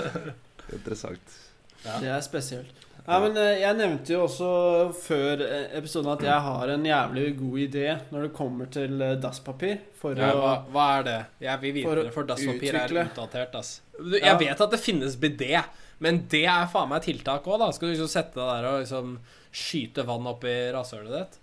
Interessant. 0.76 1.36
Ja. 1.84 1.98
Det 2.00 2.10
er 2.16 2.20
spesielt. 2.26 2.83
Ja, 3.04 3.18
men 3.20 3.36
eh, 3.36 3.58
Jeg 3.60 3.76
nevnte 3.76 4.14
jo 4.14 4.22
også 4.24 4.48
før 4.96 5.42
eh, 5.44 5.66
episoden 5.76 6.08
at 6.14 6.22
jeg 6.24 6.44
har 6.46 6.70
en 6.72 6.86
jævlig 6.88 7.26
god 7.36 7.58
idé 7.60 7.86
når 8.14 8.26
det 8.26 8.30
kommer 8.36 8.70
til 8.72 9.02
eh, 9.04 9.16
dasspapir. 9.20 9.82
For 10.00 10.16
Ja, 10.16 10.30
hva, 10.38 10.54
å 10.64 10.72
hva 10.72 10.86
er 10.98 11.06
det? 11.08 11.18
Jeg 11.44 11.62
vil 11.64 11.74
vite 11.78 11.90
For 11.90 12.00
det, 12.00 12.14
for 12.16 12.30
dasspapir 12.30 12.78
er 12.80 12.96
utdatert, 13.04 13.58
ass. 13.60 13.74
Du, 13.98 14.16
Ja. 14.16 14.30
Jeg 14.30 14.40
vet 14.46 14.64
at 14.64 14.72
det 14.72 14.80
finnes 14.80 15.18
bidé, 15.20 15.62
men 16.04 16.24
det 16.32 16.46
er 16.48 16.66
faen 16.72 16.90
meg 16.94 17.04
tiltak 17.04 17.44
òg, 17.44 17.60
da. 17.60 17.70
Skal 17.76 17.90
du 17.90 17.94
liksom 17.94 18.10
sette 18.10 18.40
deg 18.40 18.48
der 18.48 18.70
og 18.70 18.80
liksom 18.86 19.14
skyte 19.54 20.06
vann 20.08 20.32
opp 20.32 20.48
i 20.48 20.56
rasshølet 20.74 21.14
ditt? 21.18 21.38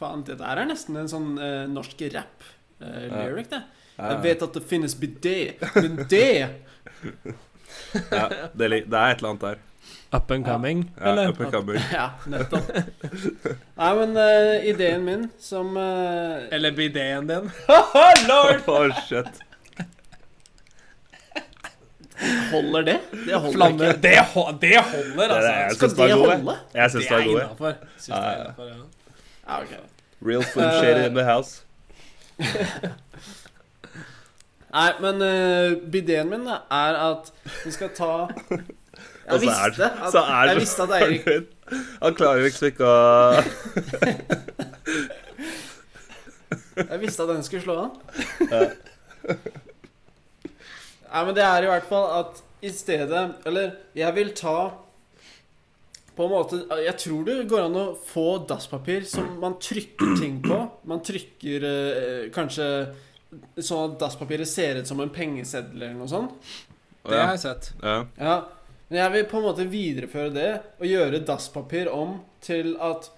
Faen, 0.00 0.24
det 0.28 0.40
der 0.40 0.62
er 0.62 0.68
nesten 0.68 0.96
en 1.00 1.08
sånn 1.08 1.28
uh, 1.38 1.68
norsk 1.72 2.02
rap-lyric, 2.12 3.52
det. 3.52 3.62
Ja, 3.96 4.10
Jeg 4.12 4.24
vet 4.26 4.42
at 4.44 4.56
det 4.58 4.64
finnes 4.68 4.96
bidé, 5.00 5.36
men 5.76 6.02
det 6.10 6.26
ja, 8.18 8.26
det, 8.52 8.68
det 8.68 8.98
er 8.98 9.14
et 9.14 9.22
eller 9.22 9.30
annet 9.30 9.46
der. 9.46 9.62
Up 10.16 10.30
and 10.30 10.44
coming, 10.46 10.90
Ja, 11.00 11.28
up 11.28 11.40
and 11.40 11.52
coming. 11.52 11.80
Ja, 11.92 12.10
nettopp. 12.26 12.70
Nei, 13.80 13.94
men 13.98 14.16
uh, 14.16 14.66
ideen 14.70 15.04
min 15.04 15.26
som 15.38 15.76
uh... 15.76 16.46
Eller 16.54 16.70
bidéen 16.72 17.26
din? 17.28 17.50
Lord! 18.28 18.62
Oh, 18.68 18.88
shit. 19.08 19.26
Holder 22.52 22.82
det? 22.82 23.00
Det 23.26 23.34
holder 23.34 23.52
Flamme 23.52 23.88
ikke. 23.90 24.00
Det, 24.02 24.18
ho 24.34 24.44
det 24.60 24.76
holder, 24.80 25.28
Det 25.28 25.36
er- 25.36 25.42
jeg 25.42 25.64
altså. 25.64 25.76
Skal 25.76 25.88
det 25.90 25.96
det 25.98 26.14
god, 26.16 26.28
jeg. 26.28 26.36
holde? 26.38 26.56
Jeg 26.74 26.90
syns 26.90 27.04
Det 27.04 27.10
det 27.10 27.18
er 27.18 27.24
gode. 27.24 27.42
innafor. 27.42 27.66
Det 27.66 28.08
Ja, 28.08 28.14
er 28.14 28.30
ja. 28.30 28.38
innenfor, 28.40 28.64
ja. 28.64 28.74
Ja, 29.48 29.60
ok. 29.62 29.74
Real 30.28 30.42
fun 30.54 30.70
shit 30.80 31.06
in 31.06 31.14
the 31.14 31.24
house. 31.24 31.62
Nei, 34.72 34.90
men 35.00 35.14
uh, 35.22 35.90
bideen 35.92 36.28
min 36.30 36.48
er 36.48 36.96
at 37.10 37.30
vi 37.64 37.70
skal 37.76 37.88
ta 37.96 38.10
Jeg 39.26 39.40
visste, 39.42 39.82
er- 39.82 39.98
at, 40.06 40.14
er 40.14 40.46
jeg 40.52 40.56
visste 40.60 40.82
at 40.86 40.92
Eirik 41.02 41.26
Han 42.02 42.14
klarer 42.14 42.42
liksom 42.46 42.66
ikke 42.70 42.86
å 42.86 42.96
Jeg 46.76 47.00
visste 47.00 47.22
at 47.24 47.30
den 47.32 47.42
skulle 47.46 47.62
slå 47.64 47.76
an. 47.86 47.92
Nei, 51.06 51.22
men 51.24 51.34
det 51.36 51.44
er 51.46 51.62
i 51.64 51.68
hvert 51.70 51.86
fall 51.88 52.06
at 52.20 52.42
i 52.66 52.70
stedet 52.72 53.22
Eller 53.48 53.66
jeg 53.96 54.14
vil 54.16 54.30
ta 54.36 54.54
På 56.16 56.24
en 56.26 56.32
måte 56.32 56.56
Jeg 56.84 56.96
tror 57.00 57.24
det 57.28 57.36
går 57.50 57.62
an 57.66 57.76
å 57.80 57.84
få 58.10 58.26
dasspapir 58.48 59.04
som 59.08 59.26
man 59.42 59.54
trykker 59.62 60.14
ting 60.20 60.34
på. 60.44 60.56
Man 60.88 61.00
trykker 61.04 61.60
eh, 61.70 62.24
kanskje 62.34 62.66
sånn 63.60 63.90
at 63.92 63.98
dasspapiret 64.00 64.48
ser 64.48 64.76
ut 64.80 64.88
som 64.88 65.00
en 65.02 65.10
pengeseddel 65.12 65.82
eller 65.82 65.96
noe 65.98 66.08
sånt. 66.08 66.30
Det 67.04 67.18
har 67.18 67.30
jeg 67.34 67.40
sett. 67.42 67.66
Ja. 67.82 67.96
Ja, 68.16 68.36
men 68.88 68.98
jeg 69.00 69.12
vil 69.12 69.24
på 69.30 69.38
en 69.40 69.46
måte 69.48 69.66
videreføre 69.70 70.32
det 70.34 70.50
og 70.78 70.86
gjøre 70.86 71.24
dasspapir 71.26 71.88
om 71.90 72.20
til 72.44 72.76
at 72.82 73.08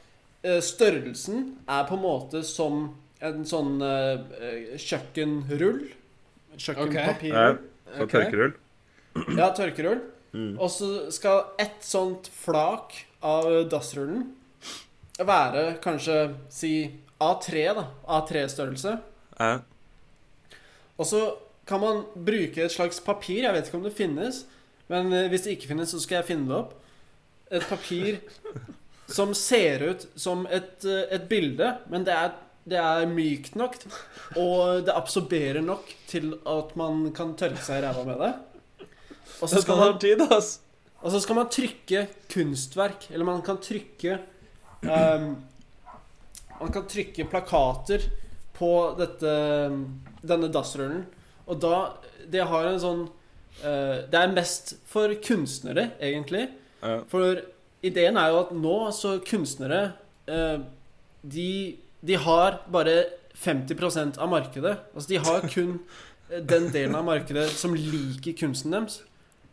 eh, 0.43 0.61
størrelsen 0.64 1.59
er 1.69 1.85
på 1.89 1.99
en 1.99 2.05
måte 2.05 2.43
som 2.47 2.87
en 3.21 3.43
sånn 3.49 3.83
eh, 3.83 4.23
eh, 4.39 4.77
kjøkkenrull. 4.81 5.83
Kjøkkenpapirrull. 6.57 7.59
Så 7.89 8.05
Ok. 8.05 8.12
tørkerull. 8.12 8.55
Ja, 9.37 9.51
tørkerull. 9.57 10.01
Mm. 10.33 10.59
Og 10.61 10.69
så 10.71 11.11
skal 11.14 11.47
ett 11.59 11.81
sånt 11.85 12.29
flak 12.33 12.95
av 13.25 13.49
dassrullen 13.73 14.27
være 15.19 15.79
kanskje 15.83 16.19
si 16.53 16.73
A3, 17.21 17.64
da. 17.75 17.87
A3-størrelse. 18.07 18.93
Ja. 19.41 19.55
Og 20.99 21.07
så 21.09 21.23
kan 21.66 21.81
man 21.83 22.05
bruke 22.14 22.62
et 22.64 22.73
slags 22.75 23.01
papir. 23.05 23.43
Jeg 23.45 23.55
vet 23.57 23.66
ikke 23.69 23.81
om 23.81 23.89
det 23.89 23.97
finnes. 23.97 24.45
Men 24.93 25.12
eh, 25.12 25.28
hvis 25.32 25.45
det 25.47 25.57
ikke 25.57 25.72
finnes, 25.72 25.93
så 25.93 26.01
skal 26.03 26.20
jeg 26.20 26.30
finne 26.32 26.49
det 26.51 26.59
opp. 26.59 26.76
Et 27.49 27.64
papir 27.64 28.20
som 29.09 29.32
ser 29.36 29.84
ut 29.89 30.07
som 30.20 30.45
et, 30.53 30.84
eh, 30.84 31.07
et 31.16 31.26
bilde, 31.30 31.72
men 31.93 32.05
det 32.05 32.14
er, 32.14 32.36
det 32.68 32.80
er 32.80 33.09
mykt 33.11 33.57
nok. 33.59 33.76
Og 34.36 34.84
det 34.86 34.97
absorberer 34.97 35.64
nok 35.64 35.93
til 36.11 36.34
at 36.49 36.74
man 36.80 37.09
kan 37.16 37.34
tørke 37.39 37.62
seg 37.64 37.80
i 37.80 37.86
ræva 37.86 38.05
med 38.09 38.24
det. 38.24 38.32
Og 39.39 39.51
så 39.51 39.62
skal 39.62 39.78
man 39.78 40.01
tid, 40.03 40.24
ass. 40.34 40.59
og 41.01 41.12
så 41.14 41.20
skal 41.22 41.39
man 41.39 41.53
trykke 41.53 42.07
kunstverk, 42.32 43.07
eller 43.12 43.28
man 43.28 43.45
kan 43.47 43.61
trykke 43.62 44.18
um, 44.82 45.36
Man 46.59 46.72
kan 46.74 46.89
trykke 46.91 47.28
plakater 47.30 48.03
på 48.59 48.70
dette, 48.99 49.34
denne 50.26 50.49
dassrullen. 50.51 51.05
Og 51.47 51.61
da 51.62 51.76
Det 52.26 52.43
har 52.51 52.66
en 52.66 52.80
sånn 52.82 53.05
Det 53.63 54.19
er 54.19 54.35
mest 54.35 54.77
for 54.87 55.13
kunstnere, 55.25 55.91
egentlig. 55.99 56.47
Ja. 56.83 57.01
For 57.11 57.41
ideen 57.83 58.19
er 58.19 58.33
jo 58.33 58.43
at 58.43 58.55
nå 58.55 58.77
så 58.95 59.17
kunstnere 59.27 59.81
eh, 60.31 60.61
de, 61.23 61.51
de 62.07 62.19
har 62.23 62.63
bare 62.73 63.05
50% 63.39 64.19
av 64.19 64.31
markedet. 64.31 64.77
Altså 64.95 65.13
de 65.13 65.21
har 65.23 65.47
kun 65.53 65.79
eh, 66.31 66.41
den 66.43 66.71
delen 66.75 66.97
av 66.99 67.07
markedet 67.07 67.49
som 67.55 67.77
liker 67.77 68.37
kunsten 68.39 68.75
deres. 68.75 69.03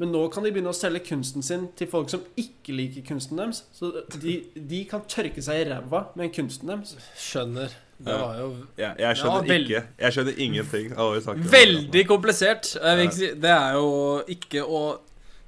Men 0.01 0.11
nå 0.11 0.25
kan 0.27 0.43
de 0.43 0.51
begynne 0.51 0.73
å 0.73 0.75
selge 0.75 1.05
kunsten 1.07 1.45
sin 1.45 1.69
til 1.79 1.87
folk 1.87 2.09
som 2.11 2.23
ikke 2.39 2.75
liker 2.75 3.05
kunsten 3.07 3.39
deres. 3.39 3.63
Så 3.75 3.93
de, 4.19 4.41
de 4.55 4.81
kan 4.89 5.05
tørke 5.07 5.43
seg 5.43 5.61
i 5.61 5.67
ræva 5.69 6.09
med 6.19 6.33
kunsten 6.35 6.73
deres. 6.73 6.97
Skjønner. 7.15 7.71
Det 7.97 8.11
var 8.19 8.37
jo 8.41 8.47
Ja, 8.77 8.89
jeg 8.99 9.17
skjønner 9.21 9.47
Ja, 9.47 9.55
ikke 9.55 9.81
Jeg 10.03 10.13
skjønner 10.17 10.39
ingenting 10.45 10.91
av 10.97 11.07
hva 11.07 11.13
vi 11.15 11.21
snakker 11.23 11.45
om. 11.45 11.51
Veldig 11.53 12.01
komplisert. 12.09 12.71
Jeg 12.75 12.97
vil 12.99 13.05
ikke 13.07 13.19
si, 13.21 13.29
det 13.45 13.53
er 13.55 13.77
jo 13.77 13.91
ikke 14.35 14.63
å 14.67 14.81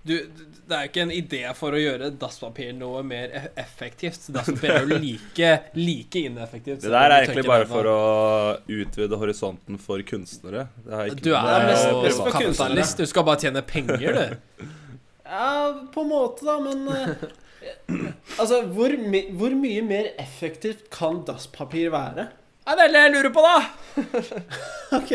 du, 0.07 0.13
Det 0.67 0.71
er 0.77 0.85
ikke 0.87 1.01
en 1.03 1.11
idé 1.11 1.41
for 1.57 1.75
å 1.75 1.79
gjøre 1.81 2.07
dasspapir 2.21 2.69
noe 2.77 3.01
mer 3.03 3.33
e- 3.35 3.49
effektivt. 3.59 4.29
Dasspapir 4.31 4.71
er 4.71 4.85
jo 4.85 4.99
like, 5.03 5.49
like 5.75 6.21
ineffektivt. 6.29 6.79
Det 6.85 6.93
der 6.93 7.11
er 7.11 7.25
egentlig 7.25 7.43
bare 7.49 7.67
for 7.67 7.89
å 7.91 7.97
utvide 8.71 9.19
horisonten 9.19 9.75
for 9.83 9.99
kunstnere. 10.07 10.69
Det 10.85 10.93
har 10.95 11.11
ikke 11.11 11.25
Du 11.27 11.33
er 11.35 11.67
mest- 11.67 12.15
for 12.21 12.31
kapitalist. 12.37 13.03
Du 13.03 13.05
skal 13.11 13.27
bare 13.27 13.43
tjene 13.43 13.65
penger, 13.67 14.21
du. 14.21 14.65
Ja, 15.27 15.73
på 15.91 16.05
en 16.05 16.07
måte, 16.07 16.45
da, 16.47 16.53
men 16.63 16.87
eh, 16.87 17.27
Altså, 18.39 18.61
hvor, 18.71 18.93
my 19.11 19.25
hvor 19.35 19.51
mye 19.59 19.81
mer 19.83 20.13
effektivt 20.23 20.85
kan 20.93 21.19
dasspapir 21.27 21.89
være? 21.91 22.29
Det 22.67 22.83
er 22.83 22.91
det 22.91 23.01
jeg 23.05 23.13
lurer 23.15 23.31
på, 23.33 23.41
da! 23.47 23.57
Ok. 24.97 25.11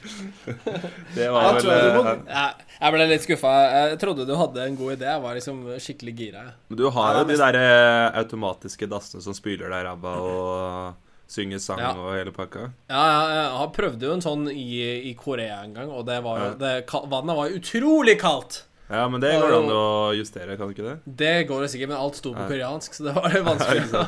Det 1.14 1.26
var 1.30 1.58
jeg 1.58 1.64
vel 1.66 1.90
må- 1.96 2.04
eh, 2.06 2.22
Jeg, 2.28 2.54
jeg 2.80 2.92
ble 2.94 3.06
litt 3.10 3.24
skuffa. 3.26 3.52
Jeg 3.74 3.98
trodde 4.02 4.26
du 4.28 4.32
hadde 4.38 4.64
en 4.64 4.76
god 4.78 4.94
idé. 4.96 5.08
Jeg 5.10 5.22
var 5.24 5.34
liksom 5.38 5.60
skikkelig 5.82 6.14
gira. 6.18 6.44
Men 6.68 6.78
du 6.80 6.86
har 6.94 7.18
jo 7.18 7.24
det 7.28 7.36
de 7.36 7.42
er 7.42 7.52
der 7.52 7.58
eh, 7.60 8.18
automatiske 8.22 8.88
dassene 8.90 9.22
som 9.24 9.34
spyler 9.36 9.68
deg 9.70 9.82
i 9.82 9.86
ræva 9.88 10.14
og 10.22 11.04
synger 11.28 11.60
sang 11.60 11.82
Ja. 11.82 11.90
og 11.98 12.14
hele 12.16 12.32
pakka. 12.32 12.70
Ja, 12.88 13.02
ja, 13.04 13.42
jeg 13.60 13.72
prøvde 13.76 14.06
jo 14.08 14.14
en 14.16 14.24
sånn 14.24 14.46
i, 14.48 15.10
i 15.10 15.14
Korea 15.18 15.58
en 15.66 15.74
gang, 15.76 15.90
og 15.92 16.06
det 16.08 16.22
var 16.24 16.38
Ja. 16.40 16.52
det, 16.62 16.72
Vannet 17.10 17.36
var 17.36 17.52
utrolig 17.58 18.16
kaldt. 18.22 18.62
Ja, 18.88 19.02
men 19.12 19.20
det 19.20 19.34
går 19.36 19.52
an 19.58 19.68
å 19.68 19.82
justere, 20.16 20.56
kan 20.56 20.70
det 20.70 20.78
ikke 20.78 20.86
det? 20.88 21.16
Det 21.20 21.34
går 21.50 21.66
jo 21.66 21.68
sikkert, 21.68 21.90
men 21.92 21.98
alt 22.00 22.16
sto 22.16 22.32
på 22.32 22.40
Ja. 22.40 22.48
koreansk, 22.48 22.94
så 22.96 23.04
det 23.10 23.14
var 23.18 23.28
vanskelig. 23.50 24.06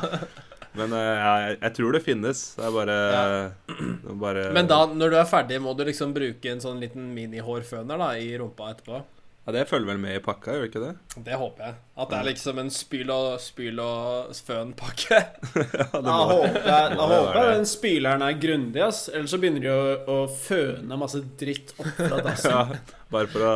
Men 0.79 0.93
eh, 0.95 1.07
jeg, 1.19 1.55
jeg 1.61 1.73
tror 1.77 1.95
det 1.97 2.03
finnes. 2.05 2.43
Det 2.57 2.67
er 2.67 2.75
bare, 2.75 2.99
er 3.21 4.19
bare 4.21 4.45
Men 4.55 4.69
da, 4.71 4.83
når 4.87 5.11
du 5.11 5.17
er 5.19 5.27
ferdig, 5.27 5.59
må 5.63 5.73
du 5.75 5.83
liksom 5.87 6.13
bruke 6.15 6.53
en 6.53 6.63
sånn 6.63 6.79
liten 6.83 7.09
mini-hårføner 7.15 7.99
da, 7.99 8.13
i 8.19 8.31
rumpa 8.39 8.71
etterpå. 8.75 9.01
Ja, 9.41 9.51
Det 9.55 9.63
følger 9.71 9.89
vel 9.89 9.97
med 10.03 10.15
i 10.19 10.21
pakka, 10.21 10.53
gjør 10.53 10.61
det 10.61 10.69
ikke 10.69 10.81
det? 10.83 10.91
Det 11.25 11.37
håper 11.41 11.63
jeg. 11.65 11.77
At 11.97 12.11
det 12.11 12.17
er 12.19 12.27
liksom 12.27 12.59
en 12.61 12.69
spyl 12.71 13.09
og, 13.09 13.29
spyl 13.41 13.79
og 13.81 14.35
føn-pakke. 14.37 15.17
Ja, 15.81 15.87
det 15.95 16.01
Da 16.05 16.17
håper 16.29 16.67
jeg, 16.69 16.91
da 16.99 17.07
håper 17.09 17.39
jeg 17.39 17.55
den 17.55 17.67
spyleren 17.71 18.25
er 18.27 18.37
grundig, 18.43 18.83
ass. 18.85 19.01
Ellers 19.09 19.33
så 19.33 19.39
begynner 19.41 19.65
de 19.65 19.71
å, 19.73 19.81
å 20.13 20.17
føne 20.29 20.99
masse 21.01 21.23
dritt 21.41 21.73
opp 21.79 21.89
fra 21.97 22.21
dassen. 22.21 22.53
Ja, 22.53 22.97
bare 23.11 23.27
for 23.33 23.43
å 23.43 23.53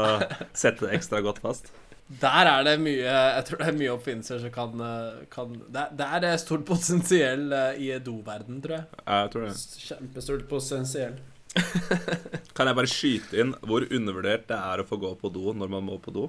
sette 0.57 0.87
det 0.87 0.97
ekstra 0.97 1.21
godt 1.23 1.37
fast. 1.45 1.69
Der 2.05 2.45
er 2.45 2.63
det 2.67 2.75
mye 2.83 3.01
Jeg 3.01 3.45
tror 3.47 3.61
det 3.61 3.67
er 3.71 3.77
mye 3.79 3.93
oppfinnelser 3.95 4.41
som 4.43 4.51
kan, 4.53 4.81
eh, 4.85 5.23
kan 5.33 5.55
det, 5.73 5.85
det 5.97 6.09
er 6.29 6.37
stort 6.37 6.65
potensiell 6.67 7.47
eh, 7.49 7.79
i 7.81 7.87
doverden, 7.97 8.59
tror 8.61 8.75
jeg. 8.77 8.99
Jeg 9.07 9.31
tror 9.33 9.47
det. 9.47 9.55
Kjempestort 9.87 10.45
potensiell. 10.51 11.15
Kan 12.55 12.67
jeg 12.67 12.75
bare 12.77 12.91
skyte 12.91 13.39
inn 13.39 13.53
hvor 13.63 13.85
undervurdert 13.87 14.43
det 14.49 14.57
er 14.59 14.81
å 14.83 14.87
få 14.87 14.99
gå 14.99 15.13
på 15.21 15.31
do 15.31 15.53
når 15.55 15.71
man 15.71 15.85
må 15.87 15.95
på 16.03 16.11
do? 16.13 16.27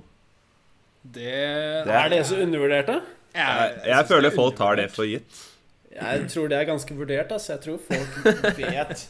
Det, 1.03 1.85
Det 1.87 1.97
Er 1.99 2.09
det 2.13 2.23
så 2.31 2.39
undervurdert, 2.43 2.89
da? 2.91 3.01
Jeg, 3.37 3.77
jeg 3.91 4.09
føler 4.09 4.35
folk 4.35 4.57
tar 4.57 4.79
det 4.81 4.87
for 4.95 5.09
gitt. 5.09 5.43
Jeg 5.97 6.27
tror 6.29 6.49
det 6.53 6.59
er 6.59 6.69
ganske 6.69 6.97
vurdert, 6.97 7.33
Altså. 7.33 7.57
Jeg 7.57 7.63
tror 7.67 7.79
folk 7.85 8.17
vet 8.61 9.07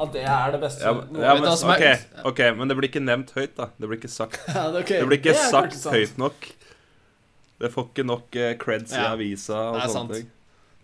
at 0.00 0.12
det 0.14 0.22
er 0.24 0.52
det 0.54 0.60
beste. 0.62 0.84
Ja, 0.84 0.92
men- 0.92 1.20
ja, 1.22 1.34
men, 1.34 1.48
okay, 1.74 1.96
ok, 2.24 2.40
men 2.56 2.68
det 2.68 2.76
blir 2.78 2.88
ikke 2.90 3.02
nevnt 3.04 3.30
høyt, 3.36 3.54
da. 3.56 3.68
Det 3.78 3.88
blir 3.88 3.98
ikke 4.00 4.10
sagt, 4.12 4.38
Ja, 4.54 4.70
det 4.70 4.84
blir 5.06 5.18
ikke 5.18 5.34
sagt 5.36 5.76
høyt 5.92 6.16
nok. 6.18 6.48
Det 7.58 7.72
får 7.74 7.88
ikke 7.90 8.04
nok 8.06 8.36
eh, 8.38 8.52
creds 8.60 8.92
i 8.94 9.02
avisa 9.02 9.56
og 9.72 9.80
sånne 9.82 9.92
sant. 9.96 10.12
ting. 10.14 10.28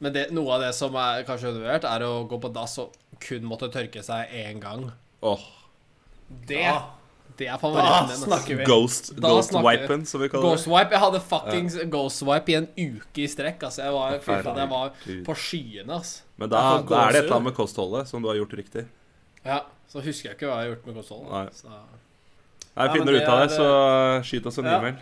Men 0.02 0.12
det, 0.12 0.24
noe 0.34 0.56
av 0.56 0.64
det 0.64 0.72
som 0.74 0.96
er 0.98 1.22
kanskje 1.28 1.52
undervurdert, 1.52 1.84
er 1.86 2.02
å 2.08 2.26
gå 2.28 2.40
på 2.42 2.50
dass 2.52 2.74
og 2.82 2.96
kun 3.22 3.46
måtte 3.46 3.68
tørke 3.72 4.02
seg 4.02 4.32
én 4.34 4.58
gang. 4.60 4.88
Åh, 5.22 5.44
Det, 6.48 6.58
Ja, 6.64 6.80
det 7.38 7.46
er 7.46 7.58
favoritten 7.62 8.08
min. 8.08 8.16
ass. 8.16 8.24
snakker 8.24 8.56
vi. 8.58 8.64
Ghost, 8.66 9.12
ghost 9.20 9.52
wipen, 9.54 10.04
som 10.06 10.20
vi 10.20 10.28
kaller 10.32 10.50
Ghost 10.50 10.66
Wipe. 10.66 10.90
Jeg 10.96 11.02
hadde 11.04 11.20
fuckings 11.20 11.76
Ghost 11.92 12.22
Wipe 12.26 12.48
i 12.52 12.56
en 12.58 12.66
uke 12.74 13.22
i 13.22 13.28
strekk. 13.30 13.62
Altså, 13.68 13.84
jeg 13.84 13.92
var, 13.94 14.18
jeg 14.18 14.68
var 14.74 14.92
på 15.28 15.36
skyene, 15.38 15.94
altså. 16.00 16.22
Men 16.36 16.50
da, 16.50 16.60
da 16.82 17.00
er 17.06 17.12
det 17.12 17.20
et 17.20 17.24
eller 17.28 17.36
annet 17.38 17.52
med 17.52 17.56
kostholdet 17.60 18.08
som 18.10 18.22
du 18.24 18.28
har 18.32 18.36
gjort 18.40 18.54
riktig. 18.58 18.86
Ja, 19.44 19.60
Så 19.88 20.00
husker 20.02 20.30
jeg 20.30 20.36
ikke 20.38 20.48
hva 20.48 20.62
jeg 20.62 20.70
har 20.70 20.76
gjort 20.76 20.86
med 20.88 20.96
konsollen. 20.98 21.28
Nei. 21.30 21.48
Så. 21.54 21.68
Nei, 22.74 22.86
finner 22.90 23.12
du 23.12 23.18
ut 23.18 23.28
av 23.30 23.42
det 23.42 23.48
det, 23.48 23.58
så 23.58 23.66
skyt 24.26 24.46
oss 24.50 24.58
en 24.58 24.64
Ja. 24.64 24.78
e-mail. 24.78 24.96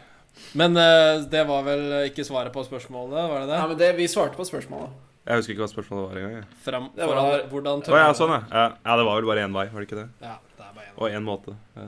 Men 0.58 0.76
uh, 0.76 1.22
det 1.28 1.46
var 1.48 1.62
vel 1.64 1.84
ikke 2.10 2.24
svaret 2.24 2.52
på 2.52 2.64
spørsmålet, 2.66 3.28
var 3.30 3.40
det 3.40 3.48
det? 3.48 3.56
Nei, 3.58 3.68
men 3.68 3.78
det, 3.78 3.90
Vi 3.96 4.08
svarte 4.08 4.36
på 4.36 4.44
spørsmålet. 4.48 4.92
Jeg 5.22 5.38
husker 5.38 5.54
ikke 5.54 5.62
hva 5.62 5.70
spørsmålet 5.70 6.08
var 6.10 6.20
engang. 6.20 6.46
Fram, 6.64 6.88
Det 6.96 7.06
foran, 7.06 7.28
var- 7.30 7.44
hvordan 7.52 7.82
ja, 7.86 8.12
sånn, 8.12 8.32
ja. 8.34 8.40
ja. 8.50 8.64
Ja, 8.84 8.96
det 8.98 9.04
var 9.06 9.20
vel 9.20 9.28
bare 9.30 9.44
én 9.46 9.54
vei, 9.54 9.66
var 9.70 9.80
det 9.80 9.88
ikke 9.88 10.00
det? 10.02 10.08
Ja, 10.20 10.36
det 10.58 10.64
er 10.66 10.72
bare 10.74 10.86
én. 10.88 10.96
Og 10.98 11.10
én 11.10 11.24
måte. 11.28 11.56
Ja. 11.76 11.86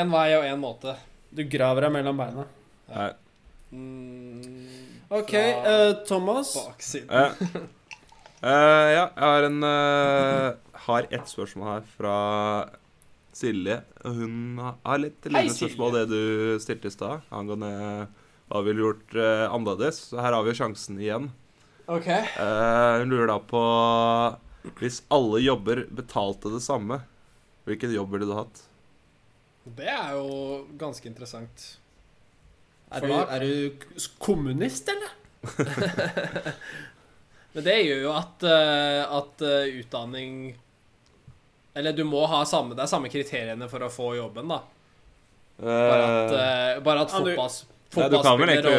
Én 0.00 0.12
vei 0.12 0.28
og 0.38 0.44
én 0.46 0.60
måte. 0.62 0.96
Du 1.34 1.42
graver 1.48 1.88
deg 1.88 1.92
mellom 1.92 2.16
beina. 2.22 2.44
Nei. 2.92 3.10
Mm, 3.72 4.68
OK, 5.10 5.32
uh, 5.32 5.68
eh, 5.72 5.92
Thomas. 6.06 6.54
baksiden. 6.54 7.08
Eh, 7.10 7.32
eh, 8.44 8.88
ja, 8.92 9.06
jeg 9.16 9.26
har 9.26 9.48
en 9.48 9.58
Har 10.86 11.06
ett 11.10 11.28
spørsmål 11.30 11.68
her 11.68 11.84
fra 11.96 12.14
Silje. 13.32 13.78
Hun 14.04 14.58
har 14.60 14.98
litt 15.00 15.24
lignende 15.28 15.54
spørsmål 15.54 15.94
det 15.96 16.02
du 16.10 16.22
stilte 16.62 16.90
i 16.90 16.94
stad, 16.94 17.22
angående 17.32 17.70
hva 18.50 18.60
vi 18.60 18.72
ville 18.72 18.84
gjort 18.88 19.14
eh, 19.16 19.44
annerledes. 19.48 20.00
Så 20.10 20.20
her 20.20 20.34
har 20.36 20.44
vi 20.44 20.54
sjansen 20.58 20.98
igjen. 21.00 21.30
OK. 21.86 22.08
Eh, 22.10 22.98
hun 23.00 23.10
lurer 23.12 23.30
da 23.30 23.38
på 23.40 23.62
Hvis 24.78 25.00
alle 25.10 25.40
jobber 25.42 25.84
betalte 25.90 26.52
det 26.52 26.60
samme, 26.62 27.00
hvilken 27.66 27.94
jobb 27.94 28.12
ville 28.14 28.28
du 28.28 28.34
hatt? 28.36 28.62
Det 29.64 29.86
er 29.86 30.16
jo 30.18 30.66
ganske 30.78 31.06
interessant. 31.08 31.68
Er 32.92 33.00
For 33.00 33.06
du, 33.08 33.14
da- 33.14 33.26
er 33.36 33.46
du 33.46 34.10
kommunist, 34.22 34.90
eller? 34.90 35.14
Men 37.54 37.64
det 37.66 37.78
gjør 37.84 38.02
jo 38.06 38.12
at, 38.16 38.44
eh, 38.48 39.00
at 39.20 39.42
eh, 39.46 39.80
utdanning 39.82 40.36
Eller 41.74 41.92
du 41.96 42.02
må 42.04 42.26
ha 42.28 42.42
samme 42.44 42.74
Det 42.76 42.82
er 42.84 42.90
samme 42.90 43.08
kriteriene 43.08 43.68
for 43.70 43.80
å 43.80 43.88
få 43.90 44.10
jobben, 44.18 44.48
da. 44.52 44.58
Bare 45.62 46.04
at, 46.04 46.84
bare 46.84 47.00
at 47.06 47.12
Ja, 47.12 47.18
du- 47.24 47.34
Ja, 47.92 48.08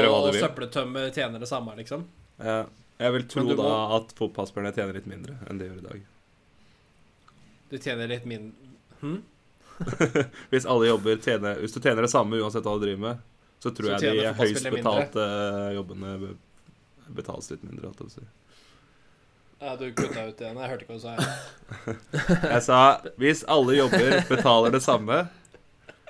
og, 0.09 0.27
og 0.27 0.33
søppeltømmer 0.41 1.11
tjener 1.13 1.39
det 1.39 1.47
samme, 1.49 1.75
liksom. 1.77 2.05
Ja. 2.39 2.65
jeg 2.99 3.11
vil 3.13 3.23
tro 3.29 3.43
da 3.55 3.55
må- 3.63 3.95
at 3.97 4.13
fotballspillerne 4.17 4.73
tjener 4.73 4.93
litt 4.93 5.05
mindre 5.09 5.35
enn 5.49 5.57
de 5.59 5.65
gjør 5.69 5.77
i 5.77 5.87
dag. 5.87 6.01
Du 7.69 7.77
tjener 7.77 8.07
litt 8.07 8.25
mindre 8.25 8.53
hm? 9.01 9.21
Hvis 10.51 10.65
alle 10.69 10.85
jobber 10.87 11.17
tjener 11.17 11.55
Hvis 11.61 11.73
du 11.73 11.79
tjener 11.81 12.01
det 12.05 12.11
samme 12.13 12.37
uansett 12.37 12.63
hva 12.63 12.75
du 12.79 12.85
driver 12.85 13.01
med, 13.07 13.17
så 13.63 13.71
tror 13.73 13.97
Så 13.97 14.01
jeg 14.05 14.19
de 14.19 14.33
høyst 14.37 14.67
betalte 14.69 15.23
mindre. 15.23 15.73
jobbene 15.77 16.35
betales 17.17 17.49
litt 17.51 17.63
mindre. 17.63 17.89
si. 18.09 18.21
Ja, 19.64 19.76
du 19.80 19.93
kutta 19.95 20.26
ut 20.28 20.41
igjen. 20.41 20.57
Jeg 20.59 20.70
hørte 20.74 20.84
ikke 20.84 20.97
hva 20.97 20.99
du 20.99 21.05
sa. 21.05 21.14
jeg. 22.51 22.64
Sa 22.66 22.80
hvis 23.22 23.45
alle 23.47 23.78
jobber 23.78 24.18
betaler 24.28 24.74
det 24.76 24.82
samme, 24.84 25.22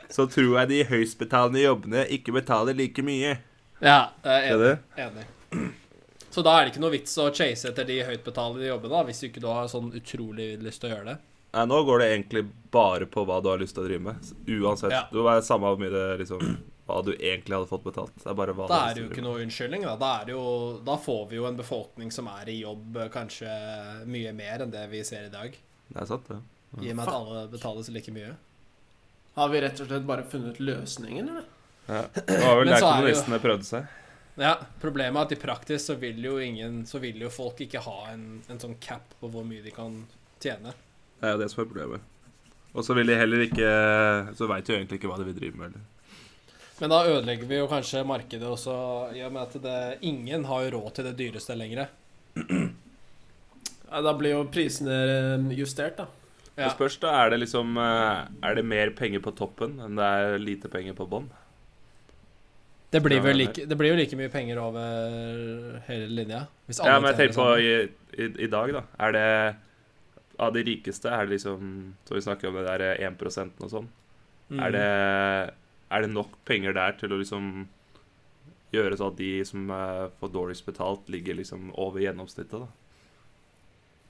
så 0.09 0.25
tror 0.29 0.57
jeg 0.61 0.71
de 0.71 0.79
høystbetalende 0.89 1.61
jobbene 1.61 2.07
ikke 2.17 2.33
betaler 2.33 2.77
like 2.77 3.05
mye. 3.05 3.35
Ja, 3.83 3.99
jeg 4.25 4.49
er 4.49 4.55
enig. 4.55 4.73
enig. 5.05 5.27
Så 6.33 6.41
da 6.41 6.55
er 6.57 6.65
det 6.65 6.73
ikke 6.73 6.81
noe 6.81 6.95
vits 6.95 7.13
å 7.21 7.27
chase 7.29 7.69
etter 7.69 7.85
de 7.85 7.99
høytbetalende 8.07 8.65
jobbene, 8.65 9.03
hvis 9.11 9.21
ikke 9.27 9.43
du 9.43 9.51
har 9.51 9.69
sånn 9.69 9.91
utrolig 9.93 10.55
lyst 10.63 10.81
til 10.81 10.89
å 10.89 10.95
gjøre 10.95 11.11
det. 11.11 11.17
Nei, 11.53 11.65
nå 11.69 11.83
går 11.85 12.01
det 12.01 12.07
egentlig 12.09 12.47
bare 12.73 13.05
på 13.05 13.21
hva 13.29 13.37
du 13.37 13.51
har 13.51 13.61
lyst 13.61 13.77
til 13.77 13.83
å 13.83 13.89
drive 13.91 14.07
med. 14.07 14.31
Uansett. 14.49 14.95
Ja. 14.95 15.03
må 15.13 15.27
være 15.27 15.45
samme 15.45 15.69
hvor 15.69 15.77
mye 15.77 15.93
det 15.93 16.07
liksom 16.23 16.55
Hva 16.93 17.01
du 17.05 17.11
egentlig 17.15 17.55
hadde 17.57 17.69
fått 17.71 17.85
betalt. 17.87 18.13
Det 18.21 18.29
er 18.29 18.35
bare 18.37 18.53
hva 18.53 18.67
Da 18.69 18.79
er 18.89 18.93
det 18.93 19.01
jo 19.03 19.09
ikke 19.09 19.23
noe 19.25 19.41
unnskyldning. 19.41 19.85
Da. 19.87 19.95
Da, 19.97 20.09
er 20.21 20.27
det 20.29 20.35
jo, 20.35 20.43
da 20.85 20.97
får 21.01 21.23
vi 21.31 21.39
jo 21.39 21.47
en 21.49 21.57
befolkning 21.57 22.11
som 22.13 22.29
er 22.29 22.51
i 22.53 22.59
jobb 22.59 22.99
eh, 23.01 23.09
kanskje 23.13 23.49
mye 24.05 24.33
mer 24.37 24.65
enn 24.67 24.73
det 24.73 24.83
vi 24.91 25.01
ser 25.07 25.25
i 25.25 25.33
dag. 25.33 25.57
Det 25.89 26.01
er 26.03 26.09
sant, 26.09 26.29
det. 26.29 26.37
I 26.83 26.91
og 26.91 26.99
med 26.99 27.07
at 27.07 27.13
alle 27.17 27.41
betales 27.49 27.89
like 27.93 28.13
mye. 28.13 28.35
Har 29.33 29.49
vi 29.49 29.61
rett 29.65 29.81
og 29.81 29.89
slett 29.89 30.05
bare 30.05 30.25
funnet 30.29 30.61
løsningen, 30.61 31.29
eller? 31.33 31.49
Ja. 31.89 32.03
Det 32.13 32.39
var 32.45 32.61
vel 32.61 32.69
Men 32.69 32.73
der 32.73 32.77
er 32.77 32.79
jo- 32.79 32.93
kommunistene 32.93 33.41
prøvde 33.43 33.67
seg. 33.67 33.99
Ja, 34.39 34.53
Problemet 34.81 35.19
er 35.19 35.27
at 35.27 35.33
i 35.35 35.41
praktisk 35.41 35.85
så 35.91 35.95
vil 36.01 36.17
jo 36.25 36.39
ingen 36.41 36.79
Så 36.89 36.97
vil 36.97 37.19
jo 37.21 37.27
folk 37.29 37.59
ikke 37.61 37.83
ha 37.85 37.97
en, 38.09 38.41
en 38.49 38.57
sånn 38.61 38.79
cap 38.81 39.11
på 39.19 39.29
hvor 39.29 39.45
mye 39.45 39.61
de 39.61 39.69
kan 39.73 39.99
tjene. 40.41 40.73
Det 41.19 41.27
er 41.29 41.35
jo 41.35 41.41
det 41.43 41.49
som 41.53 41.61
er 41.61 41.67
problemet. 41.69 42.07
Og 42.73 42.81
så 42.87 42.95
vil 42.97 43.11
de 43.11 43.17
heller 43.19 43.43
ikke 43.45 43.67
Så 44.33 44.47
veit 44.49 44.65
de 44.65 44.73
jo 44.73 44.79
egentlig 44.79 44.97
ikke 45.01 45.11
hva 45.11 45.19
de 45.21 45.27
vil 45.29 45.37
drive 45.37 45.59
med. 45.59 45.73
Eller. 45.75 45.85
Men 46.79 46.89
da 46.89 47.03
ødelegger 47.05 47.49
vi 47.49 47.59
jo 47.59 47.67
kanskje 47.69 48.01
markedet 48.07 48.47
også, 48.49 48.73
i 49.13 49.21
og 49.25 49.33
med 49.35 49.43
at 49.45 49.59
det, 49.61 49.77
ingen 50.09 50.45
har 50.49 50.71
råd 50.73 50.89
til 50.95 51.07
det 51.09 51.17
dyreste 51.19 51.57
lenger. 51.57 51.85
Ja, 53.93 54.01
da 54.01 54.13
blir 54.17 54.33
jo 54.33 54.43
prisene 54.49 54.93
eh, 55.37 55.51
justert, 55.53 55.99
da. 55.99 56.07
Ja. 56.55 56.65
Det 56.65 56.73
spørs, 56.73 56.97
da. 57.01 57.13
Er 57.23 57.33
det 57.33 57.43
liksom 57.43 57.77
eh, 57.81 58.25
Er 58.45 58.57
det 58.57 58.65
mer 58.65 58.89
penger 58.97 59.21
på 59.25 59.33
toppen 59.37 59.79
enn 59.81 59.97
det 59.97 60.05
er 60.05 60.41
lite 60.41 60.69
penger 60.69 60.97
på 60.97 61.05
bånn? 61.09 61.29
Det 62.93 63.01
blir, 63.01 63.23
vel 63.25 63.39
like, 63.41 63.63
det 63.65 63.77
blir 63.77 63.89
jo 63.89 63.97
like 63.97 64.17
mye 64.17 64.29
penger 64.29 64.59
over 64.61 65.79
hele 65.87 66.09
linja. 66.13 66.43
Hvis 66.67 66.81
Ja, 66.85 66.99
men 66.99 67.09
jeg 67.09 67.19
tenker 67.23 67.39
på 67.39 67.47
i, 67.57 67.71
i, 68.13 68.27
i 68.45 68.49
dag, 68.53 68.73
da. 68.75 68.83
Er 69.01 69.15
det 69.15 69.29
Av 70.41 70.53
de 70.53 70.63
rikeste, 70.65 71.09
er 71.09 71.25
det 71.25 71.35
liksom 71.35 71.71
Så 72.05 72.17
vi 72.17 72.21
snakker 72.25 72.49
om 72.49 72.57
det 72.57 72.65
der 72.69 73.01
1% 73.09 73.65
og 73.65 73.73
sånn. 73.73 73.89
Mm. 74.49 74.59
Er, 74.61 74.75
det, 74.75 74.87
er 75.93 76.05
det 76.05 76.11
nok 76.13 76.33
penger 76.49 76.73
der 76.77 76.95
til 76.99 77.13
å 77.13 77.19
liksom 77.21 77.49
gjøre 78.73 78.97
så 78.97 79.11
at 79.11 79.17
de 79.19 79.31
som 79.45 79.67
får 80.19 80.31
dårligst 80.33 80.65
betalt, 80.65 81.09
ligger 81.13 81.37
liksom 81.37 81.69
over 81.77 82.01
gjennomsnittet, 82.01 82.63
da? 82.63 82.67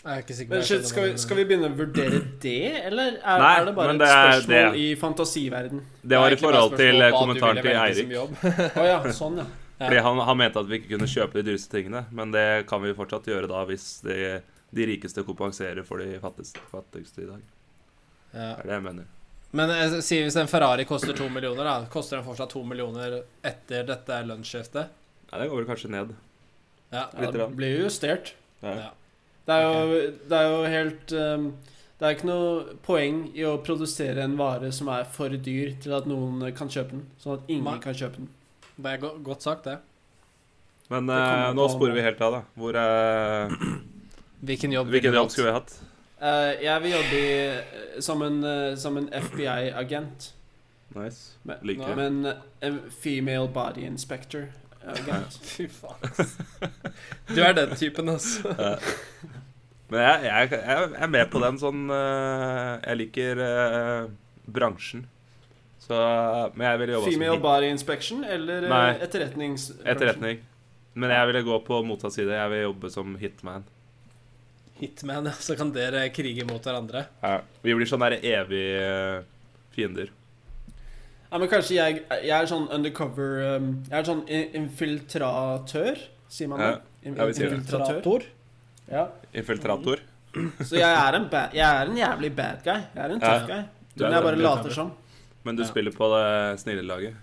Jeg 0.03 0.11
er 0.17 0.21
ikke 0.25 0.35
sikker 0.35 0.51
på 0.51 0.55
Men 0.57 0.65
skjønner 0.67 0.87
skal, 0.89 1.05
vi, 1.07 1.19
skal 1.23 1.37
vi 1.39 1.43
begynne 1.47 1.67
å 1.71 1.75
vurdere 1.79 2.17
det, 2.43 2.55
eller 2.89 3.17
er, 3.21 3.39
Nei, 3.39 3.51
er 3.61 3.65
det 3.69 3.73
bare 3.77 3.93
et 3.93 3.99
det 4.01 4.07
er- 4.11 4.31
spørsmål 4.33 4.73
det- 4.73 4.79
i 4.83 4.87
fantasiverden? 4.99 5.81
Det 6.03 6.19
var 6.19 6.31
i 6.31 6.39
forhold 6.41 6.77
til 6.77 7.03
kommentaren 7.15 7.61
til 7.61 7.71
Eirik. 7.71 8.11
Oh, 8.19 8.83
ja, 8.91 8.97
sånn, 9.15 9.37
ja. 9.39 9.45
Ja. 9.79 9.87
Fordi 9.87 10.01
han, 10.05 10.19
han 10.27 10.37
mente 10.37 10.59
at 10.59 10.67
vi 10.69 10.79
ikke 10.79 10.91
kunne 10.97 11.07
kjøpe 11.09 11.39
de 11.39 11.43
dyreste 11.51 11.71
tingene, 11.71 12.05
men 12.11 12.31
det 12.31 12.67
kan 12.67 12.81
vi 12.83 12.91
fortsatt 12.93 13.25
gjøre 13.31 13.47
da 13.51 13.63
hvis 13.67 13.87
de, 14.05 14.41
de 14.75 14.85
rikeste 14.91 15.23
kompenserer 15.27 15.83
for 15.87 15.97
de 16.03 16.19
fattigste, 16.23 16.59
fattigste 16.71 17.23
i 17.23 17.29
dag. 17.31 17.41
Ja. 18.33 18.53
Det 18.55 18.63
er 18.63 18.67
det 18.69 18.75
jeg 18.77 18.83
mener. 18.89 19.07
Men 19.53 19.69
jeg 19.69 20.01
sier 20.01 20.25
hvis 20.25 20.37
en 20.41 20.49
Ferrari 20.49 20.85
koster 20.89 21.13
to 21.17 21.27
millioner, 21.29 21.67
da 21.67 21.89
koster 21.93 22.17
den 22.17 22.25
fortsatt 22.25 22.49
to 22.55 22.63
millioner 22.65 23.19
etter 23.45 23.85
dette 23.85 24.17
lønnsskiftet? 24.25 24.89
Nei, 25.29 25.41
det 25.41 25.49
går 25.51 25.61
vel 25.61 25.69
kanskje 25.69 25.91
ned. 25.93 26.15
Ja. 26.93 27.03
Ja, 27.13 27.21
Litt 27.21 27.37
det 27.37 27.45
blir 27.57 27.75
jo 27.77 27.85
justert. 27.87 28.33
Ja. 28.63 28.73
Ja. 28.79 28.89
Det 29.45 29.55
er 29.59 29.63
jo, 29.67 30.01
det 30.29 30.37
er 30.39 30.45
jo 30.47 30.59
helt 30.71 31.13
um, 31.19 31.47
Det 31.99 32.05
er 32.07 32.13
ikke 32.15 32.27
noe 32.29 32.75
poeng 32.85 33.17
i 33.35 33.43
å 33.43 33.57
produsere 33.65 34.23
en 34.23 34.37
vare 34.39 34.69
som 34.75 34.87
er 34.93 35.03
for 35.11 35.33
dyr 35.35 35.73
til 35.83 35.95
at 35.97 36.07
noen 36.09 36.45
kan 36.55 36.71
kjøpe 36.71 36.95
den. 36.95 37.07
Sånn 37.21 37.37
at 37.37 37.49
ingen 37.51 37.65
Man, 37.67 37.81
kan 37.83 37.97
kjøpe 37.97 38.21
den. 38.21 38.29
Det 38.77 38.93
er 38.93 39.01
go 39.03 39.13
godt 39.25 39.45
sagt, 39.45 39.67
det. 39.67 39.77
Men 40.91 41.09
Det 41.09 41.17
eh, 41.17 41.49
nå 41.57 41.67
sporer 41.71 41.97
vi 41.97 42.05
helt 42.05 42.21
av, 42.25 42.39
da. 42.39 42.43
Hvor 42.59 42.77
er 42.79 43.57
Hvilken 44.43 44.73
jobb 44.75 44.89
Hvilken 44.91 45.15
jobb 45.15 45.31
skulle 45.31 45.51
vi 45.51 45.57
hatt? 45.59 45.75
Eh, 46.23 46.63
jeg 46.63 46.81
vil 46.81 46.91
jobbe 46.91 47.19
i, 47.19 47.31
eh, 47.47 48.01
som 48.01 48.21
en, 48.21 48.43
eh, 48.43 48.85
en 48.97 49.09
FBI-agent. 49.13 50.33
Nice. 50.95 51.37
Men, 51.43 51.55
Liker. 51.61 51.95
men 51.95 52.33
en 52.61 52.79
female 53.03 53.47
body 53.47 53.79
inspector-agent. 53.79 55.39
Fy 55.55 55.67
faen. 55.67 56.29
Du 57.35 57.41
er 57.41 57.53
den 57.53 57.75
typen, 57.75 58.09
altså. 58.09 58.53
Men 59.89 59.99
jeg, 59.99 60.23
jeg, 60.23 60.51
jeg 60.51 60.91
er 60.97 61.07
med 61.07 61.29
på 61.31 61.39
den 61.43 61.57
sånn 61.61 61.81
Jeg 61.91 62.97
liker 62.97 63.41
eh, 63.43 64.07
bransjen. 64.45 65.05
Så 65.83 65.97
Men 66.55 66.67
jeg 66.67 66.79
ville 66.79 66.95
jobba 66.95 67.11
som 67.11 67.13
Female 67.13 67.41
body 67.43 67.69
inspection 67.73 68.23
eller 68.23 68.67
Nei. 68.69 68.89
etterretnings... 69.03 69.71
etterretning. 69.83 70.39
Men 70.93 71.11
jeg 71.11 71.27
ville 71.27 71.43
gå 71.43 71.59
på 71.67 71.81
motsatt 71.83 72.15
side. 72.15 72.31
Jeg 72.31 72.53
vil 72.53 72.61
jobbe 72.69 72.91
som 72.93 73.15
hitman. 73.19 73.65
Hitman. 74.79 75.29
Så 75.39 75.55
kan 75.59 75.71
dere 75.75 76.07
krige 76.13 76.45
mot 76.49 76.61
hverandre. 76.63 77.05
Ja. 77.21 77.41
Vi 77.63 77.73
blir 77.77 77.87
sånn 77.89 78.03
der 78.03 78.17
evige 78.19 79.23
fiender. 79.75 80.09
Ja, 81.31 81.39
men 81.41 81.49
kanskje 81.49 81.75
jeg, 81.79 82.01
jeg 82.27 82.33
er 82.35 82.45
sånn 82.45 82.67
undercover 82.69 83.57
um, 83.57 83.69
Jeg 83.89 83.95
er 83.97 84.05
sånn 84.05 84.19
infiltratør, 84.29 85.97
sier 86.29 86.49
man 86.51 86.61
det? 86.61 86.67
Ja. 87.03 87.13
Ja, 87.17 87.25
vi 87.25 87.33
sier 87.37 87.49
det. 87.49 87.57
infiltratør. 87.57 88.25
Ja. 88.91 89.07
Infiltrator. 89.33 90.03
Så 90.65 90.77
jeg 90.77 90.89
er, 90.89 91.17
en 91.17 91.25
bad, 91.29 91.53
jeg 91.57 91.65
er 91.65 91.89
en 91.89 91.97
jævlig 91.97 92.29
bad 92.37 92.61
guy. 92.65 92.79
Jeg 92.95 93.01
er 93.03 93.11
en 93.15 93.19
Ja. 93.21 93.33
guy. 93.47 93.61
Men 93.99 94.11
jeg 94.17 94.23
bare 94.23 94.37
later 94.41 94.71
som. 94.73 94.91
Men 95.43 95.55
du 95.55 95.63
Ja. 95.63 95.67
spiller 95.69 95.91
på 95.91 96.07
det 96.13 96.59
snille 96.61 96.81
laget. 96.85 97.13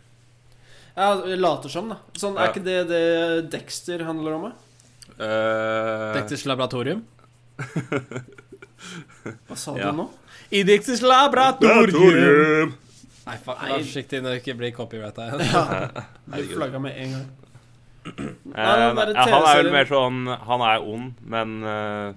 Ja, 0.96 1.14
later 1.14 1.68
som, 1.68 1.88
da. 1.88 1.96
Sånn, 2.14 2.34
Ja. 2.34 2.44
Er 2.44 2.52
ikke 2.52 2.64
det 2.64 2.88
det 2.88 3.50
Dexter 3.50 4.04
handler 4.04 4.32
om? 4.34 4.42
da? 4.50 4.52
Uh, 5.20 6.14
Dexters 6.20 6.44
laboratorium. 6.46 7.04
Hva 9.48 9.56
sa 9.56 9.74
Ja. 9.76 9.90
du 9.90 9.96
nå? 10.02 10.06
I 10.50 10.62
Dexters 10.66 11.02
laboratorium! 11.04 12.72
Nei, 13.26 13.36
fuck, 13.38 13.60
vær 13.60 13.76
forsiktig 13.84 14.22
når 14.24 14.34
det 14.34 14.40
ikke 14.40 14.56
blir 14.58 14.72
copyrighta 14.74 15.26
igjen. 15.28 15.42
Ja, 15.52 15.90
du 16.40 16.48
flagga 16.54 16.80
med 16.82 16.96
en 16.98 17.12
gang. 17.14 17.28
Nei, 18.00 18.64
den 18.80 18.96
der 18.96 19.12
han 19.20 19.44
er 19.44 19.58
vel 19.60 19.68
mer 19.74 19.84
sånn 19.90 20.22
Han 20.48 20.62
er 20.64 20.86
ond, 20.88 21.18
men 21.28 21.50
uh, 21.60 22.14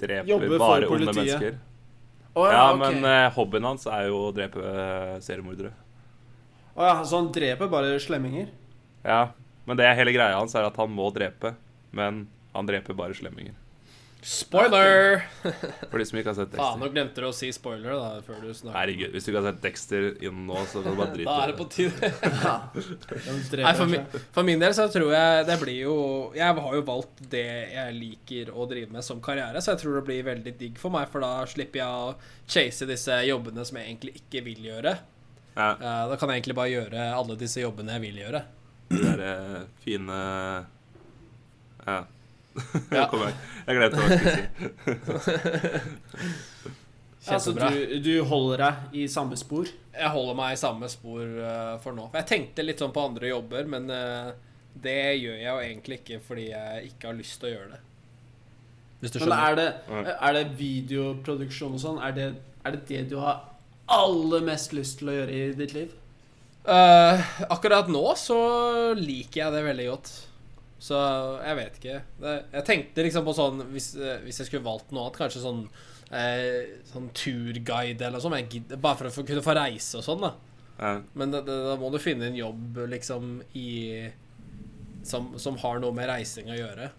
dreper 0.00 0.30
Jobber 0.32 0.54
bare 0.62 0.88
onde 0.88 1.10
mennesker. 1.12 1.58
Oh, 2.32 2.46
ja, 2.48 2.54
Ja, 2.56 2.64
ok. 2.72 2.80
men 2.86 3.04
uh, 3.04 3.28
hobbyen 3.36 3.68
hans 3.68 3.84
er 3.90 4.06
jo 4.08 4.22
å 4.30 4.32
drepe 4.34 4.64
eh, 4.64 5.14
seriemordere. 5.22 5.74
Å 6.78 6.86
ja, 6.88 6.94
så 7.04 7.18
han 7.20 7.28
dreper 7.34 7.68
bare 7.68 7.98
slemminger? 8.00 8.48
Ja, 9.04 9.20
men 9.68 9.76
det 9.76 9.84
er 9.90 9.98
hele 9.98 10.14
greia 10.16 10.38
hans 10.40 10.54
er 10.56 10.64
at 10.70 10.78
han 10.80 10.90
må 10.94 11.10
drepe, 11.12 11.52
men 11.92 12.24
han 12.54 12.66
dreper 12.70 12.96
bare 12.96 13.14
slemminger. 13.18 13.52
Spoiler! 14.22 15.22
For 15.90 15.96
de 15.96 16.04
som 16.04 16.18
ikke 16.20 16.28
har 16.32 16.36
sett 16.36 16.52
Faen, 16.52 16.76
Dexter. 16.76 16.80
nå 16.82 16.88
glemte 16.92 17.22
du 17.22 17.26
å 17.28 17.32
si 17.32 17.48
spoiler 17.56 17.94
da 17.96 18.08
før 18.26 18.42
du 18.44 18.50
snakket. 18.52 18.74
Herregud, 18.76 19.14
hvis 19.14 19.24
du 19.24 19.30
ikke 19.32 19.40
har 19.40 19.46
sett 19.48 19.62
Dexter 19.64 20.08
inn 20.28 20.42
nå, 20.48 20.58
så 20.68 20.82
kan 20.84 20.92
du 20.92 20.98
bare 21.00 21.14
drite 21.14 21.30
Da 21.30 21.36
er 21.46 21.52
det 21.52 21.56
på 21.60 21.66
tide. 21.72 22.10
Ja. 22.44 22.54
De 22.74 23.62
Nei, 23.64 23.72
for, 23.78 23.88
min, 23.90 24.04
for 24.36 24.46
min 24.50 24.60
del 24.60 24.76
så 24.76 24.86
tror 24.92 25.14
jeg 25.14 25.46
det 25.48 25.56
blir 25.62 25.78
jo 25.86 25.94
Jeg 26.36 26.58
har 26.60 26.76
jo 26.76 26.82
valgt 26.90 27.22
det 27.32 27.44
jeg 27.72 27.96
liker 27.96 28.52
å 28.52 28.66
drive 28.70 28.92
med 28.92 29.06
som 29.06 29.22
karriere, 29.24 29.62
så 29.64 29.72
jeg 29.74 29.82
tror 29.86 29.96
det 30.00 30.04
blir 30.10 30.26
veldig 30.28 30.54
digg 30.60 30.76
for 30.80 30.92
meg, 30.94 31.08
for 31.12 31.24
da 31.24 31.32
slipper 31.48 31.80
jeg 31.82 31.88
å 31.88 32.12
chase 32.50 32.88
disse 32.90 33.16
jobbene 33.28 33.64
som 33.64 33.80
jeg 33.80 33.88
egentlig 33.88 34.14
ikke 34.20 34.44
vil 34.50 34.68
gjøre. 34.72 34.94
Ja, 35.56 35.70
Eh, 35.80 36.04
Da 36.12 36.16
kan 36.20 36.30
jeg 36.30 36.42
egentlig 36.42 36.54
bare 36.60 36.70
gjøre 36.76 37.08
alle 37.16 37.34
disse 37.40 37.60
jobbene 37.64 37.96
jeg 37.96 38.04
vil 38.04 38.20
gjøre. 38.22 38.44
de 38.92 39.00
er 39.16 39.20
eh, 39.32 39.60
fine 39.84 40.20
Ja. 41.86 41.98
Ja. 42.90 43.06
Kom 43.10 43.22
igjen. 43.22 43.36
Jeg 43.66 43.78
glemte 43.78 43.96
hva 44.00 44.06
jeg 44.10 44.20
skulle 44.20 45.20
si. 45.24 46.76
Altså, 47.28 47.52
du, 47.52 47.98
du 48.00 48.14
holder 48.24 48.62
deg 48.62 48.94
i 48.96 49.02
samme 49.12 49.36
spor? 49.36 49.68
Jeg 49.92 50.12
holder 50.14 50.36
meg 50.38 50.54
i 50.54 50.60
samme 50.60 50.88
spor 50.88 51.20
uh, 51.20 51.74
for 51.82 51.92
nå. 51.96 52.06
Jeg 52.16 52.28
tenkte 52.30 52.64
litt 52.64 52.80
sånn 52.80 52.94
på 52.96 53.02
andre 53.10 53.28
jobber, 53.28 53.68
men 53.68 53.92
uh, 53.92 54.32
det 54.72 55.20
gjør 55.20 55.36
jeg 55.36 55.50
jo 55.50 55.58
egentlig 55.66 56.00
ikke 56.00 56.20
fordi 56.24 56.46
jeg 56.48 56.92
ikke 56.94 57.10
har 57.10 57.18
lyst 57.18 57.36
til 57.42 57.50
å 57.50 57.52
gjøre 57.52 57.70
det. 57.74 57.80
Hvis 59.00 59.14
du 59.14 59.20
Men 59.22 59.36
er 59.36 59.56
det, 59.56 59.68
er 60.12 60.36
det 60.36 60.44
videoproduksjon 60.58 61.76
og 61.76 61.82
sånn? 61.84 62.00
Er 62.04 62.16
det, 62.16 62.26
er 62.64 62.76
det 62.76 62.82
det 62.88 63.04
du 63.12 63.18
har 63.20 63.44
aller 63.90 64.44
mest 64.44 64.74
lyst 64.76 65.00
til 65.00 65.12
å 65.12 65.20
gjøre 65.20 65.36
i 65.36 65.52
ditt 65.60 65.76
liv? 65.76 65.94
Uh, 66.64 67.20
akkurat 67.48 67.88
nå 67.88 68.04
så 68.20 68.40
liker 68.96 69.44
jeg 69.44 69.56
det 69.56 69.64
veldig 69.68 69.86
godt. 69.92 70.12
Så 70.80 70.96
jeg 71.44 71.56
vet 71.58 71.74
ikke. 71.80 71.96
Det, 72.22 72.34
jeg 72.54 72.66
tenkte 72.68 73.04
liksom 73.04 73.26
på 73.26 73.34
sånn 73.36 73.58
Hvis, 73.74 73.90
eh, 74.00 74.22
hvis 74.24 74.38
jeg 74.40 74.48
skulle 74.48 74.64
valgt 74.64 74.94
noe 74.96 75.10
annet, 75.10 75.18
kanskje 75.20 75.42
sånn 75.42 75.58
eh, 76.16 76.70
Sånn 76.88 77.10
turguide 77.12 78.06
eller 78.06 78.16
noe 78.16 78.24
sånt. 78.24 78.56
Bare 78.80 78.96
for 78.96 79.10
å 79.10 79.12
få, 79.12 79.26
kunne 79.28 79.44
få 79.44 79.56
reise 79.58 80.00
og 80.00 80.06
sånn, 80.06 80.24
da. 80.24 80.32
Ja. 80.80 80.94
Men 81.20 81.34
det, 81.34 81.42
det, 81.44 81.58
da 81.68 81.76
må 81.76 81.90
du 81.92 81.98
finne 82.00 82.30
en 82.30 82.38
jobb 82.38 82.80
liksom 82.88 83.42
i 83.60 83.68
som, 85.04 85.30
som 85.40 85.56
har 85.60 85.80
noe 85.80 85.92
med 85.96 86.08
reising 86.08 86.48
å 86.52 86.56
gjøre. 86.56 86.90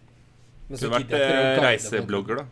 Men 0.69 0.77
Du 0.77 0.85
kunne 0.85 0.99
vært 1.01 1.15
eh, 1.17 1.63
reiseblogger, 1.65 2.41
da. 2.41 2.45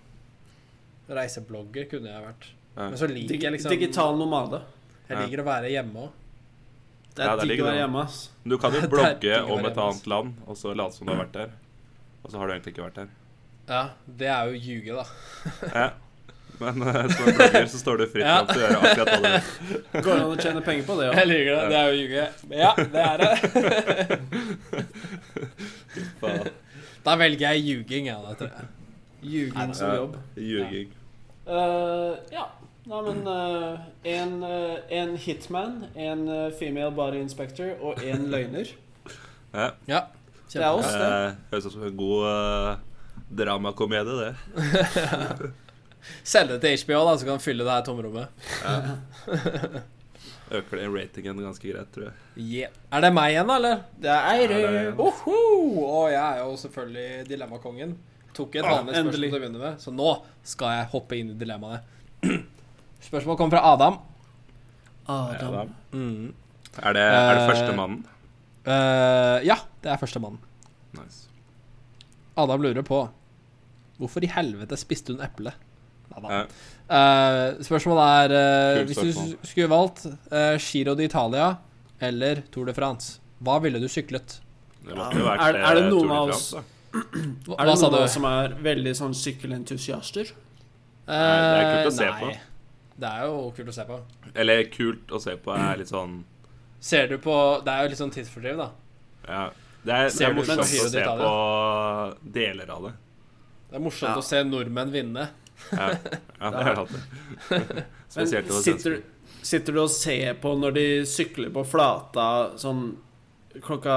Reiseblogger 1.20 1.88
kunne 1.90 2.12
jeg 2.12 2.26
vært. 2.26 2.50
Ja. 2.76 2.88
Men 2.88 2.98
så 3.02 3.10
liker 3.10 3.34
Dig 3.34 3.46
jeg 3.46 3.56
liksom 3.56 3.74
Digital 3.74 4.18
nomade. 4.20 4.62
Jeg 5.10 5.24
liker 5.24 5.42
å 5.42 5.48
være 5.48 5.72
hjemme 5.74 6.06
òg. 6.06 6.18
Det 7.20 7.26
er 7.28 7.32
ja, 7.36 7.36
digg 7.44 7.60
å 7.60 7.66
være 7.68 7.80
hjemme, 7.82 8.00
ass. 8.08 8.18
Du 8.48 8.56
kan 8.62 8.72
jo 8.78 8.82
blogge 8.96 9.40
om 9.52 9.66
et 9.68 9.78
annet 9.86 10.06
land, 10.08 10.30
og 10.48 10.56
så 10.60 10.72
late 10.78 10.96
som 10.96 11.04
du 11.08 11.12
har 11.12 11.20
vært 11.26 11.36
der. 11.36 11.50
Og 12.24 12.28
så 12.32 12.40
har 12.40 12.48
du 12.48 12.54
egentlig 12.56 12.72
ikke 12.78 12.86
vært 12.88 13.00
der. 13.02 13.10
Ja, 13.70 13.82
det 14.20 14.30
er 14.32 14.40
jo 14.48 14.54
å 14.56 14.62
ljuge, 14.68 14.92
da. 15.02 15.06
Ja. 15.80 15.90
Men 16.60 16.82
eh, 16.84 17.06
som 17.14 17.24
en 17.30 17.36
blogger 17.38 17.68
så 17.72 17.78
står 17.80 17.96
du 18.02 18.06
fritt 18.12 18.26
Ja. 18.28 18.40
til 18.50 18.60
å 18.60 18.62
gjøre 18.66 18.80
akkurat 18.84 19.08
hva 19.08 19.20
du 19.20 19.24
vil. 19.30 19.42
Går 20.04 20.10
det 20.10 20.16
an 20.20 20.26
å 20.34 20.40
tjene 20.44 20.64
penger 20.66 20.84
på 20.90 20.94
det 21.00 21.06
Jeg 21.08 21.28
liker 21.30 21.52
det. 21.56 21.62
Det 21.72 21.78
er 21.80 21.86
jo 21.86 21.94
å 21.94 22.00
ljuge. 22.00 22.24
Ja, 22.60 22.72
det 22.96 23.02
er 23.06 23.16
det. 23.24 23.30
Da 27.06 27.16
velger 27.22 27.46
jeg 27.54 27.64
ljuging, 27.64 28.10
jeg, 28.12 28.20
Da, 28.26 28.34
tror 28.42 28.50
jeg. 28.52 28.68
Ljuging 29.30 29.72
som 29.76 29.96
jobb. 29.96 30.14
Ljuging. 30.36 30.90
Eh, 31.48 32.14
ja. 32.36 32.46
Nei, 32.90 33.00
men 33.06 33.20
uh, 33.28 33.80
en, 34.10 34.32
uh, 34.42 34.78
en 34.90 35.12
hitman, 35.22 35.76
en 35.94 36.24
eh, 36.34 36.48
female 36.58 36.90
body 36.98 37.20
inspector 37.22 37.76
og 37.86 38.00
en 38.02 38.24
løgner. 38.34 38.72
Ja. 39.54 39.68
Ja. 39.86 40.00
Det 40.50 40.64
er 40.64 40.74
oss, 40.74 40.90
det. 40.90 41.06
Eh, 41.06 41.36
Høres 41.52 41.68
ut 41.70 41.76
som 41.76 41.84
en 41.86 42.00
god 42.00 42.26
uh, 42.26 43.12
dramakomedie, 43.30 44.16
det. 44.24 44.32
Selge 46.32 46.58
det 46.58 46.64
til 46.66 46.82
HBO, 46.88 47.04
da, 47.12 47.14
så 47.22 47.30
kan 47.30 47.44
fylle 47.44 47.68
det 47.68 47.76
her 47.76 47.86
tomrommet. 47.86 48.26
Øker 50.50 50.82
det 50.82 50.90
ratingen 50.90 51.44
ganske 51.46 51.70
greit, 51.70 51.92
tror 51.94 52.08
jeg. 52.08 52.16
Yeah. 52.42 52.74
Er 52.90 53.06
det 53.06 53.14
meg 53.14 53.36
igjen, 53.36 53.52
da, 53.52 53.60
eller? 53.62 53.84
Det 54.02 54.16
er 54.16 54.56
Ja, 54.56 54.72
er- 54.88 54.98
Oho! 55.06 55.38
Og 55.84 56.10
jeg 56.10 56.24
er 56.26 56.42
jo 56.42 56.58
selvfølgelig 56.64 57.30
dilemmakongen. 57.30 57.94
Tok 58.34 58.56
et 58.58 58.66
vanlig 58.66 58.96
ah, 58.96 59.04
spørsmål 59.04 59.14
til 59.14 59.30
å 59.30 59.38
begynne 59.44 59.62
med, 59.62 59.78
så 59.86 59.94
nå 59.94 60.10
skal 60.48 60.74
jeg 60.80 60.90
hoppe 60.96 61.22
inn 61.22 61.36
i 61.36 61.38
dilemmaet. 61.38 61.96
Spørsmål 63.02 63.38
kommer 63.40 63.58
fra 63.58 63.74
Adam. 63.74 64.00
Adam. 65.08 65.54
Adam. 65.54 65.70
Mm. 65.94 66.34
Er 66.84 66.94
det, 66.94 67.02
er 67.02 67.34
det 67.36 67.42
Eh, 67.44 67.48
første 67.50 67.76
mannen? 67.76 68.04
Eh, 68.66 69.46
ja, 69.48 69.56
det 69.84 69.92
er 69.92 69.98
førstemannen. 69.98 70.40
Nice. 70.94 71.28
Adam 72.38 72.62
lurer 72.62 72.84
på 72.84 73.10
Hvorfor 74.00 74.24
i 74.24 74.28
helvete 74.32 74.78
spiste 74.80 75.12
hun 75.14 75.20
eple? 75.26 75.52
Eh, 76.16 77.58
spørsmålet 77.64 78.32
er 78.32 78.86
Hvis 78.88 78.98
du 78.98 79.36
skulle 79.44 79.70
valgt 79.70 80.06
uh, 80.32 80.56
Giro 80.58 80.96
d'Italia 80.96 81.58
eller 82.02 82.42
Tour 82.52 82.66
de 82.66 82.74
France, 82.74 83.20
hva 83.44 83.60
ville 83.62 83.80
du 83.80 83.88
syklet? 83.92 84.40
Det 84.86 84.96
måtte 84.96 85.20
jo 85.20 85.26
vært 85.28 85.42
Er- 85.44 85.60
er 85.60 85.76
det 85.76 85.84
noen 85.92 86.12
av 86.16 86.30
oss- 86.30 86.54
Hva, 86.56 87.56
Er 87.60 87.66
det 87.66 87.78
sa 87.78 87.90
noen 87.90 88.02
du? 88.02 88.08
som 88.08 88.24
er 88.26 88.56
veldig 88.64 88.94
sånn 88.96 89.14
sykkelentusiaster? 89.14 90.32
Nei, 91.08 91.18
det 91.18 91.60
er 91.60 91.84
kult 91.84 91.94
å 91.94 91.98
se 91.98 92.06
på. 92.20 92.26
nei. 92.28 92.40
Det 93.00 93.08
er 93.08 93.26
jo 93.30 93.50
kult 93.56 93.72
å 93.72 93.76
se 93.76 93.86
på. 93.88 93.98
Eller 94.36 94.64
kult 94.74 95.12
å 95.16 95.20
se 95.24 95.36
på 95.40 95.56
er 95.56 95.80
litt 95.80 95.92
sånn 95.92 96.22
Ser 96.80 97.10
du 97.12 97.18
på 97.20 97.34
Det 97.66 97.74
er 97.74 97.84
jo 97.84 97.92
litt 97.92 98.00
sånn 98.00 98.14
tidsfordriv, 98.16 98.60
da. 98.60 98.70
Ja. 99.28 99.44
Det 99.84 99.96
er, 99.96 100.10
det 100.12 100.26
er 100.28 100.34
morsomt 100.36 100.64
å 100.64 100.66
se 100.68 101.04
på 101.08 101.34
deler 102.36 102.72
av 102.76 102.88
det. 102.90 102.94
Det 103.70 103.78
er 103.80 103.84
morsomt 103.84 104.10
Ja. 104.12 104.18
å 104.20 104.26
se 104.26 104.42
nordmenn 104.44 104.92
vinne. 104.92 105.30
Ja, 105.72 105.90
ja 106.40 106.50
det 106.52 106.64
er 106.64 106.70
det 106.70 106.82
alltid. 106.84 107.02
Spesielt 108.10 108.52
sitter, 108.52 108.96
svensker. 108.98 109.02
sitter 109.52 109.76
du 109.76 109.82
og 109.84 109.92
ser 109.94 110.40
på 110.42 110.56
når 110.60 110.76
de 110.76 110.86
sykler 111.08 111.52
på 111.56 111.64
flata 111.68 112.28
sånn 112.60 112.98
klokka 113.64 113.96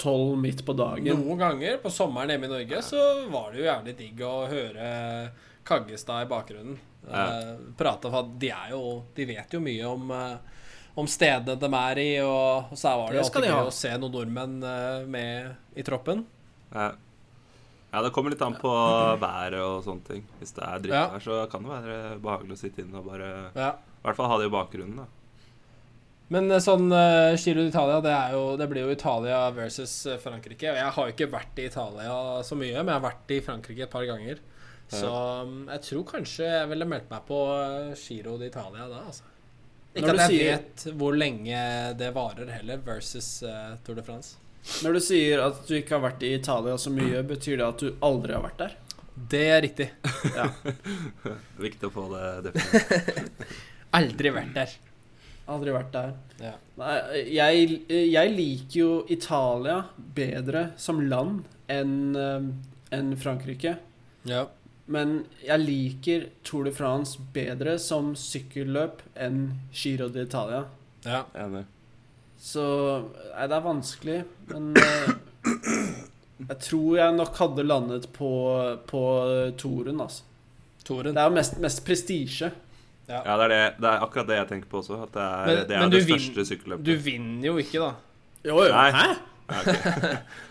tolv 0.00 0.36
midt 0.40 0.64
på 0.66 0.74
dagen? 0.76 1.22
Noen 1.24 1.40
ganger 1.40 1.78
på 1.82 1.92
sommeren 1.92 2.34
hjemme 2.34 2.50
i 2.50 2.54
Norge 2.54 2.82
så 2.86 3.02
var 3.32 3.52
det 3.52 3.62
jo 3.62 3.68
jævlig 3.68 3.96
digg 3.98 4.22
å 4.26 4.34
høre 4.50 4.88
Kaggestad 5.64 6.26
i 6.26 6.30
bakgrunnen. 6.30 6.78
Ja. 7.10 7.24
Eh, 7.24 7.54
prate 7.76 8.10
for 8.10 8.28
de 8.40 8.48
er 8.48 8.70
jo 8.72 9.02
De 9.14 9.26
vet 9.28 9.52
jo 9.52 9.60
mye 9.60 9.88
om 9.90 10.12
eh, 10.14 10.36
om 10.94 11.08
stedene 11.10 11.58
de 11.58 11.68
er 11.74 11.98
i, 11.98 12.10
og, 12.22 12.70
og 12.70 12.78
så 12.78 12.92
var 12.94 13.10
det 13.10 13.18
Det 13.18 13.24
alltid 13.24 13.48
gøy 13.50 13.66
å 13.66 13.72
se 13.74 13.90
noen 13.98 14.14
nordmenn 14.14 14.52
eh, 14.62 15.00
med 15.10 15.80
i 15.80 15.82
troppen. 15.86 16.22
Ja. 16.70 16.92
ja, 17.90 18.02
det 18.04 18.12
kommer 18.14 18.30
litt 18.30 18.44
an 18.46 18.54
på 18.60 18.70
været 19.22 19.58
og 19.58 19.82
sånne 19.86 20.06
ting. 20.06 20.22
Hvis 20.38 20.54
det 20.54 20.62
er 20.68 20.84
dritt 20.84 20.94
Ja. 20.94 21.18
så 21.22 21.40
kan 21.50 21.66
det 21.66 21.74
være 21.74 21.98
behagelig 22.22 22.54
å 22.54 22.62
sitte 22.62 22.84
inne 22.84 23.02
og 23.02 23.10
bare 23.10 23.32
Ja. 23.58 23.74
I 23.74 24.06
hvert 24.06 24.20
fall 24.20 24.30
ha 24.30 24.38
det 24.38 24.46
i 24.46 24.54
bakgrunnen, 24.54 25.02
da. 25.02 25.10
Men 26.34 26.48
sånn 26.62 26.88
uh, 26.92 27.34
Giro 27.36 27.62
d'Italia, 27.66 28.00
det, 28.04 28.12
er 28.14 28.32
jo, 28.32 28.42
det 28.56 28.66
blir 28.70 28.86
jo 28.86 28.94
Italia 28.94 29.42
versus 29.54 29.92
Frankrike. 30.22 30.70
Og 30.70 30.78
jeg 30.78 30.94
har 30.96 31.08
jo 31.08 31.14
ikke 31.14 31.30
vært 31.32 31.60
i 31.60 31.66
Italia 31.68 32.16
så 32.46 32.56
mye, 32.58 32.78
men 32.78 32.90
jeg 32.92 33.00
har 33.00 33.04
vært 33.04 33.34
i 33.34 33.40
Frankrike 33.44 33.86
et 33.86 33.92
par 33.92 34.06
ganger. 34.08 34.40
Så 34.92 35.08
um, 35.42 35.64
jeg 35.72 35.80
tror 35.88 36.04
kanskje 36.12 36.44
jeg 36.46 36.68
ville 36.70 36.86
meldt 36.86 37.08
meg 37.10 37.24
på 37.26 37.38
eh, 37.56 37.94
Giro 37.98 38.36
d'Italia 38.38 38.84
da, 38.90 39.00
altså. 39.08 39.24
Ikke 39.94 40.08
Når 40.10 40.10
at 40.10 40.16
du 40.16 40.22
jeg 40.22 40.30
sier- 40.34 40.56
vet 40.58 40.84
hvor 41.00 41.14
lenge 41.16 41.58
det 41.98 42.08
varer 42.14 42.48
heller, 42.50 42.80
versus 42.84 43.28
uh, 43.46 43.76
Tour 43.86 43.96
de 43.98 44.02
France. 44.06 44.36
Når 44.82 44.96
du 44.96 45.00
sier 45.04 45.42
at 45.44 45.60
du 45.68 45.74
ikke 45.76 45.94
har 45.98 46.02
vært 46.06 46.22
i 46.26 46.32
Italia 46.38 46.76
så 46.80 46.90
mye, 46.92 47.20
betyr 47.28 47.58
det 47.60 47.66
at 47.66 47.82
du 47.84 47.92
aldri 48.04 48.34
har 48.36 48.42
vært 48.46 48.58
der? 48.64 48.74
Det 49.30 49.42
er 49.54 49.60
riktig. 49.62 49.86
Ja. 50.34 50.48
Viktig 51.66 51.86
å 51.86 51.92
få 51.94 52.08
det 52.10 52.24
definert. 52.48 53.44
Aldri 53.94 54.32
vært 54.34 54.54
der. 54.56 54.72
Aldri 55.54 55.74
vært 55.76 55.92
der. 55.94 56.14
Ja. 56.40 56.52
Nei, 56.80 56.94
jeg, 57.36 57.76
jeg 58.10 58.32
liker 58.34 58.78
jo 58.80 58.90
Italia 59.12 59.76
bedre 60.16 60.70
som 60.80 61.02
land 61.06 61.44
enn 61.70 61.94
en 62.16 62.48
enn 62.94 63.14
Frankrike. 63.20 63.76
Ja. 64.28 64.46
Men 64.86 65.24
jeg 65.44 65.60
liker 65.62 66.26
Tour 66.44 66.64
de 66.68 66.72
France 66.76 67.18
bedre 67.32 67.78
som 67.80 68.12
sykkelløp 68.18 69.00
enn 69.16 69.46
Giro 69.72 70.08
d'Italia. 70.12 70.64
ja. 71.06 71.22
Enig. 71.34 71.64
Så 72.44 72.60
Nei, 73.32 73.46
det 73.48 73.56
er 73.56 73.62
vanskelig, 73.64 74.16
men 74.50 74.66
eh, 74.76 75.14
jeg 76.50 76.56
tror 76.66 76.96
jeg 76.98 77.14
nok 77.16 77.38
hadde 77.40 77.64
landet 77.64 78.08
på, 78.12 78.28
på 78.90 79.00
Toren, 79.56 80.02
altså. 80.04 80.26
Toren. 80.84 81.14
Det 81.16 81.22
er 81.22 81.30
jo 81.30 81.34
mest, 81.38 81.56
mest 81.64 81.80
prestisje. 81.86 82.50
Ja, 83.08 83.22
det 83.24 83.46
er, 83.46 83.48
det, 83.54 83.60
det 83.80 83.88
er 83.88 84.04
akkurat 84.04 84.28
det 84.28 84.36
jeg 84.42 84.48
tenker 84.50 84.68
på 84.74 84.82
også. 84.82 84.98
At 85.06 85.14
det 85.16 85.22
er, 85.24 85.46
Men- 85.46 85.68
det, 85.70 85.78
er 85.78 85.88
det 85.94 86.02
største 86.04 86.44
sykkelløpet. 86.50 86.84
Du 86.84 86.92
vinner 87.06 87.46
jo 87.48 87.56
ikke, 87.62 87.80
da. 87.80 87.90
Jo, 88.44 88.58
jo. 88.60 88.68
Nei. 88.76 88.90
Hæ? 88.92 89.06
Ja, 89.48 89.60
ok. 89.60 90.04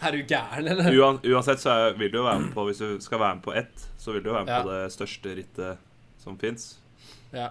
Er 0.05 0.11
du 0.13 0.19
gæren, 0.29 0.67
eller? 0.69 0.91
Uan, 0.99 1.17
uansett 1.25 1.61
så 1.63 1.73
er, 1.73 1.97
vil 1.97 2.11
du 2.13 2.19
jo 2.19 2.27
være 2.27 2.43
med 2.43 2.51
på 2.53 2.65
Hvis 2.67 2.81
du 2.83 2.99
skal 3.01 3.19
være 3.23 3.39
med 3.39 3.43
på 3.47 3.53
ett, 3.57 3.87
så 3.97 4.13
vil 4.13 4.21
du 4.23 4.29
jo 4.29 4.35
være 4.37 4.45
med 4.45 4.53
Ja. 4.53 4.61
på 4.61 4.69
det 4.75 4.93
største 4.93 5.33
rittet 5.39 5.89
som 6.23 6.37
fins. 6.39 6.67
Ja. 7.33 7.49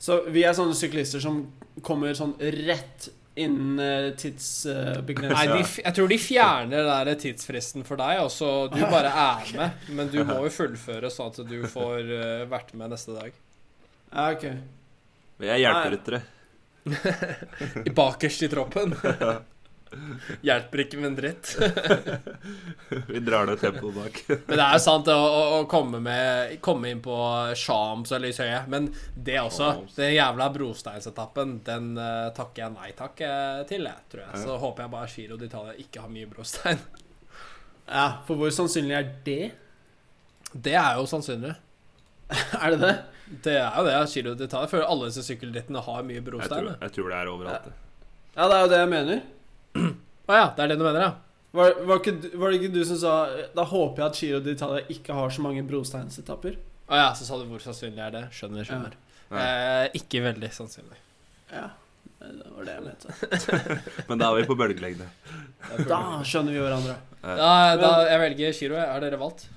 Så 0.00 0.22
vi 0.32 0.42
er 0.48 0.56
sånne 0.56 0.74
syklister 0.76 1.20
som 1.22 1.42
kommer 1.84 2.16
sånn 2.16 2.34
rett 2.40 3.08
innen 3.36 3.76
uh, 3.76 4.14
tidsbegrensning. 4.16 5.50
Nei, 5.52 5.60
de, 5.60 5.82
jeg 5.84 5.96
tror 5.98 6.08
de 6.08 6.16
fjerner 6.20 6.86
den 6.86 7.08
der 7.10 7.18
tidsfristen 7.20 7.84
for 7.84 8.00
deg, 8.00 8.22
og 8.24 8.30
så 8.32 8.48
du 8.72 8.78
bare 8.94 9.10
er 9.12 9.50
med. 9.58 9.82
Men 9.98 10.08
du 10.12 10.22
må 10.24 10.38
jo 10.46 10.52
fullføre 10.54 11.10
sånn 11.12 11.34
at 11.34 11.42
du 11.50 11.58
får 11.68 12.08
eh, 12.16 12.46
vært 12.48 12.72
med 12.80 12.94
neste 12.94 13.12
dag. 13.16 13.36
Ja, 14.08 14.30
ok. 14.32 14.46
Vi 15.36 15.50
er 15.52 15.60
hjelperyttere. 15.60 16.22
I 17.88 17.92
bakerst 17.92 18.46
i 18.46 18.48
troppen. 18.48 18.96
Hjelper 20.42 20.82
ikke 20.82 20.98
med 20.98 21.06
en 21.12 21.16
dritt. 21.16 21.52
Vi 23.08 23.20
drar 23.24 23.46
ned 23.46 23.60
tempoet 23.60 23.94
bak. 23.94 24.18
Men 24.48 24.58
det 24.58 24.64
er 24.64 24.74
jo 24.76 24.82
sant 24.82 25.08
å, 25.12 25.14
å, 25.16 25.42
å 25.60 25.60
komme, 25.70 26.00
med, 26.02 26.56
komme 26.64 26.90
inn 26.90 27.02
på 27.04 27.16
Shams 27.58 28.10
eller 28.12 28.32
Lyshøye. 28.32 28.64
Men 28.72 28.88
det 29.14 29.38
også, 29.40 29.70
Shams. 29.78 29.94
den 29.98 30.14
jævla 30.16 30.48
brosteinsetappen, 30.54 31.58
den 31.66 31.92
uh, 32.00 32.28
takker 32.36 32.64
jeg 32.66 32.74
nei 32.74 32.90
takk 32.98 33.22
eh, 33.26 33.60
til, 33.70 33.86
jeg, 33.86 34.08
tror 34.12 34.24
jeg. 34.26 34.42
Så 34.42 34.56
håper 34.62 34.86
jeg 34.86 34.94
bare 34.96 35.12
Giro 35.14 35.38
d'Italia 35.40 35.76
ikke 35.86 36.04
har 36.06 36.12
mye 36.12 36.30
brostein. 36.30 36.82
Ja, 37.86 38.24
For 38.26 38.34
hvor 38.34 38.50
sannsynlig 38.50 38.96
er 38.98 39.10
det? 39.22 39.42
Det 40.50 40.72
er 40.74 40.96
jo 40.98 41.04
sannsynlig. 41.06 41.52
Er 42.58 42.72
det 42.74 42.80
det? 42.82 42.94
Det 43.44 43.52
er 43.60 43.76
jo 43.78 43.84
det. 43.86 43.92
Giro 44.10 44.32
d'Italia. 44.34 44.64
Jeg 44.66 44.72
føler 44.72 44.90
alle 44.90 45.10
disse 45.12 45.22
sykkelrittene 45.22 45.82
har 45.86 46.02
mye 46.08 46.16
Jeg 46.18 46.24
brostein. 46.26 46.66
tror, 46.66 46.80
jeg 46.82 46.94
tror 46.96 47.12
det 47.12 47.20
er 47.20 47.30
overalt. 47.30 47.68
det. 47.70 47.76
Ja, 48.34 48.48
det 48.50 48.56
er 48.56 48.64
jo 48.64 48.70
det 48.72 48.80
jeg 48.80 48.90
mener. 48.90 49.20
Å 50.26 50.34
ja, 50.40 50.46
det 50.56 50.64
er 50.64 50.72
det 50.72 50.76
du 50.80 50.84
mener, 50.86 51.00
ja? 51.06 51.12
Var, 51.56 51.72
var, 51.88 52.00
ikke, 52.02 52.32
var 52.36 52.52
det 52.52 52.58
ikke 52.60 52.72
du 52.74 52.82
som 52.84 52.98
sa 53.00 53.12
Da 53.56 53.62
håper 53.64 54.02
jeg 54.02 54.06
at 54.10 54.18
Giro 54.20 54.40
d'Italia 54.44 54.82
ikke 54.92 55.14
har 55.16 55.30
så 55.32 55.40
mange 55.44 55.62
brosteinsetapper. 55.64 56.58
Å 56.90 56.98
ja, 57.00 57.08
så 57.16 57.24
sa 57.26 57.38
du 57.40 57.46
hvor 57.48 57.62
sannsynlig 57.62 58.02
er 58.04 58.12
det? 58.14 58.24
Skjønner, 58.36 58.66
skjønner. 58.68 58.96
Eh, 59.32 59.86
ikke 59.98 60.20
veldig 60.26 60.50
sannsynlig. 60.54 60.98
Ja, 61.50 61.68
det 62.20 62.50
var 62.52 62.66
det 62.68 62.74
jeg 62.76 62.84
mente. 62.84 63.14
Men 64.10 64.20
da 64.20 64.28
er 64.32 64.40
vi 64.42 64.48
på 64.50 64.56
bølgelengde. 64.58 65.08
Da 65.88 66.00
skjønner 66.26 66.54
vi 66.54 66.60
hverandre. 66.62 66.98
Da, 67.22 67.50
da, 67.80 67.90
jeg 68.10 68.22
velger 68.22 68.58
Giro. 68.60 68.76
Er 68.82 69.02
dere 69.06 69.18
valgt? 69.22 69.48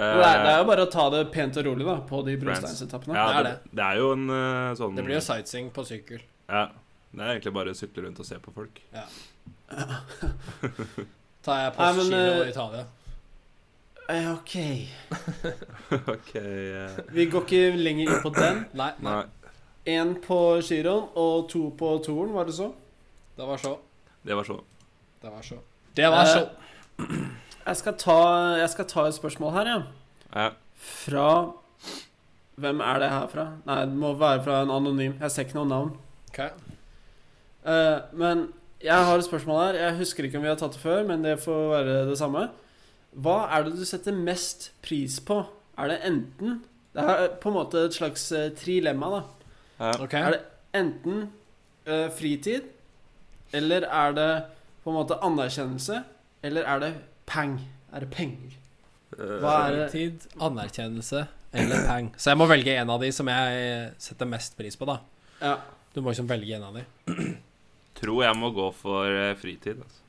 Det 0.00 0.06
er, 0.06 0.20
det 0.20 0.28
er 0.30 0.54
Eh, 0.54 0.58
jo 0.62 0.68
bare 0.70 0.84
å 0.86 0.88
ta 0.88 1.02
det 1.12 1.26
pent 1.34 1.58
og 1.60 1.66
rolig 1.66 1.84
da 1.84 1.98
på 2.08 2.22
de 2.24 2.36
brosteinsetappene. 2.40 3.16
ja, 3.18 3.26
Det 3.28 3.40
er 3.40 3.48
det, 3.50 3.74
det 3.76 3.84
er 3.90 3.98
jo 4.00 4.12
en 4.14 4.22
eh, 4.32 4.70
sånn 4.78 4.94
Det 4.96 5.04
blir 5.04 5.18
jo 5.18 5.24
sightseeing 5.26 5.68
på 5.76 5.84
sykkel. 5.84 6.22
Ja. 6.48 6.62
Det 7.10 7.20
er 7.26 7.34
egentlig 7.34 7.52
bare 7.58 7.74
å 7.74 7.76
sykle 7.76 8.06
rundt 8.06 8.22
og 8.22 8.28
se 8.28 8.38
på 8.40 8.54
folk. 8.54 8.78
Tar 11.44 11.60
jeg 11.62 11.96
men, 11.96 12.12
eh, 12.14 12.48
Italia. 12.50 12.84
Eh, 14.10 14.32
ok. 14.32 14.54
OK. 16.14 16.34
eh, 16.36 16.98
Vi 17.14 17.26
går 17.30 17.44
ikke 17.46 17.76
lenger 17.78 18.08
inn 18.10 18.22
på 18.24 18.32
den. 18.34 18.64
Nei, 18.76 18.90
nei, 18.98 19.12
nei, 19.20 19.52
Én 19.88 20.14
på 20.20 20.38
giroen 20.66 21.06
og 21.16 21.46
to 21.48 21.70
på 21.78 21.92
toren, 22.04 22.34
var 22.36 22.44
det 22.50 22.54
så? 22.58 22.72
det 23.38 23.46
var 23.48 23.56
så. 23.56 23.76
det 24.26 24.36
var 24.36 24.44
så. 24.44 24.58
Det 25.22 25.30
var 25.32 25.42
så. 25.42 25.56
Det 25.96 26.10
var 26.12 26.26
Eh, 26.26 26.34
så. 26.34 26.48
Jeg 27.70 27.76
skal 27.76 27.94
ta, 28.00 28.14
jeg 28.58 28.70
skal 28.72 28.86
ta 28.88 29.02
et 29.06 29.14
spørsmål 29.14 29.50
her, 29.52 29.68
ja. 29.68 29.80
Ja. 30.34 30.48
Fra 30.80 31.26
Hvem 32.60 32.80
er 32.80 32.98
det 32.98 33.08
her 33.12 33.26
fra? 33.30 33.44
Nei, 33.66 33.76
det 33.86 33.94
må 34.00 34.10
være 34.18 34.42
fra 34.42 34.62
en 34.64 34.70
anonym. 34.74 35.12
Jeg 35.20 35.30
ser 35.30 35.44
ikke 35.46 35.58
noe 35.60 35.68
navn. 35.70 35.92
Ok. 36.32 36.40
Eh, 37.64 37.98
men 38.16 38.42
jeg 38.80 39.06
har 39.06 39.18
et 39.18 39.26
spørsmål 39.26 39.60
her. 39.60 39.78
Jeg 39.84 39.96
husker 40.00 40.26
ikke 40.26 40.40
om 40.40 40.44
vi 40.44 40.50
har 40.50 40.58
tatt 40.60 40.76
det 40.76 40.82
før, 40.82 41.02
men 41.08 41.24
det 41.24 41.36
får 41.42 41.64
være 41.74 41.96
det 42.08 42.18
samme. 42.20 42.46
Hva 43.12 43.36
er 43.52 43.66
det 43.66 43.74
du 43.76 43.84
setter 43.88 44.16
mest 44.16 44.70
pris 44.84 45.18
på? 45.26 45.42
Er 45.80 45.92
det 45.92 45.98
enten 46.06 46.60
Det 46.94 47.02
er 47.06 47.28
på 47.40 47.50
en 47.50 47.54
måte 47.54 47.84
et 47.86 47.94
slags 47.94 48.24
eh, 48.34 48.48
trilemma, 48.58 49.10
da. 49.12 49.20
Ja. 49.80 49.90
Okay. 50.02 50.20
Er 50.20 50.34
det 50.34 50.40
enten 50.74 51.20
uh, 51.86 52.08
fritid, 52.12 52.66
eller 53.54 53.86
er 53.86 54.16
det 54.16 54.30
på 54.82 54.90
en 54.90 54.96
måte 54.96 55.18
anerkjennelse, 55.22 56.00
eller 56.42 56.66
er 56.66 56.82
det 56.82 56.90
peng? 57.30 57.60
Er 57.94 58.04
det 58.04 58.10
penger? 58.10 58.56
Hva 59.14 59.54
er 59.68 59.76
det? 59.76 59.86
Fritid, 59.92 60.26
anerkjennelse 60.42 61.26
eller 61.52 61.86
peng. 61.86 62.10
Så 62.16 62.32
jeg 62.32 62.38
må 62.38 62.48
velge 62.50 62.74
en 62.78 62.90
av 62.90 63.02
de 63.02 63.12
som 63.14 63.30
jeg 63.30 63.92
setter 64.02 64.28
mest 64.30 64.58
pris 64.58 64.78
på, 64.78 64.88
da. 64.90 64.98
Ja. 65.40 65.54
Du 65.94 66.02
må 66.02 66.12
liksom 66.12 66.28
velge 66.30 66.58
en 66.58 66.66
av 66.66 66.76
de. 66.78 66.84
Tror 67.98 68.24
jeg 68.24 68.38
må 68.38 68.50
gå 68.54 68.68
for 68.76 69.10
eh, 69.10 69.34
fritid. 69.38 69.80
Altså. 69.82 70.00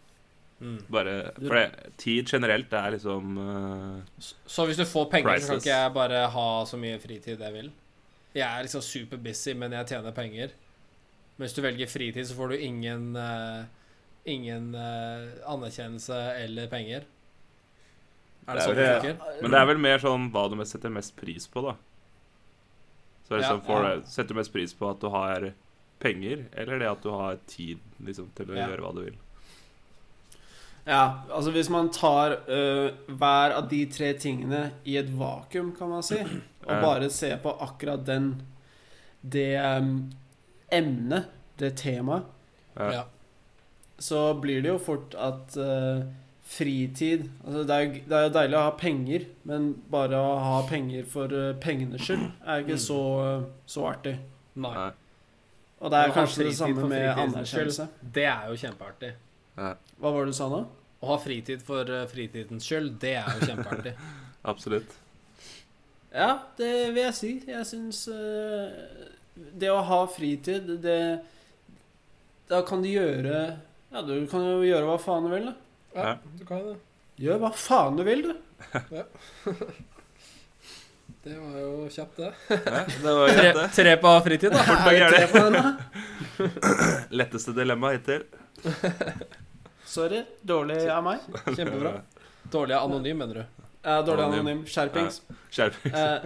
Mm. 0.62 0.78
Bare 0.94 1.14
For 1.40 1.58
det, 1.58 1.94
tid 1.98 2.28
generelt 2.30 2.74
er 2.78 2.94
liksom 2.94 3.38
uh, 3.42 4.20
Så 4.46 4.68
hvis 4.70 4.78
du 4.78 4.86
får 4.86 5.08
penger, 5.10 5.40
så 5.42 5.56
kan 5.56 5.62
ikke 5.64 5.78
jeg 5.78 5.94
bare 5.96 6.20
ha 6.36 6.50
så 6.70 6.78
mye 6.78 7.00
fritid 7.02 7.42
jeg 7.42 7.56
vil. 7.56 7.72
Jeg 8.36 8.46
er 8.46 8.68
liksom 8.68 8.84
superbusy, 8.86 9.56
men 9.58 9.74
jeg 9.74 9.90
tjener 9.90 10.14
penger. 10.14 10.54
Men 11.36 11.48
hvis 11.48 11.58
du 11.58 11.64
velger 11.66 11.90
fritid, 11.90 12.28
så 12.30 12.38
får 12.38 12.54
du 12.54 12.66
ingen 12.70 13.16
uh, 13.18 13.64
Ingen 14.30 14.76
uh, 14.78 15.32
anerkjennelse 15.50 16.18
eller 16.44 16.68
penger. 16.70 17.08
Er 18.46 18.58
det 18.58 18.62
Det 18.62 18.62
er 18.62 18.68
sånn 18.68 18.76
det 18.78 18.90
funker? 18.92 19.40
Men 19.42 19.54
det 19.56 19.62
er 19.62 19.66
vel 19.72 19.80
mer 19.82 20.04
sånn 20.04 20.28
hva 20.34 20.44
du 20.52 20.60
setter 20.70 20.94
mest 20.94 21.16
pris 21.18 21.48
på, 21.50 21.64
da. 21.66 21.74
Så 23.26 23.40
liksom 23.40 23.64
Ja, 23.64 23.66
får 23.66 23.88
ja. 23.88 23.96
Setter 24.06 24.36
du 24.36 24.40
mest 24.44 24.54
pris 24.54 24.76
på 24.78 24.90
at 24.92 25.02
du 25.02 25.10
har 25.10 25.50
penger, 26.02 26.46
eller 26.58 26.82
det 26.82 26.90
at 26.92 27.04
du 27.06 27.12
har 27.14 27.38
tid 27.50 27.80
liksom, 28.04 28.32
til 28.38 28.52
å 28.52 28.58
Ja. 28.58 28.68
gjøre 28.72 28.86
hva 28.86 28.94
du 28.98 29.04
vil? 29.06 29.20
Ja, 30.86 31.22
altså 31.30 31.52
hvis 31.54 31.70
man 31.70 31.92
tar 31.94 32.34
uh, 32.50 32.90
hver 33.08 33.54
av 33.54 33.68
de 33.70 33.84
tre 33.94 34.14
tingene 34.18 34.72
i 34.90 34.96
et 34.98 35.12
vakuum, 35.14 35.76
kan 35.78 35.92
man 35.94 36.02
si, 36.06 36.18
og 36.68 36.82
bare 36.82 37.10
ser 37.14 37.38
på 37.44 37.54
akkurat 37.62 38.02
den 38.08 38.32
det 39.22 39.52
um, 39.62 40.10
emnet, 40.74 41.30
det 41.62 41.76
temaet, 41.78 42.26
Ja. 42.80 43.04
Så 44.02 44.34
blir 44.42 44.64
det 44.64 44.72
jo 44.72 44.80
fort 44.82 45.14
at 45.14 45.54
uh, 45.62 46.02
fritid 46.42 47.28
Altså, 47.46 47.62
det 47.68 47.76
er, 47.76 47.92
det 48.08 48.16
er 48.18 48.24
jo 48.26 48.32
deilig 48.34 48.58
å 48.58 48.64
ha 48.66 48.72
penger, 48.80 49.26
men 49.46 49.68
bare 49.94 50.18
å 50.18 50.32
ha 50.42 50.56
penger 50.70 51.06
for 51.12 51.30
uh, 51.36 51.52
pengenes 51.62 52.02
skyld 52.08 52.24
er 52.42 52.64
ikke 52.64 52.80
så, 52.82 52.98
eh, 53.28 53.44
så 53.70 53.84
artig. 53.92 54.16
Nei. 54.58 54.74
Og 55.82 55.90
det 55.90 56.00
er 56.00 56.14
kanskje 56.14 56.46
det 56.46 56.56
samme 56.58 56.88
med 56.90 57.08
anerkjennelse. 57.10 57.88
Det 58.16 58.26
er 58.30 58.50
jo 58.52 58.58
kjempeartig. 58.62 59.12
Hva 59.58 60.12
var 60.14 60.20
det 60.22 60.34
du 60.34 60.38
sa 60.38 60.50
nå? 60.52 60.62
Å 61.02 61.10
ha 61.10 61.18
fritid 61.18 61.64
for 61.66 61.90
eh, 61.90 62.04
fritidens 62.10 62.68
skyld, 62.70 62.94
det 63.02 63.16
er 63.18 63.40
jo 63.40 63.48
kjempeartig. 63.50 63.96
Absolutt. 64.52 64.94
Ja, 66.14 66.36
det 66.60 66.70
vil 66.94 67.02
jeg 67.06 67.16
si. 67.18 67.32
Jeg 67.48 67.66
syns 67.70 68.02
Det 69.62 69.70
å 69.72 69.80
ha 69.88 70.00
fritid, 70.12 70.68
det 70.84 70.98
Da 72.52 72.60
kan 72.68 72.84
du 72.84 72.90
gjøre 72.92 73.38
Ja, 73.94 74.02
du 74.04 74.28
kan 74.28 74.44
jo 74.44 74.58
gjøre 74.68 74.90
hva 74.90 74.98
faen 75.00 75.30
du 75.30 75.32
vil, 75.32 75.48
da. 75.48 75.56
Ja. 75.96 76.16
du 76.40 76.44
kan 76.48 76.66
det. 76.68 76.76
Gjør 77.22 77.42
hva 77.44 77.52
faen 77.56 77.98
du 78.00 78.04
vil, 78.08 78.28
du. 78.28 78.36
Det 81.24 81.36
var 81.38 81.58
jo 81.62 81.90
kjapt, 81.90 82.18
det. 82.18 82.34
Ja, 82.50 82.80
det 83.04 83.12
var 83.14 83.28
Tre, 83.28 83.42
greit, 83.42 83.56
det. 83.56 83.68
tre 83.76 83.98
på 84.02 84.12
fritid, 84.26 84.52
da. 84.52 84.58
Fort 84.58 85.32
på 85.32 85.42
den. 85.50 85.74
Letteste 87.20 87.52
dilemma 87.54 87.92
hittil. 87.94 88.24
Sorry. 89.86 90.24
Dårlig 90.42 90.80
av 90.90 91.04
meg. 91.06 91.20
Kjempebra. 91.46 91.92
Dårlig 92.52 92.76
anonym, 92.80 93.18
mener 93.22 93.36
du? 93.36 93.68
Ja, 93.84 94.00
dårlig 94.02 94.24
Anonym. 94.24 94.40
anonym. 94.48 94.64
Skjerpings. 94.66 95.22
Skjerpings. 95.52 95.94
Eh, 95.94 96.26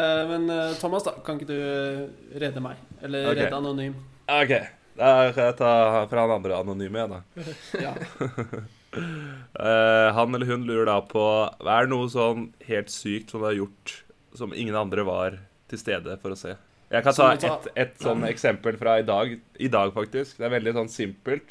eh, 0.00 0.24
men 0.32 0.50
eh, 0.50 0.72
Thomas, 0.80 1.06
da. 1.06 1.14
Kan 1.26 1.38
ikke 1.38 1.52
du 1.52 1.60
eh, 1.60 2.02
redde 2.42 2.62
meg? 2.64 2.80
Eller 3.02 3.30
okay. 3.30 3.44
redde 3.44 3.60
anonym? 3.62 3.94
OK. 4.26 4.54
Da 4.98 5.12
kan 5.30 5.44
jeg 5.52 5.56
ta 5.60 5.72
fra 6.10 6.26
han 6.26 6.34
andre 6.40 6.58
anonyme 6.58 7.04
igjen, 7.04 7.14
da. 7.14 7.22
Ja. 7.86 7.94
Eh, 8.88 10.06
han 10.16 10.34
eller 10.34 10.48
hun 10.48 10.62
lurer 10.64 10.86
da 10.88 10.94
på 11.04 11.20
Hva 11.60 11.74
er 11.82 11.90
noe 11.90 12.06
sånn 12.08 12.46
helt 12.64 12.88
sykt 12.88 13.30
som 13.30 13.42
du 13.42 13.46
har 13.50 13.56
gjort 13.58 13.92
som 14.38 14.54
ingen 14.54 14.76
andre 14.78 15.04
var 15.06 15.38
til 15.68 15.80
stede 15.82 16.14
for 16.22 16.34
å 16.34 16.38
se? 16.38 16.54
Jeg 16.88 17.04
kan 17.04 17.12
ta 17.18 17.26
et, 17.34 17.66
et 17.76 17.98
sånn 18.00 18.22
eksempel 18.24 18.78
fra 18.80 18.94
i 19.02 19.04
dag. 19.04 19.34
I 19.60 19.68
dag, 19.68 19.90
faktisk. 19.92 20.38
Det 20.38 20.46
er 20.48 20.54
veldig 20.54 20.72
sånn 20.78 20.88
simpelt. 20.92 21.50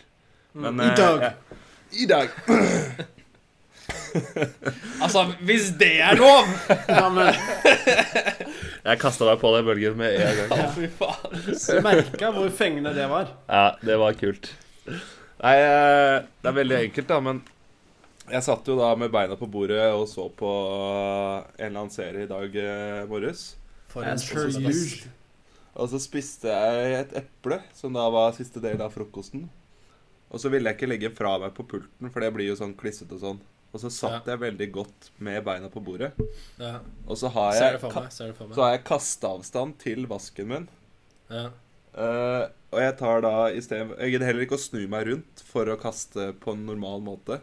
Men, 0.58 0.80
I 0.82 0.88
eh, 0.90 0.96
dag. 0.98 1.22
jeg- 1.28 1.62
I 2.02 2.08
dag. 2.10 2.34
Altså, 5.02 5.22
hvis 5.48 5.70
det 5.80 5.94
er 6.04 6.18
lov! 6.20 6.48
ja, 6.90 7.06
men 7.14 7.30
Jeg 8.84 9.00
kasta 9.00 9.28
meg 9.30 9.40
på 9.42 9.52
den 9.56 9.68
bølgen 9.68 9.96
med 10.00 10.16
en 10.18 10.40
gang. 10.42 10.50
Ja, 10.64 10.66
fy 10.76 10.88
faen. 10.98 11.38
du 11.46 11.86
merka 11.86 12.32
hvor 12.36 12.50
fengende 12.58 12.94
det 12.98 13.06
var. 13.12 13.30
Ja, 13.48 13.66
det 13.86 13.98
var 14.02 14.18
kult. 14.20 14.50
Nei, 14.88 15.54
eh, 15.62 16.18
det 16.42 16.50
er 16.52 16.58
veldig 16.58 16.80
enkelt, 16.88 17.08
da, 17.12 17.20
men 17.24 17.42
jeg 18.28 18.44
satt 18.44 18.68
jo 18.68 18.76
da 18.80 18.90
med 19.00 19.12
beina 19.14 19.38
på 19.40 19.48
bordet 19.52 19.86
og 19.96 20.06
så 20.12 20.28
på 20.36 20.50
en 20.50 21.68
eller 21.70 21.80
annen 21.84 21.94
serie 21.94 22.26
i 22.26 22.30
dag 22.30 22.58
eh, 22.62 23.04
morges. 23.10 23.50
Per 23.94 24.10
usual. 24.14 24.82
Og 25.78 25.92
så 25.92 26.00
spiste 26.02 26.50
jeg 26.50 26.96
et 26.98 27.14
eple, 27.22 27.60
som 27.78 27.94
da 27.94 28.08
var 28.14 28.34
siste 28.36 28.62
del 28.64 28.82
av 28.82 28.96
frokosten. 28.96 29.46
Og 30.28 30.42
så 30.42 30.50
ville 30.52 30.68
jeg 30.68 30.80
ikke 30.80 30.90
legge 30.90 31.12
fra 31.16 31.38
meg 31.40 31.54
på 31.56 31.68
pulten, 31.70 32.10
for 32.12 32.24
det 32.24 32.34
blir 32.36 32.50
jo 32.50 32.58
sånn 32.60 32.74
klissete 32.78 33.16
og 33.16 33.24
sånn. 33.24 33.40
Og 33.76 33.84
så 33.84 33.92
satt 33.94 34.28
jeg 34.28 34.42
veldig 34.42 34.68
godt 34.74 35.10
med 35.24 35.44
beina 35.46 35.70
på 35.72 35.84
bordet. 35.84 36.14
Ja. 36.58 36.80
Og 37.06 37.20
så 37.20 37.30
har 37.32 37.54
jeg, 37.56 37.80
så 37.84 38.64
har 38.64 38.74
jeg 38.74 38.86
kasteavstand 38.88 39.78
til 39.84 40.08
vasken 40.10 40.50
min. 40.50 40.68
Ja. 41.30 41.50
Uh, 41.98 42.48
og 42.74 42.82
jeg 42.82 42.94
tar 43.00 43.24
da 43.26 43.32
i 43.50 43.62
stedet 43.64 43.96
Jeg 43.98 44.12
gidder 44.14 44.28
heller 44.30 44.44
ikke 44.46 44.58
å 44.60 44.62
snu 44.62 44.84
meg 44.92 45.08
rundt 45.08 45.42
for 45.48 45.66
å 45.72 45.80
kaste 45.82 46.30
på 46.44 46.54
en 46.56 46.66
normal 46.68 47.04
måte. 47.06 47.40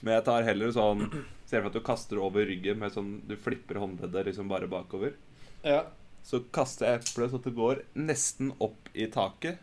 Men 0.00 0.14
jeg 0.18 0.24
tar 0.28 0.42
heller 0.46 0.72
sånn 0.74 1.02
Ser 1.46 1.60
for 1.60 1.68
at 1.68 1.74
du 1.76 1.80
kaster 1.84 2.18
over 2.22 2.46
ryggen 2.48 2.78
med 2.80 2.92
sånn 2.94 3.10
Du 3.28 3.34
flipper 3.36 3.80
håndleddet 3.82 4.26
liksom 4.30 4.48
bare 4.48 4.68
bakover. 4.70 5.12
ja. 5.62 5.82
Så 6.22 6.38
kaster 6.54 6.86
jeg 6.86 7.00
eplet 7.00 7.32
så 7.32 7.38
at 7.40 7.46
det 7.48 7.54
går 7.56 7.80
nesten 7.98 8.52
opp 8.62 8.88
i 8.94 9.08
taket. 9.10 9.58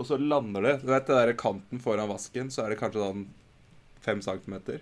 Og 0.00 0.06
så 0.08 0.16
lander 0.16 0.62
det 0.64 0.72
Du 0.80 0.86
vet 0.88 1.06
det 1.06 1.18
der 1.18 1.32
kanten 1.36 1.78
foran 1.84 2.08
vasken, 2.08 2.48
så 2.50 2.64
er 2.64 2.72
det 2.72 2.78
kanskje 2.80 3.02
sånn 3.04 3.26
fem 4.00 4.22
centimeter. 4.24 4.80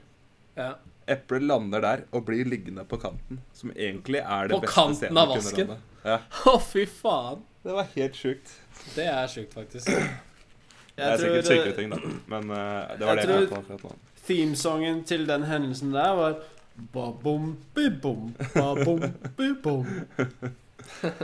ja. 0.57 0.75
Eplet 1.11 1.43
lander 1.43 1.83
der 1.83 2.05
og 2.15 2.23
blir 2.29 2.47
liggende 2.47 2.85
på 2.87 2.97
kanten. 3.03 3.41
Som 3.53 3.73
egentlig 3.75 4.21
er 4.23 4.47
det 4.49 4.55
På 4.55 4.61
beste 4.63 4.85
stedet 4.95 5.11
På 5.11 5.17
kanten 5.17 5.19
av 5.19 5.33
vasken? 5.35 5.71
Å, 5.75 5.79
Ja, 6.07 6.19
Å, 6.53 6.61
fy 6.63 6.85
faen. 6.87 7.43
Det 7.65 7.75
var 7.75 7.89
helt 7.97 8.15
sjukt. 8.17 8.53
Det 8.95 9.09
er 9.11 9.27
sjukt, 9.27 9.53
faktisk. 9.59 9.91
Det 9.91 11.03
er 11.09 11.19
sikkert 11.19 11.47
sykere 11.51 11.73
eh, 11.73 11.77
ting, 11.81 11.91
da. 11.91 11.99
Men 12.31 12.51
uh, 12.55 12.95
det 12.95 13.07
var 13.07 13.19
jeg 13.19 13.27
det 13.27 13.27
jeg 13.27 13.27
tror- 13.27 13.51
tenkte 13.51 13.51
på 13.51 13.61
akkurat 13.61 13.85
nå. 13.91 14.12
Themesongen 14.27 15.03
til 15.09 15.27
den 15.27 15.43
hendelsen 15.49 15.93
der 15.95 16.15
var. 16.19 16.35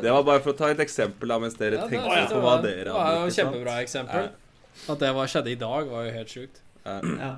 Det 0.03 0.11
var 0.13 0.23
bare 0.23 0.41
for 0.45 0.53
å 0.53 0.57
ta 0.59 0.69
et 0.73 0.81
eksempel 0.83 1.29
da, 1.33 1.39
mens 1.43 1.57
dere 1.59 1.75
Ja, 1.79 1.87
det- 1.87 1.91
tenkte 1.99 2.15
det 2.15 2.29
på 2.31 2.41
var- 2.41 2.59
hva 2.59 2.63
dere 2.63 2.85
Det 2.85 2.93
var 2.95 3.15
jo 3.15 3.31
kjempebra 3.37 3.75
eksempel. 3.83 4.29
At 4.89 4.99
det 4.99 5.15
var, 5.15 5.27
skjedde 5.27 5.51
i 5.51 5.55
dag, 5.59 5.89
var 5.91 6.05
jo 6.05 6.13
helt 6.13 6.29
sjukt. 6.29 6.61
Ja. 6.87 7.01
Ja. 7.03 7.37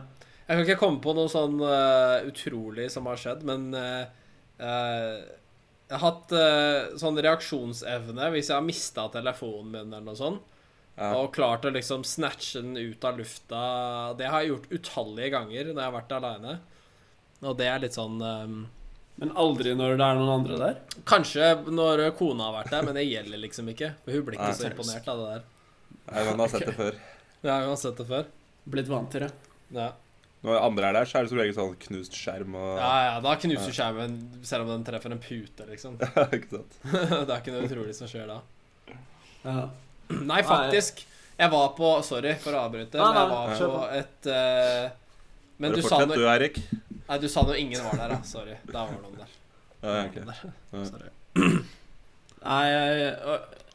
Jeg 0.49 0.57
kan 0.57 0.67
ikke 0.67 0.79
komme 0.81 1.01
på 1.01 1.15
noe 1.15 1.29
sånn 1.31 1.61
uh, 1.63 2.27
utrolig 2.27 2.91
som 2.91 3.07
har 3.07 3.17
skjedd, 3.17 3.43
men 3.47 3.73
uh, 3.75 4.05
uh, 4.61 5.23
jeg 5.89 5.99
har 5.99 5.99
hatt 5.99 6.29
sånn 6.99 7.17
reaksjonsevne 7.19 8.31
hvis 8.35 8.49
jeg 8.51 8.55
har 8.57 8.63
mista 8.67 9.09
telefonen 9.09 9.71
min 9.71 9.81
eller 9.95 10.01
noe 10.01 10.15
sånt, 10.19 10.43
Ja. 10.97 11.15
og 11.17 11.31
klart 11.33 11.65
å 11.65 11.71
liksom 11.73 12.03
snatche 12.05 12.61
den 12.61 12.77
ut 12.77 13.05
av 13.09 13.17
lufta. 13.17 13.61
Det 14.19 14.27
har 14.29 14.43
jeg 14.43 14.51
gjort 14.51 14.75
utallige 14.75 15.31
ganger 15.33 15.71
når 15.71 15.79
jeg 15.79 15.87
har 15.87 15.95
vært 15.95 16.13
aleine. 16.19 16.59
Og 17.41 17.57
det 17.57 17.71
er 17.73 17.81
litt 17.81 17.97
sånn 17.97 18.19
um, 18.21 18.59
Men 19.23 19.33
aldri 19.41 19.73
når 19.79 19.97
det 19.97 20.09
er 20.09 20.19
noen 20.19 20.35
andre 20.35 20.59
der. 20.61 20.83
Kanskje 21.09 21.55
når 21.71 22.05
kona 22.19 22.51
har 22.51 22.59
vært 22.59 22.75
der, 22.75 22.85
men 22.89 22.99
det 23.01 23.07
gjelder 23.07 23.43
liksom 23.47 23.73
ikke. 23.73 23.95
For 24.05 24.17
hun 24.17 24.27
blir 24.27 24.37
ikke 24.37 24.51
Nei. 24.51 24.59
så 24.59 24.69
imponert 24.69 25.09
av 25.09 25.23
det 25.23 25.33
der. 25.33 25.49
Nei, 26.11 26.21
men 26.21 26.31
hun 26.35 26.45
har 26.45 26.53
sett 26.53 26.69
det 26.69 26.77
før. 26.77 27.01
Jeg 27.41 27.67
har 27.71 27.81
sett 27.81 28.01
det 28.03 28.09
før. 28.11 28.31
Blitt 28.71 28.93
vant 28.93 29.13
til 29.15 29.25
det. 29.25 29.33
Ja. 29.73 29.91
Når 30.41 30.57
andre 30.57 30.89
er 30.89 30.97
der, 30.97 31.09
så 31.09 31.19
er 31.19 31.27
det 31.27 31.33
som 31.33 31.41
regel 31.41 31.57
sånn 31.57 31.75
knust 31.83 32.15
skjerm 32.17 32.55
og 32.57 32.69
ja, 32.81 32.93
ja, 33.05 33.17
da 33.21 33.35
knuser 33.43 33.67
ja. 33.69 33.75
skjermen 33.77 34.15
selv 34.49 34.65
om 34.65 34.71
den 34.73 34.87
treffer 34.89 35.13
en 35.13 35.21
pute, 35.21 35.67
liksom. 35.69 35.99
ikke 36.37 36.55
sant? 36.55 36.79
det 36.89 37.27
er 37.27 37.35
ikke 37.37 37.53
noe 37.53 37.69
utrolig 37.69 37.97
som 37.99 38.09
skjer 38.09 38.31
da. 38.31 38.39
Ja. 39.45 39.59
Nei, 40.31 40.41
faktisk. 40.47 41.05
Jeg 41.41 41.51
var 41.53 41.69
på 41.77 41.91
Sorry 42.05 42.35
for 42.43 42.53
å 42.53 42.65
avbryte, 42.67 42.99
Nei, 43.01 43.07
men 43.07 43.21
jeg 43.21 43.31
var 43.31 43.77
på 43.77 43.85
et 43.97 44.27
uh, 44.29 44.91
Men 45.63 45.73
du 45.77 45.81
sa, 45.83 46.01
noe, 46.05 46.17
du, 46.19 46.27
Erik. 46.29 46.59
nei, 47.09 47.17
du 47.23 47.29
sa 47.33 47.45
noe 47.49 47.57
ingen 47.61 47.81
var 47.87 47.97
der, 48.03 48.13
da. 48.17 48.19
Sorry. 48.29 48.57
Da 48.69 48.83
var 48.89 48.99
noen 49.01 49.17
der. 49.23 49.31
Ja, 49.81 49.95
Da 49.95 50.03
noen 50.05 50.29
der. 50.29 50.43
Ja. 50.75 50.85
Sorry. 50.91 51.09
Nei, 52.41 52.61
jeg, 52.69 53.15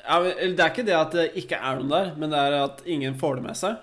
ja, 0.05 0.19
det 0.21 0.61
er 0.61 0.69
ikke 0.71 0.85
det 0.85 0.95
at 0.99 1.15
det 1.17 1.25
ikke 1.41 1.57
er 1.57 1.79
noen 1.81 1.89
der, 1.95 2.11
men 2.21 2.29
det 2.33 2.43
er 2.45 2.57
at 2.63 2.83
ingen 2.85 3.17
får 3.17 3.39
det 3.39 3.45
med 3.47 3.57
seg. 3.57 3.81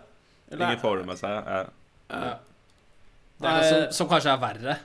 Eller- 0.52 0.66
Ingen 0.68 0.82
får 0.84 0.98
det 1.02 1.06
med 1.10 1.18
seg. 1.18 1.50
Ja. 1.50 1.62
Ja. 2.12 2.32
Det 3.42 3.50
er 3.50 3.58
noe 3.58 3.68
som, 3.72 3.84
som 3.98 4.10
kanskje 4.10 4.30
er 4.36 4.40
verre. 4.42 4.76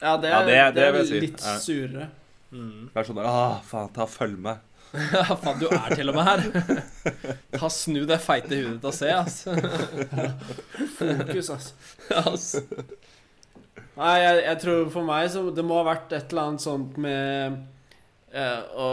Ja, 0.00 0.16
det 0.16 0.30
Ja, 0.32 0.40
er, 0.40 0.46
det- 0.46 0.56
det, 0.56 0.74
det 0.80 0.84
er 0.88 0.98
jeg 1.02 1.06
si. 1.10 1.20
litt 1.26 1.40
surere. 1.64 2.08
Mm. 2.50 2.88
Det 2.94 2.96
er 3.02 3.04
sånn 3.10 3.18
der 3.20 3.28
Å, 3.28 3.60
faen, 3.68 3.92
ta 3.94 4.06
følg 4.08 4.38
med. 4.48 4.58
Ja, 5.14 5.36
faen, 5.38 5.60
du 5.60 5.68
er 5.70 5.94
til 5.94 6.10
og 6.10 6.16
med 6.18 6.26
her. 6.26 6.40
Ta 7.54 7.70
Snu 7.70 8.02
det 8.08 8.18
feite 8.24 8.56
hudet 8.56 8.78
ditt 8.78 8.88
og 8.90 8.96
se, 8.96 9.10
ass. 9.14 9.44
Fokus, 10.98 11.50
altså. 11.54 11.74
ass. 12.18 12.48
Nei, 14.00 14.14
jeg, 14.22 14.40
jeg 14.46 14.60
tror 14.64 14.88
for 14.94 15.06
meg 15.06 15.28
så 15.32 15.44
det 15.54 15.64
må 15.66 15.80
ha 15.80 15.86
vært 15.90 16.14
et 16.16 16.32
eller 16.32 16.50
annet 16.50 16.64
sånt 16.64 16.98
med 17.00 17.58
eh, 18.32 18.62
å 18.72 18.88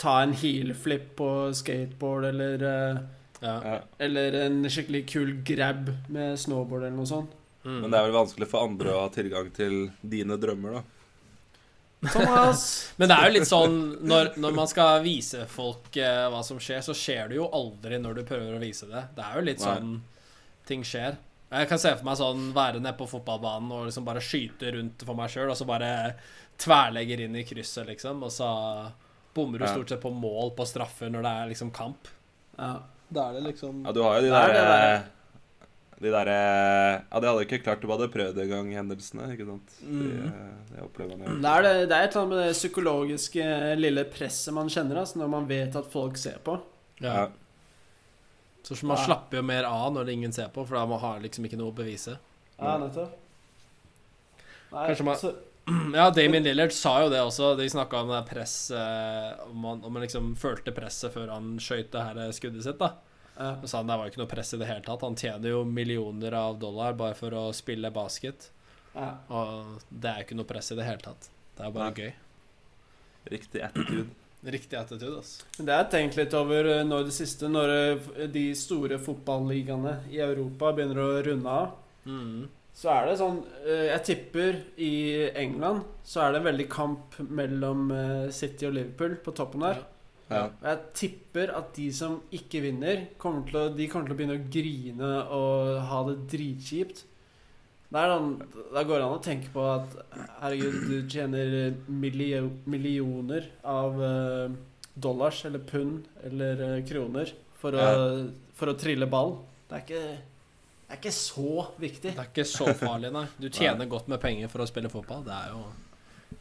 ta 0.00 0.18
en 0.24 0.34
heelflip 0.36 1.12
på 1.18 1.30
skateboard 1.58 2.30
eller 2.32 2.66
eh, 2.70 3.04
Ja. 3.44 3.56
Ja. 3.60 3.78
Eller 4.00 4.38
en 4.46 4.62
skikkelig 4.72 5.02
kul 5.12 5.34
grab 5.46 5.90
med 6.08 6.38
snowboard 6.40 6.86
eller 6.86 6.96
noe 6.96 7.10
sånt. 7.10 7.34
Mm. 7.66 7.82
Men 7.82 7.90
det 7.90 7.98
er 7.98 8.06
vel 8.06 8.16
vanskelig 8.16 8.48
for 8.48 8.64
andre 8.64 8.94
å 8.94 9.02
ha 9.04 9.10
tilgang 9.12 9.50
til 9.54 9.90
dine 10.00 10.38
drømmer, 10.40 10.78
da. 10.78 10.95
Thomas! 12.12 12.64
Men 12.98 13.08
det 13.10 13.16
er 13.16 13.28
jo 13.30 13.34
litt 13.38 13.48
sånn 13.48 13.76
når, 14.06 14.32
når 14.40 14.56
man 14.56 14.68
skal 14.70 15.02
vise 15.04 15.44
folk 15.50 15.96
eh, 15.96 16.26
hva 16.32 16.42
som 16.46 16.58
skjer, 16.62 16.82
så 16.86 16.94
skjer 16.96 17.28
det 17.32 17.38
jo 17.40 17.46
aldri 17.54 17.98
når 18.02 18.20
du 18.20 18.24
prøver 18.28 18.56
å 18.56 18.62
vise 18.62 18.88
det. 18.90 19.04
Det 19.16 19.24
er 19.24 19.38
jo 19.40 19.44
litt 19.48 19.62
Nei. 19.64 19.74
sånn 19.74 19.94
ting 20.66 20.82
skjer. 20.86 21.16
Jeg 21.52 21.68
kan 21.70 21.78
se 21.78 21.92
for 21.94 22.04
meg 22.08 22.18
sånn 22.18 22.48
være 22.56 22.80
nede 22.82 22.96
på 22.98 23.06
fotballbanen 23.06 23.70
og 23.72 23.84
liksom 23.86 24.04
bare 24.08 24.22
skyte 24.24 24.72
rundt 24.74 25.04
for 25.06 25.14
meg 25.18 25.30
sjøl, 25.30 25.50
og 25.52 25.56
så 25.58 25.66
bare 25.68 25.90
tverlegger 26.58 27.22
inn 27.26 27.36
i 27.38 27.44
krysset, 27.46 27.86
liksom, 27.86 28.24
og 28.26 28.32
så 28.34 28.48
bommer 29.36 29.60
du 29.60 29.64
Ja. 29.66 29.72
stort 29.76 29.88
sett 29.92 30.00
på 30.02 30.10
mål 30.10 30.54
på 30.56 30.66
straffer 30.66 31.10
når 31.12 31.22
det 31.22 31.32
er 31.42 31.50
liksom 31.52 31.70
kamp. 31.76 32.08
Ja. 32.58 32.72
Da 33.08 33.28
er 33.28 33.34
det 33.38 33.42
liksom 33.52 33.84
Ja, 33.86 33.92
du 33.94 34.00
har 34.02 34.16
jo 34.18 34.22
de 34.26 34.32
er 34.34 34.48
det 34.48 34.62
der. 34.66 35.04
De 36.00 36.10
derre 36.12 36.32
Ja, 37.10 37.20
de 37.20 37.26
hadde 37.30 37.44
ikke 37.46 37.62
klart 37.64 37.80
de 37.80 37.88
hadde 37.88 38.08
prøvd 38.12 38.36
engang, 38.42 38.68
hendelsene. 38.76 39.30
Ikke 39.32 39.46
sant? 39.48 39.70
De, 39.80 39.86
Mm. 39.86 40.26
eh, 40.26 40.74
det 40.74 40.82
opplever 40.84 41.16
man. 41.16 41.40
Det 41.40 41.50
er, 41.54 41.62
det, 41.62 41.88
det 41.88 41.96
er 41.96 42.04
et 42.04 42.10
eller 42.16 42.22
annet 42.22 42.36
med 42.36 42.46
det 42.48 42.56
psykologiske 42.58 43.46
lille 43.80 44.04
presset 44.12 44.52
man 44.54 44.68
kjenner 44.68 45.00
altså, 45.00 45.16
når 45.22 45.28
man 45.32 45.46
vet 45.48 45.76
at 45.76 45.86
folk 45.92 46.16
ser 46.20 46.38
på. 46.44 46.58
ja. 47.00 47.28
Så 48.66 48.82
man 48.84 48.96
Ja. 48.98 49.04
slapper 49.06 49.36
jo 49.38 49.42
mer 49.46 49.62
av 49.64 49.92
når 49.94 50.08
ingen 50.10 50.32
ser 50.32 50.48
på, 50.48 50.66
for 50.66 50.74
da 50.74 50.84
man 50.86 50.98
har 50.98 51.20
liksom 51.20 51.44
ikke 51.46 51.56
noe 51.56 51.70
å 51.70 51.74
bevise. 51.76 52.18
Ja, 52.58 52.76
nettopp. 52.82 53.12
Nei, 54.72 54.88
Kanskje 54.88 55.04
man- 55.04 55.16
så, 55.16 55.34
Ja, 55.94 56.10
Damien 56.10 56.42
Lillard 56.42 56.72
sa 56.72 57.00
jo 57.04 57.08
det 57.10 57.20
også. 57.20 57.56
De 57.56 57.64
snakka 57.70 58.02
om 58.02 58.08
det 58.08 58.26
press 58.28 58.70
eh, 58.70 59.32
Om 59.50 59.64
han, 59.64 59.84
om 59.84 59.94
han 59.94 60.02
liksom 60.04 60.34
følte 60.36 60.72
presset 60.74 61.12
før 61.14 61.30
han 61.32 61.56
skøyt 61.58 61.90
det 61.92 62.02
her 62.02 62.32
skuddet 62.32 62.62
sitt. 62.66 62.78
da 62.78 62.92
ja. 63.36 63.54
Så 63.62 63.68
sa 63.68 63.80
han 63.80 63.90
det 63.90 63.96
var 64.00 64.08
jo 64.08 64.14
ikke 64.14 64.22
noe 64.22 64.30
press 64.30 64.52
i 64.54 64.60
det 64.60 64.68
hele 64.68 64.84
tatt. 64.86 65.04
Han 65.04 65.16
tjener 65.18 65.52
jo 65.52 65.62
millioner 65.68 66.36
av 66.38 66.60
dollar 66.60 66.96
bare 66.98 67.16
for 67.18 67.36
å 67.36 67.46
spille 67.56 67.90
basket. 67.94 68.50
Ja. 68.96 69.10
Og 69.28 69.82
det 69.90 70.10
er 70.12 70.22
jo 70.22 70.28
ikke 70.28 70.38
noe 70.40 70.48
press 70.48 70.72
i 70.72 70.78
det 70.78 70.86
hele 70.88 71.04
tatt. 71.04 71.28
Det 71.56 71.66
er 71.66 71.74
bare 71.74 71.90
Nei. 71.90 72.06
gøy. 72.06 72.14
Riktig 73.36 73.64
attitude. 73.66 74.06
Riktig 74.46 74.78
attitude, 74.78 75.16
altså. 75.18 75.46
Det 75.58 75.74
jeg 75.74 75.88
tenkt 75.90 76.18
litt 76.20 76.34
over 76.38 76.68
nå 76.68 76.84
når 76.86 77.08
det 77.08 77.14
siste 77.16 77.48
Når 77.50 77.72
eh, 77.72 78.28
de 78.30 78.44
store 78.54 79.00
fotballigaene 79.02 79.96
i 80.12 80.20
Europa 80.22 80.70
begynner 80.76 81.00
å 81.02 81.08
runde 81.26 81.56
av. 81.64 81.72
Mm. 82.06 82.46
Så 82.76 82.90
er 82.92 83.08
det 83.08 83.16
sånn 83.18 83.40
eh, 83.64 83.88
Jeg 83.88 84.04
tipper 84.06 84.60
i 84.84 84.92
England 85.32 85.82
så 86.06 86.22
er 86.22 86.32
det 86.34 86.42
en 86.42 86.48
veldig 86.52 86.68
kamp 86.70 87.16
mellom 87.26 87.88
eh, 87.90 88.28
City 88.36 88.68
og 88.68 88.76
Liverpool 88.76 89.16
på 89.24 89.34
toppen 89.34 89.64
der. 89.66 89.80
Ja. 89.80 89.95
Og 90.26 90.64
jeg 90.66 90.78
tipper 90.98 91.52
at 91.54 91.68
de 91.76 91.86
som 91.94 92.16
ikke 92.34 92.64
vinner, 92.64 93.04
kommer 93.20 93.44
til 93.46 93.60
å, 93.60 93.66
de 93.74 93.86
kommer 93.90 94.08
til 94.08 94.16
å 94.16 94.18
begynne 94.18 94.38
å 94.40 94.48
grine 94.50 95.10
og 95.36 95.76
ha 95.86 96.00
det 96.08 96.16
dritkjipt. 96.32 97.04
Da 97.94 98.06
går 98.10 98.96
det 98.98 99.04
an 99.06 99.14
å 99.14 99.22
tenke 99.22 99.52
på 99.54 99.62
at 99.70 99.92
herregud, 100.40 100.80
du 100.90 100.96
tjener 101.10 101.76
millio, 101.86 102.48
millioner 102.66 103.46
av 103.62 104.00
uh, 104.02 104.56
dollars 104.98 105.44
eller 105.46 105.62
pund 105.62 106.08
eller 106.26 106.64
uh, 106.64 106.80
kroner 106.88 107.30
for 107.60 107.78
å, 107.78 107.86
for 108.58 108.72
å 108.72 108.78
trille 108.78 109.06
ball. 109.10 109.36
Det 109.70 109.78
er 109.78 109.86
ikke, 109.86 110.04
det 110.82 110.96
er 110.96 111.00
ikke 111.04 111.14
så 111.14 111.68
viktig. 111.78 112.16
Det 112.16 112.24
er 112.24 112.32
ikke 112.34 112.48
så 112.50 112.72
farlig, 112.74 113.14
nei. 113.14 113.28
Du 113.38 113.46
tjener 113.46 113.86
godt 113.90 114.10
med 114.10 114.18
penger 114.22 114.50
for 114.50 114.66
å 114.66 114.68
spille 114.68 114.90
fotball. 114.90 115.22
Det 115.26 115.38
er 115.38 115.54
jo 115.54 115.66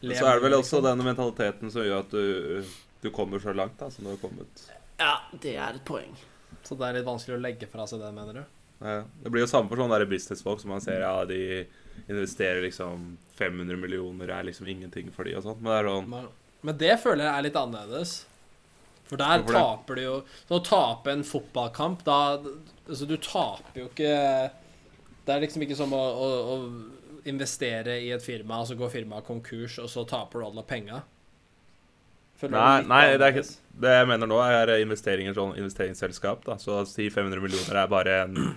så 0.02 0.28
er 0.28 0.38
det 0.38 0.44
vel 0.44 0.56
også 0.58 0.80
liksom. 0.80 0.86
denne 0.86 1.06
mentaliteten 1.06 1.72
som 1.72 1.86
gjør 1.86 2.02
at 2.04 2.12
du, 2.14 2.74
du 3.06 3.12
kommer 3.16 3.42
så 3.44 3.54
langt 3.56 3.78
da, 3.80 3.90
som 3.94 4.06
du 4.08 4.12
har 4.14 4.20
kommet. 4.22 4.66
Ja, 5.00 5.16
det 5.44 5.56
er 5.56 5.78
et 5.80 5.86
poeng. 5.88 6.14
Så 6.66 6.78
det 6.80 6.88
er 6.88 7.00
litt 7.00 7.08
vanskelig 7.08 7.38
å 7.38 7.44
legge 7.44 7.70
fra 7.70 7.86
seg 7.90 8.02
det, 8.02 8.12
mener 8.16 8.42
du? 8.42 8.44
Ja, 8.84 9.02
det 9.24 9.32
blir 9.32 9.46
jo 9.46 9.50
samme 9.50 9.72
for 9.72 9.80
sånne 9.80 10.06
businessfolk 10.10 10.60
som 10.62 10.74
man 10.74 10.84
ser 10.84 11.06
ja, 11.06 11.14
de 11.30 11.66
investerer 12.10 12.60
liksom 12.66 13.14
500 13.38 13.80
millioner, 13.80 14.32
er 14.36 14.48
liksom 14.50 14.68
ingenting 14.68 15.12
for 15.16 15.28
de 15.28 15.36
og 15.38 15.46
sånt. 15.46 15.62
Men 15.64 15.72
det 15.72 15.78
er 15.80 15.90
sånn 15.90 16.10
Men, 16.12 16.28
men 16.66 16.80
det 16.82 16.96
føler 17.04 17.28
jeg 17.28 17.34
er 17.34 17.46
litt 17.48 17.60
annerledes. 17.60 18.16
For 19.06 19.22
der 19.22 19.44
Hvorfor 19.44 19.54
det? 19.54 19.62
taper 19.62 19.98
du 20.00 20.02
jo 20.02 20.14
Så 20.50 20.58
å 20.58 20.64
tape 20.66 21.12
en 21.14 21.24
fotballkamp, 21.24 22.00
da 22.08 22.16
Altså, 22.42 23.06
du 23.06 23.14
taper 23.22 23.84
jo 23.84 23.90
ikke 23.92 24.16
Det 25.28 25.34
er 25.36 25.44
liksom 25.44 25.62
ikke 25.62 25.78
som 25.78 25.94
å, 25.94 26.00
å, 26.02 26.30
å 26.56 26.56
investere 27.30 28.00
i 28.02 28.10
et 28.14 28.22
firma, 28.26 28.60
og 28.62 28.70
så 28.70 28.78
går 28.78 28.92
firmaet 28.94 29.26
konkurs, 29.26 29.80
og 29.82 29.90
så 29.90 30.04
taper 30.10 30.42
du 30.42 30.46
alle 30.46 30.64
penga. 30.70 31.00
Føler 32.40 32.52
Nei, 32.58 32.82
nei, 32.90 33.18
det 33.18 33.22
er 33.30 33.34
ikke 33.38 33.46
Det 33.80 33.92
jeg 33.96 34.08
mener 34.08 34.28
nå, 34.28 34.38
er 34.44 34.74
investeringer 34.82 35.34
sånn 35.38 35.56
investeringsselskap. 35.58 36.44
da 36.46 36.58
Så 36.60 36.82
si 36.88 37.10
500 37.10 37.42
millioner 37.44 37.82
er 37.84 37.88
bare 37.92 38.22
en 38.26 38.56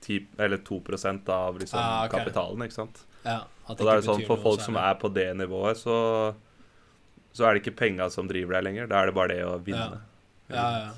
10, 0.00 0.26
eller 0.38 0.58
2% 0.64 1.28
av 1.28 1.58
liksom 1.60 1.78
Ah, 1.80 2.06
okay. 2.06 2.18
kapitalen, 2.20 2.62
ikke 2.64 2.78
sant. 2.78 3.02
Ja, 3.24 3.42
Og 3.68 3.76
da 3.76 3.90
er 3.92 4.00
det 4.00 4.06
sånn 4.08 4.24
for 4.26 4.40
folk 4.40 4.60
som 4.64 4.76
er 4.80 4.94
på 5.00 5.12
det 5.12 5.28
nivået, 5.36 5.76
så 5.76 6.34
Så 7.32 7.44
er 7.46 7.54
det 7.54 7.62
ikke 7.62 7.76
penga 7.78 8.10
som 8.10 8.26
driver 8.26 8.54
deg 8.58 8.64
lenger. 8.64 8.86
Da 8.90 9.02
er 9.02 9.06
det 9.06 9.14
bare 9.14 9.28
det 9.28 9.44
å 9.46 9.58
vinne. 9.62 10.00
Ja, 10.50 10.56
ja. 10.56 10.78
ja. 10.80 10.90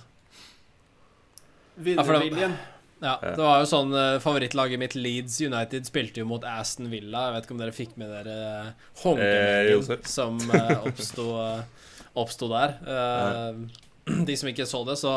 det- 1.77 1.97
Vinnerviljen. 1.97 2.55
Ja, 3.03 3.19
Ja. 3.21 3.31
det 3.35 3.39
var 3.43 3.59
jo 3.61 3.67
sånn 3.67 3.93
eh, 3.93 4.19
Favorittlaget 4.23 4.79
mitt, 4.79 4.95
Leeds 4.95 5.41
United, 5.41 5.85
spilte 5.85 6.19
jo 6.23 6.25
mot 6.25 6.45
Aston 6.45 6.89
Villa. 6.89 7.25
Jeg 7.27 7.35
vet 7.35 7.45
ikke 7.49 7.51
om 7.57 7.59
dere 7.59 7.73
fikk 7.75 7.97
med 7.99 8.09
dere 8.15 8.37
Eh, 8.67 8.73
håndgemengden 9.03 9.73
jo, 9.73 9.97
som 10.05 10.39
uh, 10.39 10.85
oppsto, 10.87 11.27
oppsto 12.19 12.49
der. 12.53 12.75
Eh, 12.85 14.17
de 14.29 14.37
som 14.37 14.51
ikke 14.51 14.67
så 14.69 14.83
det, 14.89 14.99
så 15.01 15.13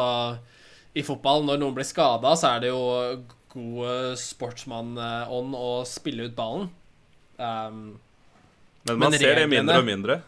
i 0.96 1.04
fotball, 1.04 1.44
når 1.44 1.60
noen 1.60 1.76
blir 1.76 1.88
skada, 1.88 2.36
så 2.40 2.54
er 2.56 2.64
det 2.64 2.70
jo 2.72 2.84
god 3.56 4.20
sportsmann-ånd 4.20 5.56
å 5.58 5.72
spille 5.88 6.30
ut 6.30 6.36
ballen. 6.38 6.70
Um, 7.38 8.00
Men 8.86 9.00
man 9.00 9.12
Men 9.12 9.20
ser 9.20 9.36
det 9.36 9.48
mindre 9.52 9.80
og 9.82 9.86
mindre. 9.88 10.22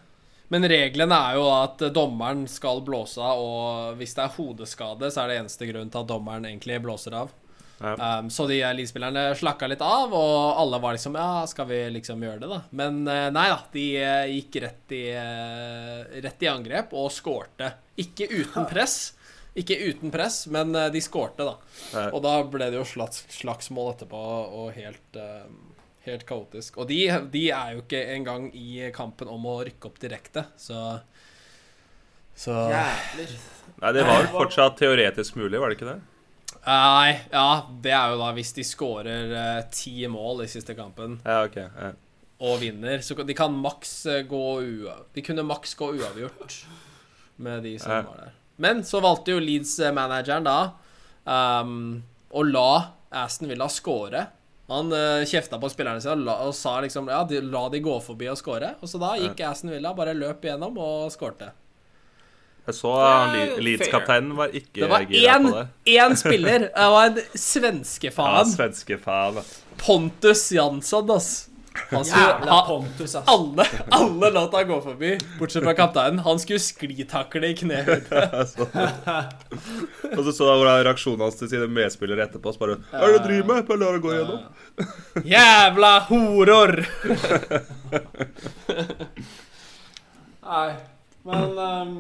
men 0.50 0.64
reglene 0.68 1.16
er 1.30 1.36
jo 1.38 1.46
at 1.52 1.84
dommeren 1.94 2.46
skal 2.50 2.82
blåse 2.82 3.20
av, 3.22 3.40
og 3.40 3.98
hvis 4.00 4.16
det 4.16 4.24
er 4.26 4.34
hodeskade, 4.36 5.12
så 5.12 5.24
er 5.24 5.28
det 5.28 5.38
eneste 5.44 5.68
grunn 5.70 5.92
til 5.92 6.02
at 6.02 6.10
dommeren 6.10 6.48
egentlig 6.48 6.82
blåser 6.84 7.14
av. 7.16 7.32
Ja. 7.78 8.20
Um, 8.20 8.30
så 8.34 8.48
de 8.50 8.58
elitespillerne 8.66 9.28
slakka 9.38 9.68
litt 9.70 9.84
av, 9.86 10.14
og 10.18 10.62
alle 10.62 10.80
var 10.82 10.96
liksom 10.98 11.18
Ja, 11.20 11.44
skal 11.50 11.68
vi 11.70 11.78
liksom 11.94 12.24
gjøre 12.26 12.42
det, 12.42 12.50
da? 12.50 12.62
Men 12.80 13.04
eh, 13.06 13.28
nei 13.36 13.46
da. 13.52 13.60
De 13.74 13.86
eh, 14.02 14.32
gikk 14.34 14.58
rett 14.64 14.96
i, 14.98 15.04
eh, 15.14 16.18
rett 16.26 16.42
i 16.42 16.50
angrep 16.50 16.96
og 16.98 17.12
skårte. 17.14 17.70
Ikke 18.02 18.26
uten 18.32 18.66
press. 18.70 18.98
Ikke 19.58 19.78
uten 19.88 20.14
press, 20.14 20.44
men 20.54 20.74
eh, 20.78 20.90
de 20.94 21.02
skårte, 21.02 21.46
da. 21.46 21.56
Nei. 21.94 22.08
Og 22.14 22.22
da 22.26 22.34
ble 22.50 22.72
det 22.74 22.78
jo 22.82 22.86
slags, 22.86 23.24
slagsmål 23.38 23.94
etterpå, 23.96 24.26
og 24.62 24.74
helt 24.78 25.22
eh, 25.22 25.48
Helt 26.08 26.24
kaotisk. 26.24 26.78
Og 26.80 26.86
de, 26.88 27.02
de 27.34 27.42
er 27.52 27.74
jo 27.76 27.82
ikke 27.82 28.00
engang 28.14 28.46
i 28.56 28.86
kampen 28.96 29.28
om 29.28 29.44
å 29.44 29.58
rykke 29.68 29.90
opp 29.90 29.98
direkte, 30.00 30.46
så 30.56 31.02
Så 32.32 32.54
Jævlig. 32.72 33.26
Nei, 33.82 33.92
det 33.92 34.06
var 34.08 34.22
jo 34.24 34.30
fortsatt 34.32 34.78
teoretisk 34.80 35.36
mulig, 35.36 35.60
var 35.60 35.68
det 35.68 35.76
ikke 35.76 35.90
det? 35.90 35.98
Nei, 36.68 37.14
ja, 37.32 37.64
det 37.84 37.94
er 37.96 38.12
jo 38.12 38.18
da 38.20 38.34
hvis 38.36 38.52
de 38.58 38.66
skårer 38.68 39.32
ti 39.72 39.94
uh, 40.04 40.12
mål 40.12 40.44
i 40.44 40.50
siste 40.52 40.76
kampen 40.76 41.16
Ja, 41.24 41.46
okay. 41.48 41.70
Ja. 41.80 41.94
og 42.44 42.60
vinner, 42.60 43.00
så 43.02 43.16
de 43.24 43.36
kan 43.38 43.56
maks 43.56 43.94
eh, 44.12 44.26
gå 44.28 44.42
ua... 44.60 44.98
De 45.16 45.24
kunne 45.24 45.46
maks 45.48 45.78
gå 45.80 45.94
uavgjort 45.96 46.58
med 47.38 47.64
de 47.64 47.78
som 47.80 47.92
Ja. 47.96 48.02
var 48.10 48.20
der. 48.26 48.36
Men 48.58 48.84
så 48.84 49.00
valgte 49.00 49.32
jo 49.36 49.40
Leeds-manageren 49.40 50.46
da 50.46 50.58
um, 51.24 52.02
å 52.34 52.44
la 52.44 52.72
Aston 53.24 53.48
Villa 53.48 53.70
skåre. 53.72 54.26
Han 54.68 54.92
uh, 54.92 55.24
kjefta 55.24 55.60
på 55.62 55.70
spillerne 55.72 56.02
sine 56.04 56.18
og, 56.18 56.26
la, 56.28 56.36
og 56.50 56.56
sa 56.58 56.80
liksom 56.84 57.08
ja, 57.08 57.22
de, 57.30 57.40
la 57.48 57.68
de 57.72 57.80
gå 57.86 57.96
forbi 58.04 58.28
og 58.34 58.40
skåre. 58.42 58.74
Og 58.82 58.90
så 58.92 59.00
da 59.00 59.14
gikk 59.22 59.46
Aston 59.48 59.72
Villa, 59.72 59.94
bare 59.96 60.18
løp 60.18 60.44
igjennom 60.44 60.76
og 60.82 61.08
skårte. 61.14 61.54
Jeg 62.68 62.76
så 62.76 62.94
Det 63.32 63.44
Leeds-kapteinen 63.64 64.34
var 64.36 64.48
ikke 64.52 64.82
Det 64.84 64.90
var 64.92 65.06
gira 65.08 65.38
på 65.40 65.52
det. 65.56 65.68
én 65.98 66.16
spiller. 66.24 66.60
Det 66.68 66.88
var 66.96 67.06
en 67.12 67.18
Ja, 67.22 67.42
svenskefaen. 67.48 68.50
svenske 68.52 68.98
faen. 69.00 69.38
Pontus 69.78 70.50
Jansson, 70.52 71.12
ass. 71.16 71.30
Han 71.92 72.02
skulle 72.04 72.50
ha 72.50 72.62
Pontus, 72.66 73.14
ass. 73.16 73.28
alle, 73.30 73.64
alle 73.94 74.32
lot 74.34 74.54
han 74.58 74.66
gå 74.68 74.80
forbi, 74.82 75.12
bortsett 75.40 75.64
fra 75.64 75.76
kapteinen. 75.78 76.20
Han 76.26 76.40
skulle 76.42 76.60
sklitakle 76.60 77.52
i 77.52 77.56
knehøyde. 77.60 78.24
Altså. 78.42 78.66
Og 80.18 80.24
så 80.26 80.32
så 80.34 80.48
jeg 80.50 80.58
hvordan 80.58 80.86
reaksjonen 80.88 81.22
hans 81.28 81.38
til 81.40 81.52
sine 81.52 81.68
medspillere 81.70 82.26
etterpå. 82.26 82.52
Så 82.56 82.60
bare 82.66 82.80
Hva 82.92 83.04
er 83.06 83.14
det 83.14 83.22
du 83.22 83.28
driver 83.30 83.48
med? 83.54 83.68
Bare 83.70 83.80
la 83.84 83.92
det 83.94 84.02
gå 84.02 84.16
igjennom. 84.16 84.42
Jævla 85.36 85.94
horor! 86.10 86.76
Nei, 90.48 90.70
men 91.28 91.58
ehm, 91.60 91.96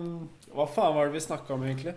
hva 0.57 0.65
faen 0.69 0.95
var 0.95 1.09
det 1.09 1.13
vi 1.13 1.21
snakka 1.21 1.53
om, 1.53 1.63
egentlig? 1.67 1.93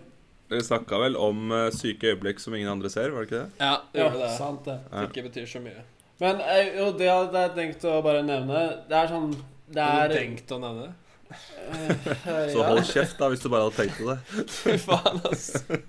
Vi 0.51 0.59
snakka 0.63 0.99
vel 1.01 1.15
om 1.17 1.51
uh, 1.51 1.69
syke 1.73 2.11
øyeblikk 2.11 2.41
som 2.43 2.53
ingen 2.55 2.69
andre 2.69 2.91
ser, 2.93 3.09
var 3.15 3.23
det 3.23 3.29
ikke 3.31 3.39
det? 3.39 3.63
Ja, 3.63 3.75
det 3.93 4.03
gjorde 4.03 4.19
det. 4.21 4.31
sant 4.37 4.65
det. 4.67 4.77
Det 4.91 5.05
ikke 5.09 5.23
betyr 5.29 5.47
så 5.49 5.61
mye. 5.63 5.83
Men 6.21 6.41
eh, 6.45 6.75
jo, 6.77 6.91
det 6.99 7.07
hadde 7.09 7.41
jeg 7.45 7.53
tenkt 7.55 7.85
å 7.89 7.95
bare 8.05 8.21
nevne. 8.25 8.59
Det 8.89 8.97
er 8.99 9.07
sånn 9.09 9.31
Det 9.71 9.81
er 9.81 10.11
Du 10.11 10.17
tenkt 10.19 10.53
å 10.53 10.59
nevne. 10.61 10.91
eh, 11.31 12.11
Så 12.53 12.67
hold 12.67 12.83
kjeft, 12.85 13.17
da, 13.17 13.31
hvis 13.31 13.41
du 13.41 13.49
bare 13.49 13.65
hadde 13.65 13.79
tenkt 13.79 13.97
på 13.97 14.11
det. 14.11 14.19
Fy 14.59 14.77
faen, 14.83 15.17
altså. 15.25 15.81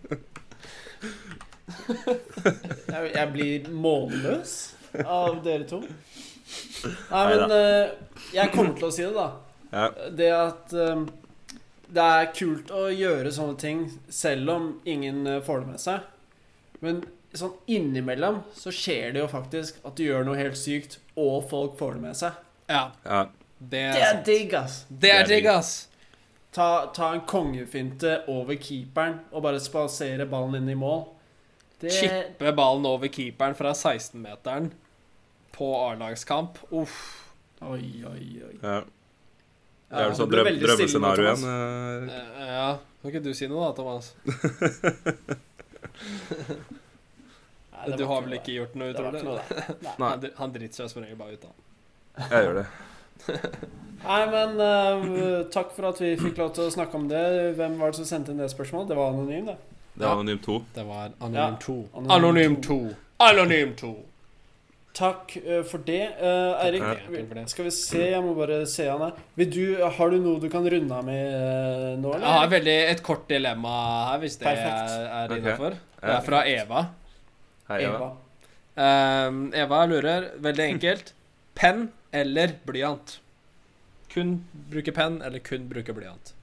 jeg, 2.95 3.13
jeg 3.13 3.29
blir 3.35 3.69
målløs 3.77 4.57
av 5.05 5.43
dere 5.45 5.69
to. 5.69 5.83
Nei, 7.11 7.25
men 7.35 7.53
uh, 7.53 8.17
jeg 8.33 8.53
kommer 8.55 8.77
til 8.79 8.89
å 8.89 8.93
si 8.95 9.05
det, 9.05 9.13
da. 9.17 9.29
Ja. 9.73 9.87
Det 10.13 10.29
at 10.37 10.73
eh, 10.77 11.05
det 11.93 12.05
er 12.19 12.31
kult 12.37 12.71
å 12.73 12.87
gjøre 12.93 13.33
sånne 13.35 13.59
ting 13.61 13.83
selv 14.13 14.51
om 14.55 14.69
ingen 14.89 15.27
eh, 15.29 15.43
får 15.45 15.61
det 15.65 15.71
med 15.75 15.83
seg. 15.83 16.09
Men 16.83 17.03
sånn 17.37 17.55
innimellom 17.71 18.43
så 18.57 18.73
skjer 18.75 19.13
det 19.15 19.23
jo 19.23 19.29
faktisk 19.33 19.79
at 19.87 19.97
du 19.97 20.05
gjør 20.07 20.25
noe 20.27 20.37
helt 20.41 20.59
sykt, 20.59 20.99
og 21.17 21.47
folk 21.51 21.77
får 21.81 21.97
det 21.99 22.05
med 22.09 22.19
seg. 22.19 22.41
Ja, 22.73 22.85
Ja. 23.05 23.23
det 23.59 23.71
Det 23.95 24.03
er 24.03 24.15
er 24.17 24.23
digg, 24.27 24.55
ass. 24.55 24.85
Det 24.89 25.11
er 25.13 25.27
digg, 25.29 25.47
ass. 25.47 25.89
Ta, 26.53 26.87
ta 26.93 27.13
en 27.15 27.23
kongefinte 27.25 28.23
over 28.29 28.57
keeperen 28.61 29.21
og 29.33 29.43
bare 29.47 29.61
spasere 29.61 30.27
ballen 30.29 30.59
inn 30.61 30.69
i 30.69 30.77
mål. 30.77 31.07
Det 31.81 31.93
Chippe 31.93 32.53
ballen 32.55 32.85
over 32.87 33.09
keeperen 33.09 33.55
fra 33.57 33.73
16-meteren 33.73 34.71
på 35.53 35.71
A-lagskamp. 35.89 36.59
Uff. 36.71 36.99
Oi, 37.63 38.03
oi, 38.07 38.27
oi. 38.49 38.59
ja. 38.63 38.83
Det 39.93 40.01
er 40.01 40.09
vel 40.09 40.17
sånn 40.17 40.31
drøm 40.33 40.47
drømmescenario 40.63 41.25
igjen. 41.29 41.43
eh. 41.45 42.21
Eh, 42.43 42.47
Ja, 42.53 42.69
kan 43.03 43.11
ikke 43.13 43.23
du 43.27 43.33
si 43.37 43.47
noe 43.51 43.67
da, 43.69 43.73
Thomas? 43.77 44.13
Nei, 47.83 47.97
Du 47.99 48.05
har 48.07 48.23
vel 48.25 48.37
ikke 48.39 48.55
gjort 48.57 48.75
noe 48.79 48.93
utrolig? 48.93 49.21
utover 49.21 49.41
ikke 49.43 49.59
det? 49.59 49.77
Nei. 49.83 49.97
Nei, 50.01 50.09
Han, 50.09 50.27
han 50.39 50.53
driter 50.55 50.77
seg 50.83 50.93
som 50.93 51.03
regel 51.05 51.19
bare 51.19 51.37
ut, 51.37 51.43
da. 51.45 51.53
jeg 52.31 52.47
gjør 52.47 52.59
det. 52.61 52.67
Nei, 54.07 54.23
men 54.33 54.51
uh, 54.59 55.43
takk 55.55 55.75
for 55.77 55.89
at 55.93 56.01
vi 56.03 56.13
fikk 56.21 56.41
lov 56.43 56.51
til 56.57 56.67
å 56.69 56.73
snakke 56.75 56.99
om 56.99 57.05
det. 57.11 57.23
Hvem 57.59 57.77
var 57.81 57.93
det 57.93 58.01
som 58.01 58.09
sendte 58.09 58.33
inn 58.35 58.41
det 58.43 58.49
spørsmålet? 58.53 58.89
Det 58.93 58.97
var 58.99 59.13
anonym, 59.15 59.45
det. 59.53 59.59
Det 59.95 60.07
var 60.07 60.15
anonym 60.17 60.41
2. 60.43 60.57
Det 60.79 60.85
var 60.89 61.05
Ja, 61.05 61.13
Anonym 61.27 61.59
2. 61.67 61.77
Anonym 62.01 62.15
Anonym 62.17 62.57
2. 62.65 62.79
Anonym 63.29 63.75
2. 63.83 63.93
Takk 64.93 65.37
eh, 65.41 65.63
for 65.65 65.81
det. 65.87 66.03
Uh, 66.21 66.59
Eirik, 66.61 67.47
skal 67.49 67.65
vi 67.65 67.71
se, 67.73 68.01
jeg 68.13 68.21
må 68.25 68.35
bare 68.37 68.61
se 68.69 68.85
han 68.91 69.01
her. 69.01 69.23
Du, 69.49 69.63
har 69.81 70.13
du 70.13 70.19
noe 70.21 70.43
du 70.43 70.51
kan 70.53 70.67
runde 70.69 70.99
av 70.99 71.07
med 71.07 71.23
eh, 71.33 71.87
nå, 72.01 72.13
Jeg 72.19 72.35
har 72.37 72.51
veldig 72.53 72.75
et 72.91 73.01
kort 73.05 73.25
dilemma 73.31 73.73
her, 74.11 74.21
hvis 74.25 74.37
det 74.43 74.51
Perfekt. 74.51 74.93
er, 74.99 75.07
er 75.17 75.35
innafor. 75.39 75.79
Det 76.03 76.13
er 76.19 76.27
fra 76.27 76.43
Eva. 76.51 76.85
Hei, 77.71 77.81
Eva. 77.87 77.97
Eva. 77.97 78.11
Uh, 78.77 79.41
Eva 79.63 79.81
lurer, 79.89 80.29
veldig 80.45 80.69
enkelt. 80.75 81.15
Penn 81.59 81.87
eller 82.13 82.59
blyant? 82.69 83.17
Kun 84.13 84.43
bruke 84.69 84.93
penn 84.93 85.23
eller 85.25 85.41
kun 85.41 85.65
bruke 85.71 85.95
blyant? 85.97 86.35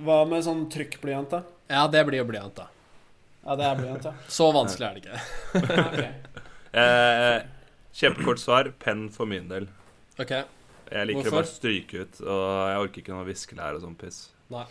Hva 0.00 0.22
med 0.28 0.46
sånn 0.46 0.64
trykkblyant, 0.72 1.34
da? 1.34 1.42
Ja, 1.68 1.84
det 1.92 2.06
blir 2.08 2.22
jo 2.22 2.28
blyant, 2.28 2.56
da. 2.56 2.70
Ja, 3.44 3.56
det 3.56 3.66
er 3.68 3.78
blyant, 3.78 4.08
ja. 4.08 4.12
Så 4.32 4.48
vanskelig 4.52 4.88
er 4.88 4.96
det 4.96 5.02
ikke. 5.04 5.20
Ok. 5.88 6.27
Eh, 6.78 7.38
kjempekort 7.98 8.42
svar. 8.42 8.72
Penn 8.82 9.08
for 9.14 9.30
min 9.30 9.48
del. 9.50 9.68
Ok, 10.18 10.30
Jeg 10.88 11.06
liker 11.06 11.20
Hvorfor? 11.20 11.34
å 11.34 11.40
bare 11.42 11.50
stryke 11.50 12.04
ut, 12.04 12.20
og 12.24 12.44
jeg 12.70 12.82
orker 12.84 13.02
ikke 13.02 13.12
noe 13.12 13.26
viskelær 13.28 13.76
og 13.76 13.82
sånn 13.84 13.96
piss. 13.98 14.28
Nei 14.48 14.64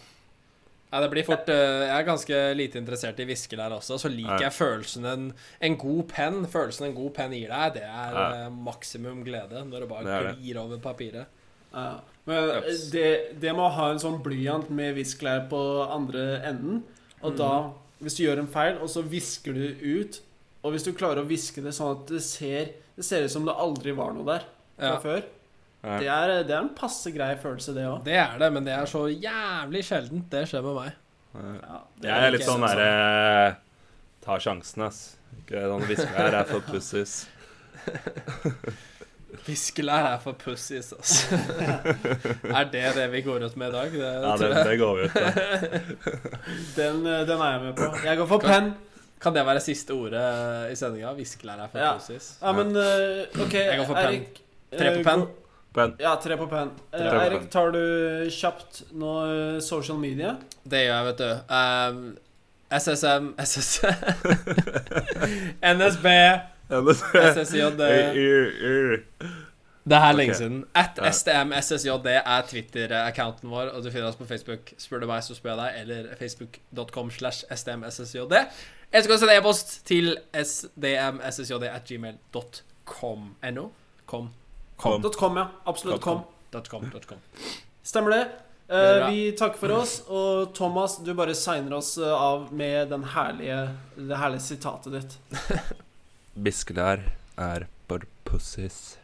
det 1.04 1.10
blir 1.12 1.26
fort 1.28 1.50
uh, 1.52 1.84
Jeg 1.84 1.96
er 1.98 2.06
ganske 2.08 2.42
lite 2.56 2.80
interessert 2.80 3.18
i 3.20 3.28
viskelær 3.28 3.76
også, 3.78 3.98
så 4.00 4.12
liker 4.12 4.38
Ja. 4.38 4.48
jeg 4.48 4.56
følelsen 4.56 5.06
en, 5.06 5.26
en 5.60 5.78
god 5.78 6.04
penn 6.14 6.46
Følelsen 6.48 6.88
en 6.88 6.96
god 6.96 7.14
penn 7.18 7.36
gir 7.36 7.52
deg, 7.52 7.74
det 7.80 7.84
er 7.84 8.14
Ja. 8.16 8.28
eh, 8.46 8.50
maksimum 8.50 9.24
glede 9.26 9.66
når 9.68 9.84
du 9.84 9.88
bare 9.88 10.04
Det 10.04 10.38
glir 10.40 10.62
over 10.62 10.78
papiret. 10.78 11.28
Ja. 11.74 12.00
Men 12.26 12.50
eh, 12.50 12.72
det, 12.92 13.10
det 13.42 13.54
med 13.56 13.66
å 13.66 13.74
ha 13.76 13.92
en 13.92 14.00
sånn 14.00 14.22
blyant 14.24 14.70
med 14.70 14.96
viskelær 14.96 15.50
på 15.50 15.60
andre 15.92 16.42
enden, 16.48 16.84
og 17.22 17.34
mm. 17.34 17.38
da, 17.38 17.52
hvis 18.00 18.18
du 18.18 18.24
gjør 18.24 18.40
en 18.40 18.48
feil, 18.52 18.78
og 18.78 18.90
så 18.90 19.04
visker 19.04 19.54
du 19.54 19.76
ut 19.84 20.22
Og 20.68 20.76
hvis 20.76 20.84
du 20.86 20.92
klarer 20.98 21.24
å 21.24 21.28
viske 21.30 21.64
det 21.64 21.72
sånn 21.78 21.94
at 21.96 22.06
det 22.12 22.20
ser, 22.26 22.74
det 22.98 23.06
ser 23.08 23.24
ut 23.26 23.32
som 23.34 23.46
det 23.48 23.56
aldri 23.56 23.94
var 23.96 24.12
noe 24.18 24.28
der 24.28 24.44
fra 24.78 24.92
Ja. 24.94 25.00
før, 25.02 25.24
Ja. 25.88 25.98
det 26.02 26.08
er, 26.12 26.32
det 26.44 26.52
er 26.56 26.60
en 26.66 26.74
passe 26.76 27.12
grei 27.16 27.32
følelse, 27.40 27.74
det 27.78 27.86
òg. 27.88 28.04
Det 28.04 28.18
er 28.20 28.38
det, 28.42 28.52
men 28.54 28.66
det 28.68 28.74
er 28.76 28.86
så 28.90 29.06
jævlig 29.08 29.84
sjeldent 29.88 30.28
det 30.34 30.44
skjer 30.52 30.66
med 30.66 30.76
meg. 30.76 30.92
Ja, 31.38 31.80
det 32.02 32.10
Jeg 32.10 32.18
er 32.28 32.32
litt 32.34 32.42
ikke 32.42 32.50
sånn 32.52 32.64
sånn. 32.66 32.76
derre 32.76 33.58
Ta 34.26 34.38
sjansen, 34.44 34.84
ass. 34.84 35.02
Ikke 35.40 35.62
sånn 35.70 35.86
viskelær 35.88 36.34
er 36.42 36.44
for 36.50 36.60
pussies. 36.68 37.28
Viskelær 39.48 40.06
er 40.14 40.18
for 40.24 40.36
pussies, 40.40 40.90
altså. 40.96 41.38
er 42.52 42.66
det 42.72 42.82
det 42.98 43.06
vi 43.14 43.22
går 43.24 43.46
ut 43.48 43.56
med 43.60 43.70
i 43.70 43.76
dag? 43.76 43.92
Det, 43.94 44.00
Ja, 44.02 44.34
tror 44.36 44.42
det, 44.42 44.58
jeg. 44.58 44.66
det 44.68 44.78
går 44.82 44.94
vi 44.98 45.02
ut 45.06 45.16
med. 45.16 45.34
Den, 46.80 47.00
eh, 47.08 47.22
den 47.28 47.42
er 47.46 47.52
jeg 47.54 47.62
med 47.64 47.76
på. 47.78 47.88
Jeg 48.04 48.18
går 48.22 48.28
for 48.34 48.44
penn. 48.44 48.74
Kan 49.22 49.34
det 49.34 49.44
være 49.48 49.62
siste 49.66 49.96
ordet 49.96 50.24
i 50.72 50.76
sendinga? 50.78 51.14
Viskelær 51.18 51.64
er 51.66 51.72
fantastisk. 51.74 52.38
Ja. 52.42 52.48
Ja, 52.48 52.54
men 52.58 52.76
uh, 52.78 53.44
OK, 53.46 53.54
Jeg 53.58 53.80
går 53.82 53.86
for 53.90 53.96
pen. 53.98 54.26
Tre 54.78 54.92
på 54.98 55.04
pen. 55.08 55.26
Penn. 55.78 55.92
Ja, 56.02 56.16
tre 56.22 56.38
på 56.40 56.48
penn. 56.50 56.72
Eh, 56.92 56.98
Tre 57.00 57.10
på 57.12 57.18
Eirik, 57.22 57.42
penn. 57.44 57.50
tar 57.54 57.72
du 57.76 57.82
kjapt 58.34 58.80
nå 58.98 59.12
eh, 59.30 59.58
social 59.62 60.00
media? 60.02 60.32
Det 60.66 60.80
gjør 60.86 60.96
jeg, 60.96 61.06
vet 61.12 61.20
du. 61.22 61.30
Um, 61.54 62.00
SSM, 62.74 63.28
SSM 63.38 63.94
NSB, 65.78 66.08
SSJD 67.14 67.84
Det 69.88 69.96
er 70.00 70.12
lenge 70.18 70.34
siden. 70.36 70.64
At. 70.76 70.98
STM 71.16 71.54
SSJD 71.62 72.10
er 72.18 72.42
Twitter-accounten 72.50 73.50
vår, 73.54 73.70
og 73.78 73.86
du 73.86 73.92
finner 73.92 74.10
oss 74.10 74.18
på 74.20 74.26
Facebook. 74.28 74.74
Spør 74.82 75.06
du 75.06 75.08
meg, 75.08 75.24
så 75.24 75.38
spør 75.38 75.54
jeg 75.54 75.62
deg. 75.62 75.78
Eller 75.86 76.10
facebook.com 76.20 77.12
slash 77.16 77.46
STMSSJD. 77.54 78.36
Eller 78.92 79.04
skal 79.04 79.20
sende 79.20 79.36
e-post 79.36 79.74
til 79.88 80.14
sdmssjd 80.32 81.64
at 81.68 81.88
gmail.com. 81.88 83.30
NO? 83.52 83.70
Com. 84.06 84.30
Kom. 84.78 85.04
.com, 85.04 85.38
ja. 85.38 85.48
Absolutt 85.66 86.02
com. 86.02 86.22
.com. 86.70 86.92
.com. 87.08 87.18
Stemmer 87.84 88.12
det. 88.12 88.28
Uh, 88.68 89.10
vi 89.12 89.32
takker 89.32 89.60
for 89.60 89.72
oss, 89.72 90.02
og 90.12 90.54
Thomas, 90.56 90.98
du 91.00 91.14
bare 91.16 91.36
signer 91.36 91.78
oss 91.78 91.94
eh, 91.98 92.12
av 92.12 92.50
med 92.52 92.90
den 92.92 93.06
herlige, 93.14 93.62
det 93.96 94.18
herlige 94.20 94.44
sitatet 94.44 94.98
ditt. 94.98 95.16
Biskelær 96.48 97.06
er 97.40 97.68
for 97.88 98.04
pussies. 98.28 98.98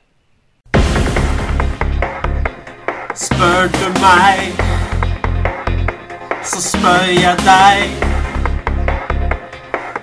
Spør 3.16 3.72
du 3.72 3.88
meg, 4.04 4.60
så 6.44 6.60
spør 6.68 7.08
jeg 7.14 7.40
deg. 7.48 8.23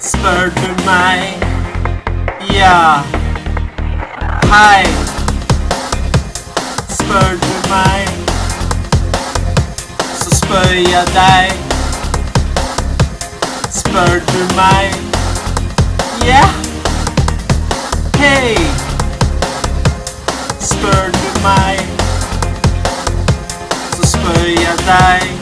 Spør 0.03 0.51
du 0.57 0.85
meg, 0.87 1.43
ja. 2.55 3.03
Hei. 4.53 4.85
Spør 6.89 7.31
du 7.43 7.55
meg, 7.69 8.09
så 10.21 10.31
spør 10.37 10.73
jeg 10.73 11.07
deg. 11.15 11.53
Spør 13.71 14.19
du 14.33 14.57
meg, 14.57 14.95
ja. 16.25 16.49
Hei. 18.17 18.57
Spør 20.61 21.13
du 21.13 21.41
meg 21.43 22.01
så 23.97 24.07
spør 24.07 24.45
jeg 24.45 24.77
deg. 24.87 25.33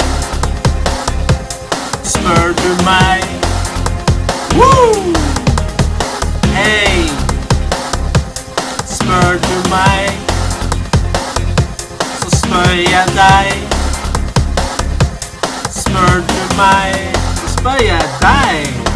Spør 2.04 2.52
du 2.62 2.84
meg? 2.84 3.37
Woo! 4.58 5.12
Hey! 6.54 7.06
Spør 8.86 9.38
du 9.46 9.56
meg? 9.70 10.10
Så 12.20 12.28
spør 12.38 12.74
jeg 12.90 13.06
deg. 13.20 13.52
Spør 15.70 16.20
du 16.32 16.56
meg? 16.56 17.16
Så 17.36 17.54
spør 17.58 17.82
jeg 17.86 18.04
deg. 18.22 18.87